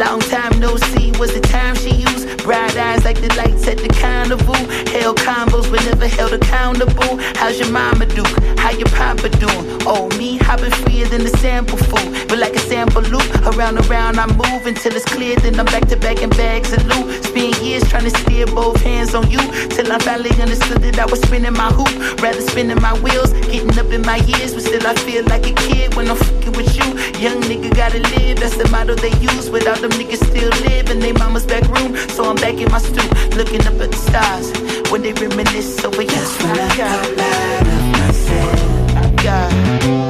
[0.05, 2.22] Long time no see was the time she used.
[2.43, 4.59] Bright eyes like the lights at the carnival.
[4.91, 7.17] Hell combos but never held accountable.
[7.39, 8.25] How's your mama do?
[8.59, 9.79] How your papa doing?
[9.87, 12.29] Oh, me I been freer than the sample food.
[12.29, 15.37] But like a sample loop, around and around I move until it's clear.
[15.37, 17.25] Then I'm back to back in bags of loot.
[17.25, 19.41] Spend years trying to steer both hands on you.
[19.71, 21.95] Till I finally understood that I was spinning my hoop.
[22.21, 24.53] Rather spinning my wheels, getting up in my years.
[24.55, 26.87] But still I feel like a kid when I'm fucking with you.
[27.23, 29.49] Young nigga gotta live, that's the motto they use.
[29.49, 31.97] Without them niggas still live in their mama's back room.
[32.09, 34.53] So I'm back in my stoop, looking up at the stars.
[34.91, 38.97] When they reminisce over your when I got out of myself.
[38.97, 40.02] I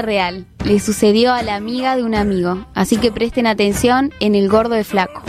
[0.00, 0.46] historia real.
[0.64, 2.66] Le sucedió a la amiga de un amigo.
[2.74, 5.22] Así que presten atención en el gordo de flaco.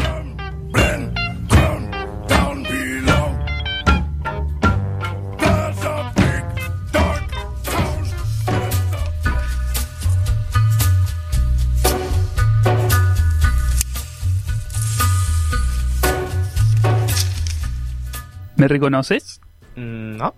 [18.55, 19.41] ¿Me reconoces?
[19.75, 20.35] Mm, No.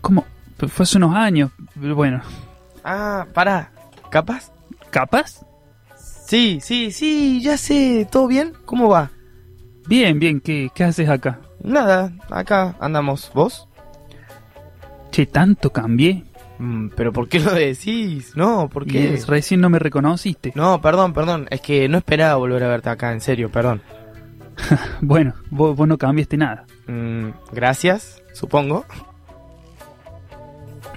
[0.00, 0.24] ¿Cómo?
[0.68, 1.50] Fue hace unos años.
[1.80, 2.22] Pero Bueno,
[3.32, 3.72] pará.
[4.10, 4.52] ¿Capaz?
[4.90, 5.44] ¿Capaz?
[5.96, 8.06] Sí, sí, sí, ya sé.
[8.10, 8.52] ¿Todo bien?
[8.64, 9.10] ¿Cómo va?
[9.88, 10.40] bien, bien.
[10.40, 11.40] ¿Qué, qué haces acá?
[11.62, 13.30] Nada, acá andamos.
[13.34, 13.68] ¿Vos?
[15.10, 16.24] Che, tanto cambié.
[16.58, 18.32] Mm, ¿Pero por qué lo decís?
[18.36, 19.00] No, ¿por qué?
[19.00, 20.52] Y es- recién no me reconociste.
[20.54, 21.46] No, perdón, perdón.
[21.50, 23.82] Es que no esperaba volver a verte acá, en serio, perdón.
[25.00, 26.64] Bueno, vos, vos no cambiaste nada.
[26.86, 28.84] Mm, gracias, supongo.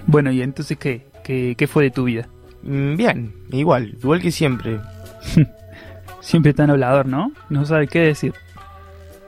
[0.06, 1.08] Bueno, ¿y entonces qué?
[1.26, 2.28] ¿Qué, qué fue de tu vida?
[2.62, 4.80] Mm, bien, igual, igual que siempre.
[6.22, 7.32] Siempre tan hablador, ¿no?
[7.50, 8.34] No sabe qué decir.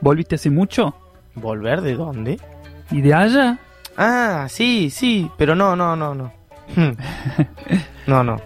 [0.00, 0.96] ¿Volviste hace mucho?
[1.34, 2.40] ¿Volver de dónde?
[2.90, 3.58] ¿Y de allá?
[3.96, 6.32] Ah, sí, sí, pero no, no, no, no.
[8.06, 8.36] no, no.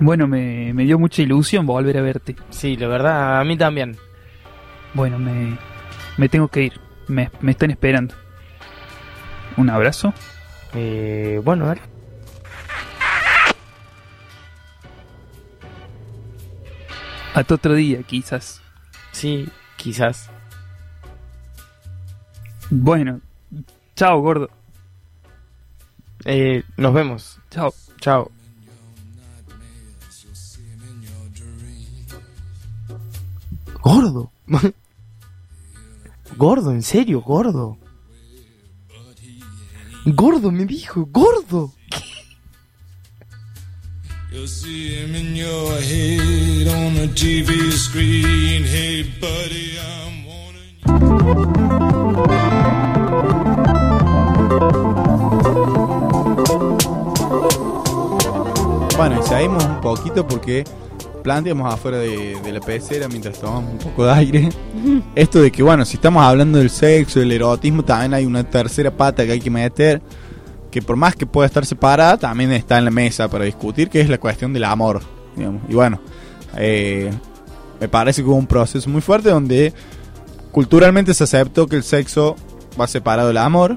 [0.00, 2.36] Bueno, me, me dio mucha ilusión volver a verte.
[2.50, 3.96] Sí, la verdad, a mí también.
[4.92, 5.56] Bueno, me,
[6.18, 6.80] me tengo que ir.
[7.08, 8.14] Me, me están esperando.
[9.56, 10.12] ¿Un abrazo?
[10.74, 11.68] Eh, bueno, a
[17.34, 18.62] Hasta otro día, quizás.
[19.10, 20.30] Sí, quizás.
[22.70, 23.20] Bueno,
[23.96, 24.48] chao, gordo.
[26.24, 27.40] Eh, nos vemos.
[27.50, 27.74] Chao.
[28.00, 28.30] Chao.
[33.82, 34.30] Gordo.
[36.36, 37.76] gordo, en serio, gordo.
[40.06, 41.72] Gordo, me dijo, gordo.
[44.34, 48.64] You'll see him in your head on the TV screen.
[48.64, 50.24] Hey, buddy, I'm
[58.96, 60.64] Bueno, y seguimos un poquito porque
[61.22, 64.48] planteamos afuera de, de la pecera mientras tomamos un poco de aire.
[65.14, 68.90] Esto de que, bueno, si estamos hablando del sexo, del erotismo, también hay una tercera
[68.90, 70.02] pata que hay que meter.
[70.74, 74.00] Que por más que pueda estar separada, también está en la mesa para discutir, que
[74.00, 75.02] es la cuestión del amor.
[75.36, 75.62] digamos.
[75.68, 76.00] Y bueno,
[76.56, 77.12] eh,
[77.80, 79.72] me parece que hubo un proceso muy fuerte donde
[80.50, 82.34] culturalmente se aceptó que el sexo
[82.80, 83.76] va separado del amor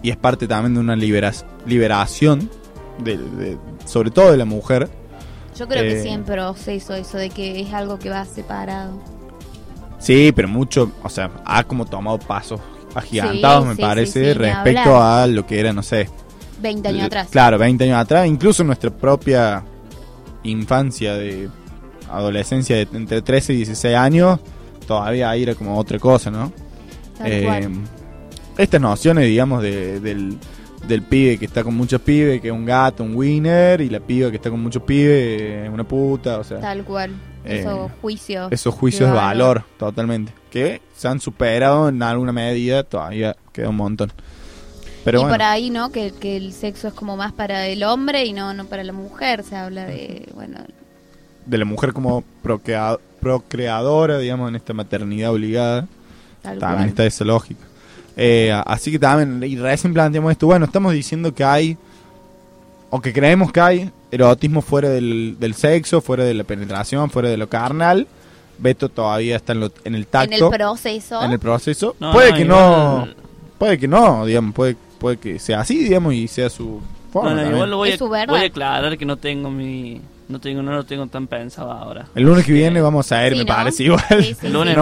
[0.00, 2.48] y es parte también de una liberación,
[3.02, 4.88] de- de- sobre todo de la mujer.
[5.56, 8.98] Yo creo que Eh, sí en proceso eso de que es algo que va separado.
[9.98, 12.60] Sí, pero mucho, o sea, ha como tomado pasos
[12.94, 16.08] agigantados, Sí, me sí, parece, sí, respecto a lo que era, no sé.
[16.60, 17.28] 20 años atrás.
[17.30, 19.64] Claro, 20 años atrás, incluso nuestra propia
[20.44, 21.48] infancia de
[22.10, 24.38] adolescencia de entre 13 y 16 años,
[24.86, 26.52] todavía ahí era como otra cosa, ¿no?
[27.18, 27.70] Cual.
[28.58, 30.36] Estas nociones, digamos, de- del,
[30.86, 34.00] del pibe que está con muchos pibes, que es un gato, un winner, y la
[34.00, 36.60] piba que está con muchos pibes, es una puta, o sea...
[36.60, 37.12] Tal cual.
[37.44, 38.52] Eh, Esos juicios.
[38.52, 40.32] Esos juicios de valor, totalmente.
[40.52, 44.12] Que se han superado en alguna medida, todavía queda un montón.
[45.04, 45.90] Pero y bueno, por ahí, ¿no?
[45.90, 48.92] Que, que el sexo es como más para el hombre y no, no para la
[48.92, 49.42] mujer.
[49.42, 50.58] Se habla de, bueno,
[51.46, 55.88] de la mujer como procrea- procreadora, digamos, en esta maternidad obligada,
[56.42, 56.88] Tal también cual.
[56.90, 57.64] está esa lógica.
[58.16, 61.78] Eh, así que también, y recién planteamos esto, bueno, estamos diciendo que hay,
[62.90, 67.30] o que creemos que hay, erotismo fuera del, del sexo, fuera de la penetración, fuera
[67.30, 68.06] de lo carnal.
[68.62, 70.34] Beto todavía está en, lo- en el tacto.
[70.34, 71.22] En el proceso.
[71.22, 71.96] En el proceso.
[72.00, 73.08] No, puede no, que no.
[73.58, 76.80] Puede que no, digamos, puede, puede que sea así, digamos, y sea su
[77.12, 77.28] forma.
[77.30, 77.54] Bueno, también.
[77.54, 80.00] igual lo voy a, voy a aclarar que no tengo mi.
[80.28, 82.06] No tengo, no lo tengo tan pensado ahora.
[82.14, 83.54] El lunes que viene vamos a ir, Sí, me ¿no?
[83.54, 84.02] parece igual.
[84.08, 84.76] Sí, sí, El lunes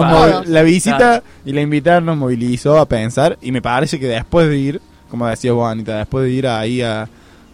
[0.47, 1.23] la visita Claro.
[1.43, 5.27] y la invitada nos movilizó a pensar y me parece que después de ir, como
[5.27, 7.09] decías vos Anita, después de ir ahí a,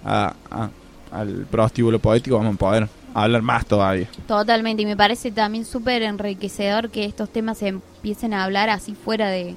[0.05, 0.69] a- a-
[1.11, 2.87] al prostíbulo poético vamos a poder
[3.23, 4.07] hablar más todavía.
[4.27, 4.83] Totalmente.
[4.83, 9.29] Y me parece también súper enriquecedor que estos temas se empiecen a hablar así fuera
[9.29, 9.55] de...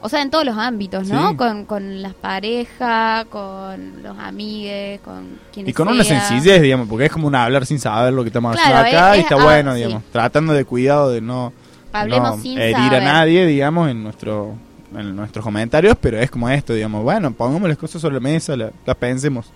[0.00, 1.30] O sea, en todos los ámbitos, ¿no?
[1.30, 1.36] Sí.
[1.36, 7.06] Con, con las parejas, con los amigues, con quienes Y con una sencillez, digamos, porque
[7.06, 9.34] es como un hablar sin saber lo que estamos Claro, haciendo acá es- y está
[9.34, 9.76] es- ah, bueno, sí.
[9.78, 11.52] digamos, tratando de cuidado de no,
[11.92, 13.02] Hablemos no sin herir saber.
[13.02, 14.54] a nadie, digamos, en nuestro
[14.96, 18.56] en nuestros comentarios, pero es como esto, digamos, bueno, pongamos las cosas sobre la mesa,
[18.56, 19.50] la- las pensemos.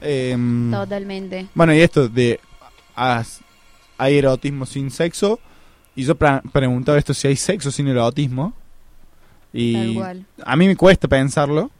[0.00, 1.46] Em, Totalmente.
[1.54, 2.40] Bueno, y esto de
[2.94, 5.38] hay erotismo sin sexo.
[5.94, 8.52] Y yo pra- preguntaba esto si hay sexo sin erotismo.
[9.52, 10.26] Tal Y cual.
[10.44, 11.70] a mí me cuesta pensarlo.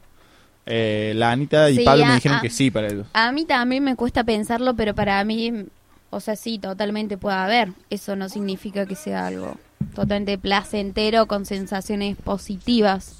[0.65, 3.07] Eh, la Anita y Sí, Pablo me dijeron a- que sí para ellos.
[3.13, 5.65] A mí también me cuesta pensarlo, pero para mí,
[6.09, 7.71] o sea, sí, totalmente puede haber.
[7.89, 9.57] Eso no significa que sea algo
[9.95, 13.19] totalmente placentero con sensaciones positivas,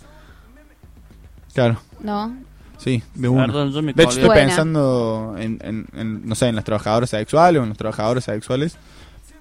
[1.53, 2.35] Claro, ¿no?
[2.79, 3.45] Sí, de una.
[3.45, 4.45] Perdón, yo me de hecho, estoy Buena.
[4.47, 8.75] pensando en, en- en, no sé, en las trabajadoras sexuales o en los trabajadores sexuales.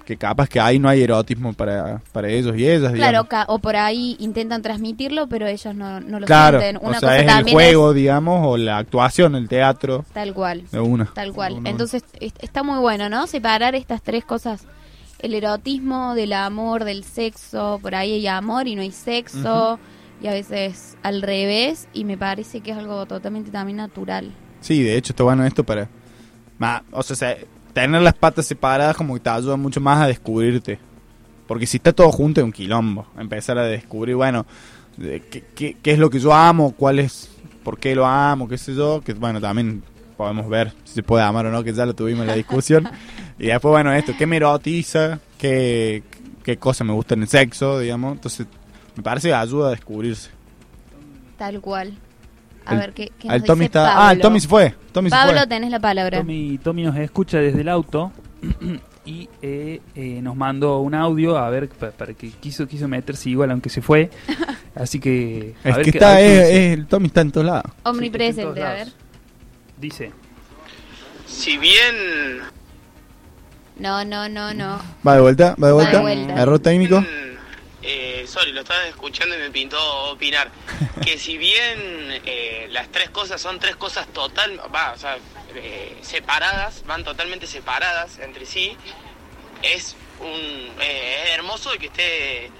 [0.05, 2.93] Que capaz que ahí no hay erotismo para, para ellos y ellas.
[2.95, 3.47] Claro, digamos.
[3.51, 6.83] o por ahí intentan transmitirlo, pero ellos no, no lo Claro, sienten.
[6.83, 10.07] o Una sea, cosa es el juego, digamos, o la actuación, el teatro.
[10.15, 10.63] tal cual.
[10.73, 11.05] De una.
[11.13, 11.55] Tal cual.
[11.59, 11.69] Una.
[11.69, 13.27] Entonces est- está muy bueno, ¿no?
[13.27, 14.65] Separar estas tres cosas.
[15.19, 17.79] El erotismo del amor, del sexo.
[17.83, 19.79] Por ahí hay amor y no hay sexo.
[20.21, 21.89] Y a veces al revés.
[21.93, 24.33] Y me parece que es algo totalmente también natural.
[24.61, 25.89] Sí, de hecho está bueno esto para...
[26.59, 30.07] ma- o sea, se- tener las patas separadas como que te ayuda mucho más a
[30.09, 30.79] descubrirte.
[31.47, 33.07] Porque si está todo junto es un quilombo.
[33.19, 34.45] Empezar a descubrir, bueno,
[34.99, 37.31] qué, qué- qué es lo que yo amo, cuál es,
[37.63, 39.01] por qué lo amo, qué sé yo.
[39.01, 39.83] Que bueno, también
[40.17, 42.89] podemos ver si se puede amar o no, que ya lo tuvimos en la discusión.
[43.39, 46.03] y después, bueno, esto, qué me erotiza, qué,
[46.43, 48.15] qué cosas me gusta en el sexo, digamos.
[48.15, 48.47] Entonces,
[48.99, 50.31] me parece que ayuda a descubrirse.
[51.37, 51.95] Tal cual.
[52.67, 54.03] A El- ver, ¿qué, qué el nos Tommy dice está- Pablo?
[54.03, 55.47] ah, el Tommy se fue, Tommy se Pablo, fue.
[55.47, 56.19] tenés la palabra.
[56.19, 58.11] Tommy, Tommy nos escucha desde el auto
[59.07, 63.31] y eh, eh, nos mandó un audio a ver pa- para que quiso quiso meterse
[63.31, 64.11] igual aunque se fue.
[64.75, 67.31] Así que a Es ver que está, a ver es- es- el Tommy está en
[67.31, 67.71] todos lados.
[67.85, 68.89] Omnipresente, a ver.
[69.79, 70.11] Dice,
[71.25, 72.41] Si bien
[73.79, 74.81] No, no, no, no.
[75.07, 76.01] Va de vuelta, va de Va de vuelta.
[76.03, 76.43] vuelta.
[76.43, 77.05] Error técnico.
[77.91, 79.79] Eh, sorry, lo estaba escuchando y me pintó
[80.11, 80.51] opinar.
[81.03, 85.17] Que si bien eh, las tres cosas son tres cosas total, va, o sea,
[85.55, 88.77] eh, separadas, van totalmente separadas entre sí,
[89.63, 92.51] es un eh, es hermoso que esté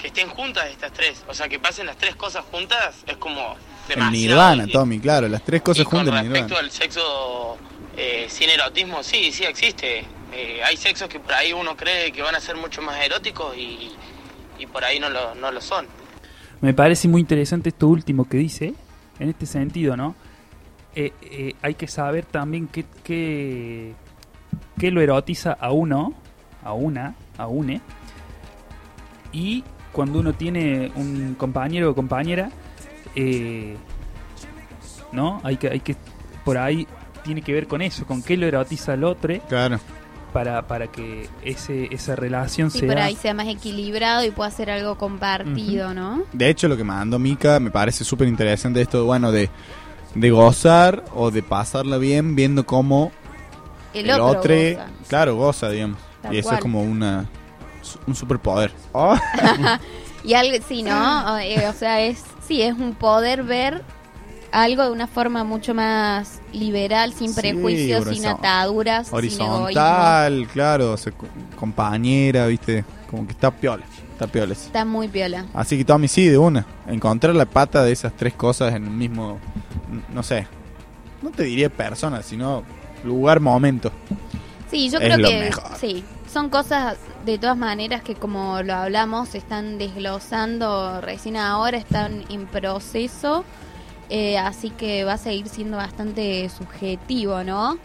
[0.00, 3.56] que estén juntas estas tres, o sea, que pasen las tres cosas juntas es como
[3.88, 4.10] El demasiado.
[4.12, 6.66] Nirvana, Y- Tommy, claro, las tres cosas y con juntas en respecto Nirvana.
[6.66, 7.58] al sexo
[8.28, 10.06] sin erotismo, sí, sí existe.
[10.64, 13.92] Hay sexos que por ahí uno cree que van a ser mucho más eróticos y,
[14.60, 15.86] y por ahí no lo, no lo son.
[16.60, 18.74] me parece muy interesante esto último que dice,
[19.18, 20.14] en este sentido, ¿no?
[20.94, 23.94] Eh, eh, hay que saber también qué, qué,
[24.78, 26.14] qué lo erotiza a uno,
[26.62, 27.80] a una, a une,
[29.32, 32.50] y cuando uno tiene un compañero o compañera,
[33.14, 33.76] eh,
[35.12, 35.40] ¿no?
[35.42, 35.96] Hay que, hay que,
[36.44, 36.86] por ahí
[37.24, 39.78] tiene que ver con eso, con qué lo erotiza al otro, Claro.
[40.30, 42.88] Para, para que ese, esa relación Sí, sea...
[42.88, 46.22] por ahí sea más equilibrado y pueda ser algo compartido, ¿no?
[46.32, 49.50] De hecho, lo que mandó Mika me parece súper interesante esto, bueno, de,
[50.14, 53.12] de gozar o de pasarla bien viendo cómo
[53.94, 54.86] El otro otro, goza.
[55.08, 55.98] claro, goza, digamos.
[56.22, 56.58] Tal y eso cual.
[56.58, 57.28] es como una
[58.06, 58.72] un superpoder.
[58.92, 59.16] Oh.
[60.22, 61.32] Y algo, sí, ¿no?
[61.34, 63.82] O, eh, o sea, es, sí, es un poder ver
[64.52, 69.16] algo de una forma mucho más liberal, sin Sí, prejuicios, sin ataduras, sin.
[69.16, 71.12] Horizontal, claro, o sea,
[71.58, 74.52] compañera, viste, como que está piola, está piola.
[74.52, 75.46] Está muy piola.
[75.54, 76.66] Así que Tommy, sí, de una.
[76.86, 79.38] Encontrar la pata de esas tres cosas en el mismo,
[80.12, 80.46] no sé,
[81.22, 82.62] no te diría persona, sino
[83.04, 83.92] lugar, momento.
[84.70, 85.64] Sí, yo Es creo que mejor.
[85.78, 91.76] sí, son cosas de todas maneras que como lo hablamos, se están desglosando recién ahora,
[91.76, 93.44] están en proceso,
[94.10, 97.78] eh, así que va a seguir siendo bastante subjetivo, ¿no?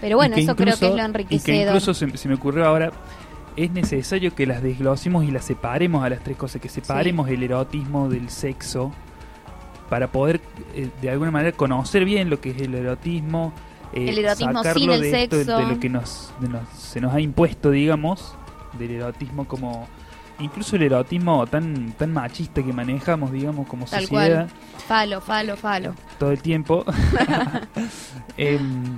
[0.00, 1.66] Pero bueno, eso creo que es lo incluso- Y que enriquecedor.
[1.76, 2.90] incluso se, se me ocurrió ahora,
[3.56, 7.42] es necesario que las desglosemos y las separemos a las tres cosas, que separemos el
[7.42, 8.92] erotismo del sexo
[9.88, 10.40] para poder
[10.74, 13.52] eh, de alguna manera conocer bien lo que es el erotismo.
[13.92, 15.58] eh, El erotismo sacarlo sin el de esto, de- sexo.
[15.58, 18.34] de lo que nos, de nos- se nos ha impuesto, digamos,
[18.78, 19.88] del erotismo como...
[20.40, 24.80] Incluso el erotismo tan tan machista que manejamos, digamos, como Tal sociedad cual.
[24.86, 25.94] Falo, falo, falo.
[26.18, 26.84] todo el tiempo.
[28.36, 28.96] Em,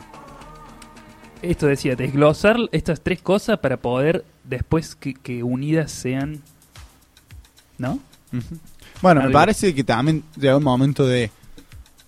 [1.43, 6.43] esto decía, desglosar estas tres cosas para poder después que, que unidas sean...
[7.79, 7.99] ¿No?
[9.01, 11.31] Bueno, me parece que también llega un momento de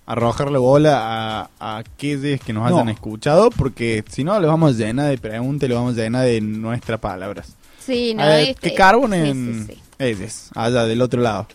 [0.05, 0.99] arrojarle bola
[1.41, 2.75] a, a aquellos que nos No.
[2.77, 6.01] hayan escuchado, porque si no, le vamos a llenar de preguntas y le vamos a
[6.01, 7.55] llenar de nuestras palabras.
[7.85, 10.49] Sí, no, A ver, este- que carbonen sí, sí, sí.
[10.55, 11.47] allá del otro lado.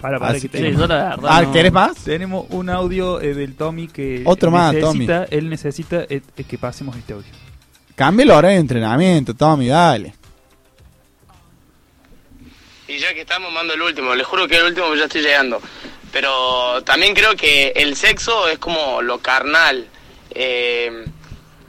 [0.00, 1.94] Para, para Así que tenemos- Ah, ¿querés más?
[2.04, 6.56] Tenemos un audio eh, del Tommy que Otro más, necesita, él necesita eh, eh, que
[6.58, 7.28] pasemos este audio.
[7.94, 10.14] Cambia el horario de entrenamiento, Tommy, dale.
[12.88, 14.14] Y ya que estamos, mando el último.
[14.14, 15.60] Les juro que el último ya estoy llegando.
[16.12, 19.86] Pero también creo que el sexo es como lo carnal.
[20.30, 21.04] Eh,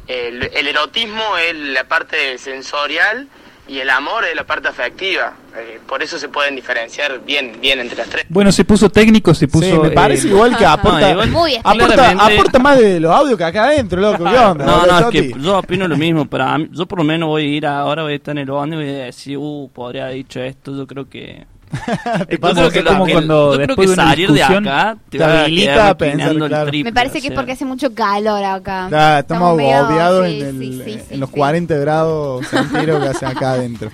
[0.08, 3.28] el, el erotismo es la parte sensorial
[3.72, 5.34] y el amor es la parte afectiva.
[5.58, 8.26] Eh, por eso se pueden diferenciar bien, bien entre las tres.
[8.30, 9.66] Bueno, se puso técnico, se puso...
[9.66, 13.00] Sí, me parece eh, igual que aporta, No, igual- Muy aporta, claramente- aporta más de
[13.00, 14.24] los audios que acá adentro, loco.
[14.26, 14.66] ¿Qué onda?
[14.66, 16.26] No, no, es que yo opino lo mismo.
[16.26, 18.52] Para mí- yo por lo menos voy a ir ahora, voy a estar en el
[18.52, 20.76] bondi y voy a decir, uh, podría haber dicho esto.
[20.76, 21.46] Yo creo que.
[22.28, 24.68] Es como- que es como cuando yo creo después que de una salir de discusión
[24.68, 26.66] acá te, te habilita a pensar, claro.
[26.70, 27.36] triple, Me parece o que es sea.
[27.36, 28.86] porque hace mucho calor acá.
[28.90, 31.36] Claro, estamos agobiados sí, en, el- sí, sí, en sí, los sí.
[31.36, 33.90] 40 grados centígrados que hace acá adentro.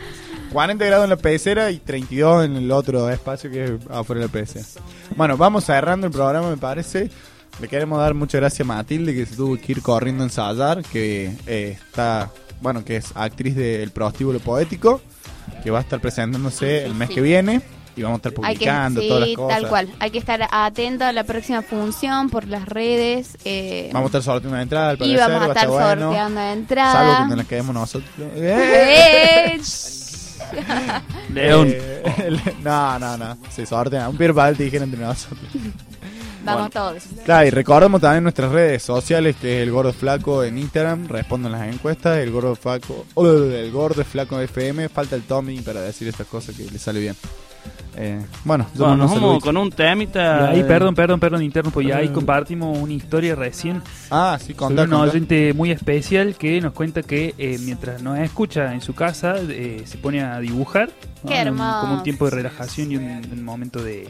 [0.52, 4.28] 40 grados en la pecera y 32 en el otro espacio que es afuera de
[4.28, 4.66] la pecera.
[5.16, 7.10] Bueno, vamos cerrando el programa, me parece.
[7.60, 10.84] Le queremos dar muchas gracias a Matilde, que se tuvo que ir corriendo a ensayar,
[10.84, 12.30] que eh, está,
[12.62, 15.02] bueno, que es actriz del prostíbulo poético,
[15.64, 17.16] que va a estar presentándose el mes sí.
[17.16, 17.62] que viene
[17.96, 19.60] y vamos a estar Hay que, publicando sí, todas las cosas.
[19.60, 19.90] tal cual.
[20.00, 23.38] Hay que estar atento a la próxima función por las redes.
[23.44, 26.02] eh, Vamos a estar sorteando una entrada, al y parecer, vamos a estar bueno.
[26.08, 27.18] sorteando Salvo entradas.
[27.18, 28.10] cuando nos quedemos nosotros.
[28.36, 29.60] Eh,
[31.34, 31.68] León.
[31.72, 33.38] Eh, no, no, no.
[33.50, 34.08] Se sortea.
[34.10, 35.40] Un pierpal dijeron entre nosotros.
[36.56, 37.04] Vamos todos.
[37.26, 41.52] Claro, y recordamos también nuestras redes sociales, que es el Gordo Flaco en Instagram, responden
[41.52, 46.08] las encuestas, el Gordo Flaco, oh, el Gordo Flaco FM, falta el Tommy para decir
[46.08, 47.16] estas cosas que le sale bien.
[48.00, 49.46] Eh, bueno, yo Bueno, mando nos un vamos saludito.
[49.46, 50.52] con un temita.
[50.54, 52.14] Y ahí, perdón, perdón, perdón, interno, pues ya ahí Ah.
[52.14, 53.82] compartimos una historia recién.
[54.12, 58.20] Ah, sí, Sobre contá, un oyente muy especial que nos cuenta que eh, mientras nos
[58.20, 60.90] escucha en su casa, eh, se pone a dibujar.
[60.90, 60.94] Qué
[61.24, 61.94] un- Como hermoso.
[61.96, 64.08] un tiempo de relajación y un, un momento de,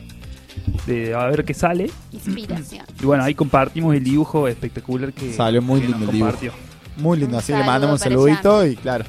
[0.86, 1.90] de a ver qué sale.
[2.12, 2.86] Inspiración.
[3.02, 6.32] Y bueno, ahí compartimos el dibujo espectacular que Salió muy que lindo nos el dibujo.
[6.32, 6.54] compartió.
[6.98, 9.06] Muy lindo, así le saludo mandamos un saludito y claro.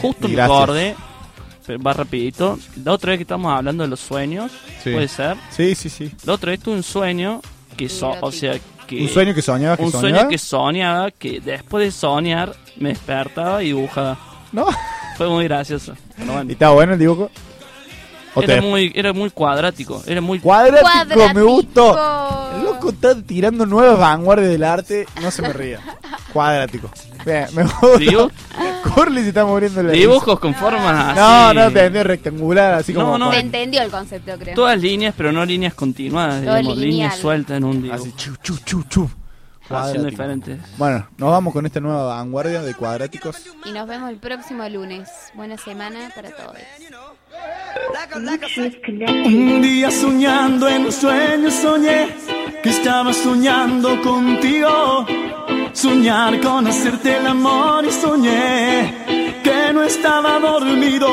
[0.00, 0.94] Justo Y me acordé,
[1.66, 2.58] pero va rapidito.
[2.84, 4.50] La otra vez que estamos hablando de los sueños,
[4.82, 4.90] Sí.
[4.92, 5.36] puede ser.
[5.50, 6.10] Sí, sí, sí.
[6.24, 7.40] La otra vez tuve un sueño
[7.76, 10.10] que, so- o sea, que Un sueño que soñaba que un soñaba.
[10.20, 14.18] sueño que soñaba que después de soñar me despertaba y dibujaba.
[14.52, 14.66] No.
[15.16, 15.94] Fue muy gracioso.
[16.16, 16.44] Bueno.
[16.48, 17.30] ¿Y estaba bueno el dibujo?
[18.34, 22.50] ¿O Era te- muy, era muy cuadrático, era muy Cuadrático, me gustó.
[22.56, 25.06] El loco está tirando nuevas vanguardias del arte.
[25.22, 25.80] No se me ría.
[26.32, 26.90] Cuadrático.
[27.24, 27.88] Bien, me gusta.
[27.98, 28.30] Dibu-
[28.94, 31.56] Curly se está muriendo la Dibujos con formas No, así.
[31.56, 33.18] no, te entendí rectangular, así No, como.
[33.18, 33.32] no.
[33.32, 34.54] Se entendió el concepto, creo.
[34.54, 36.90] Todas líneas, pero no líneas continuadas, Todo digamos, lineal.
[36.90, 38.00] líneas sueltas en un dibujo.
[38.02, 39.10] Así, chu, chu, chu, chu.
[39.68, 40.04] Cuadrático.
[40.06, 40.58] diferentes.
[40.78, 43.36] Bueno, nos vamos con esta nueva vanguardia de cuadráticos.
[43.66, 45.08] Y nos vemos el próximo lunes.
[45.34, 46.56] Buena semana para todos.
[49.24, 52.08] Un día soñando en un sueño soñé
[52.62, 55.06] que estaba soñando contigo.
[55.72, 58.94] Soñar con hacerte el amor y soñé
[59.44, 61.08] que no estaba dormido.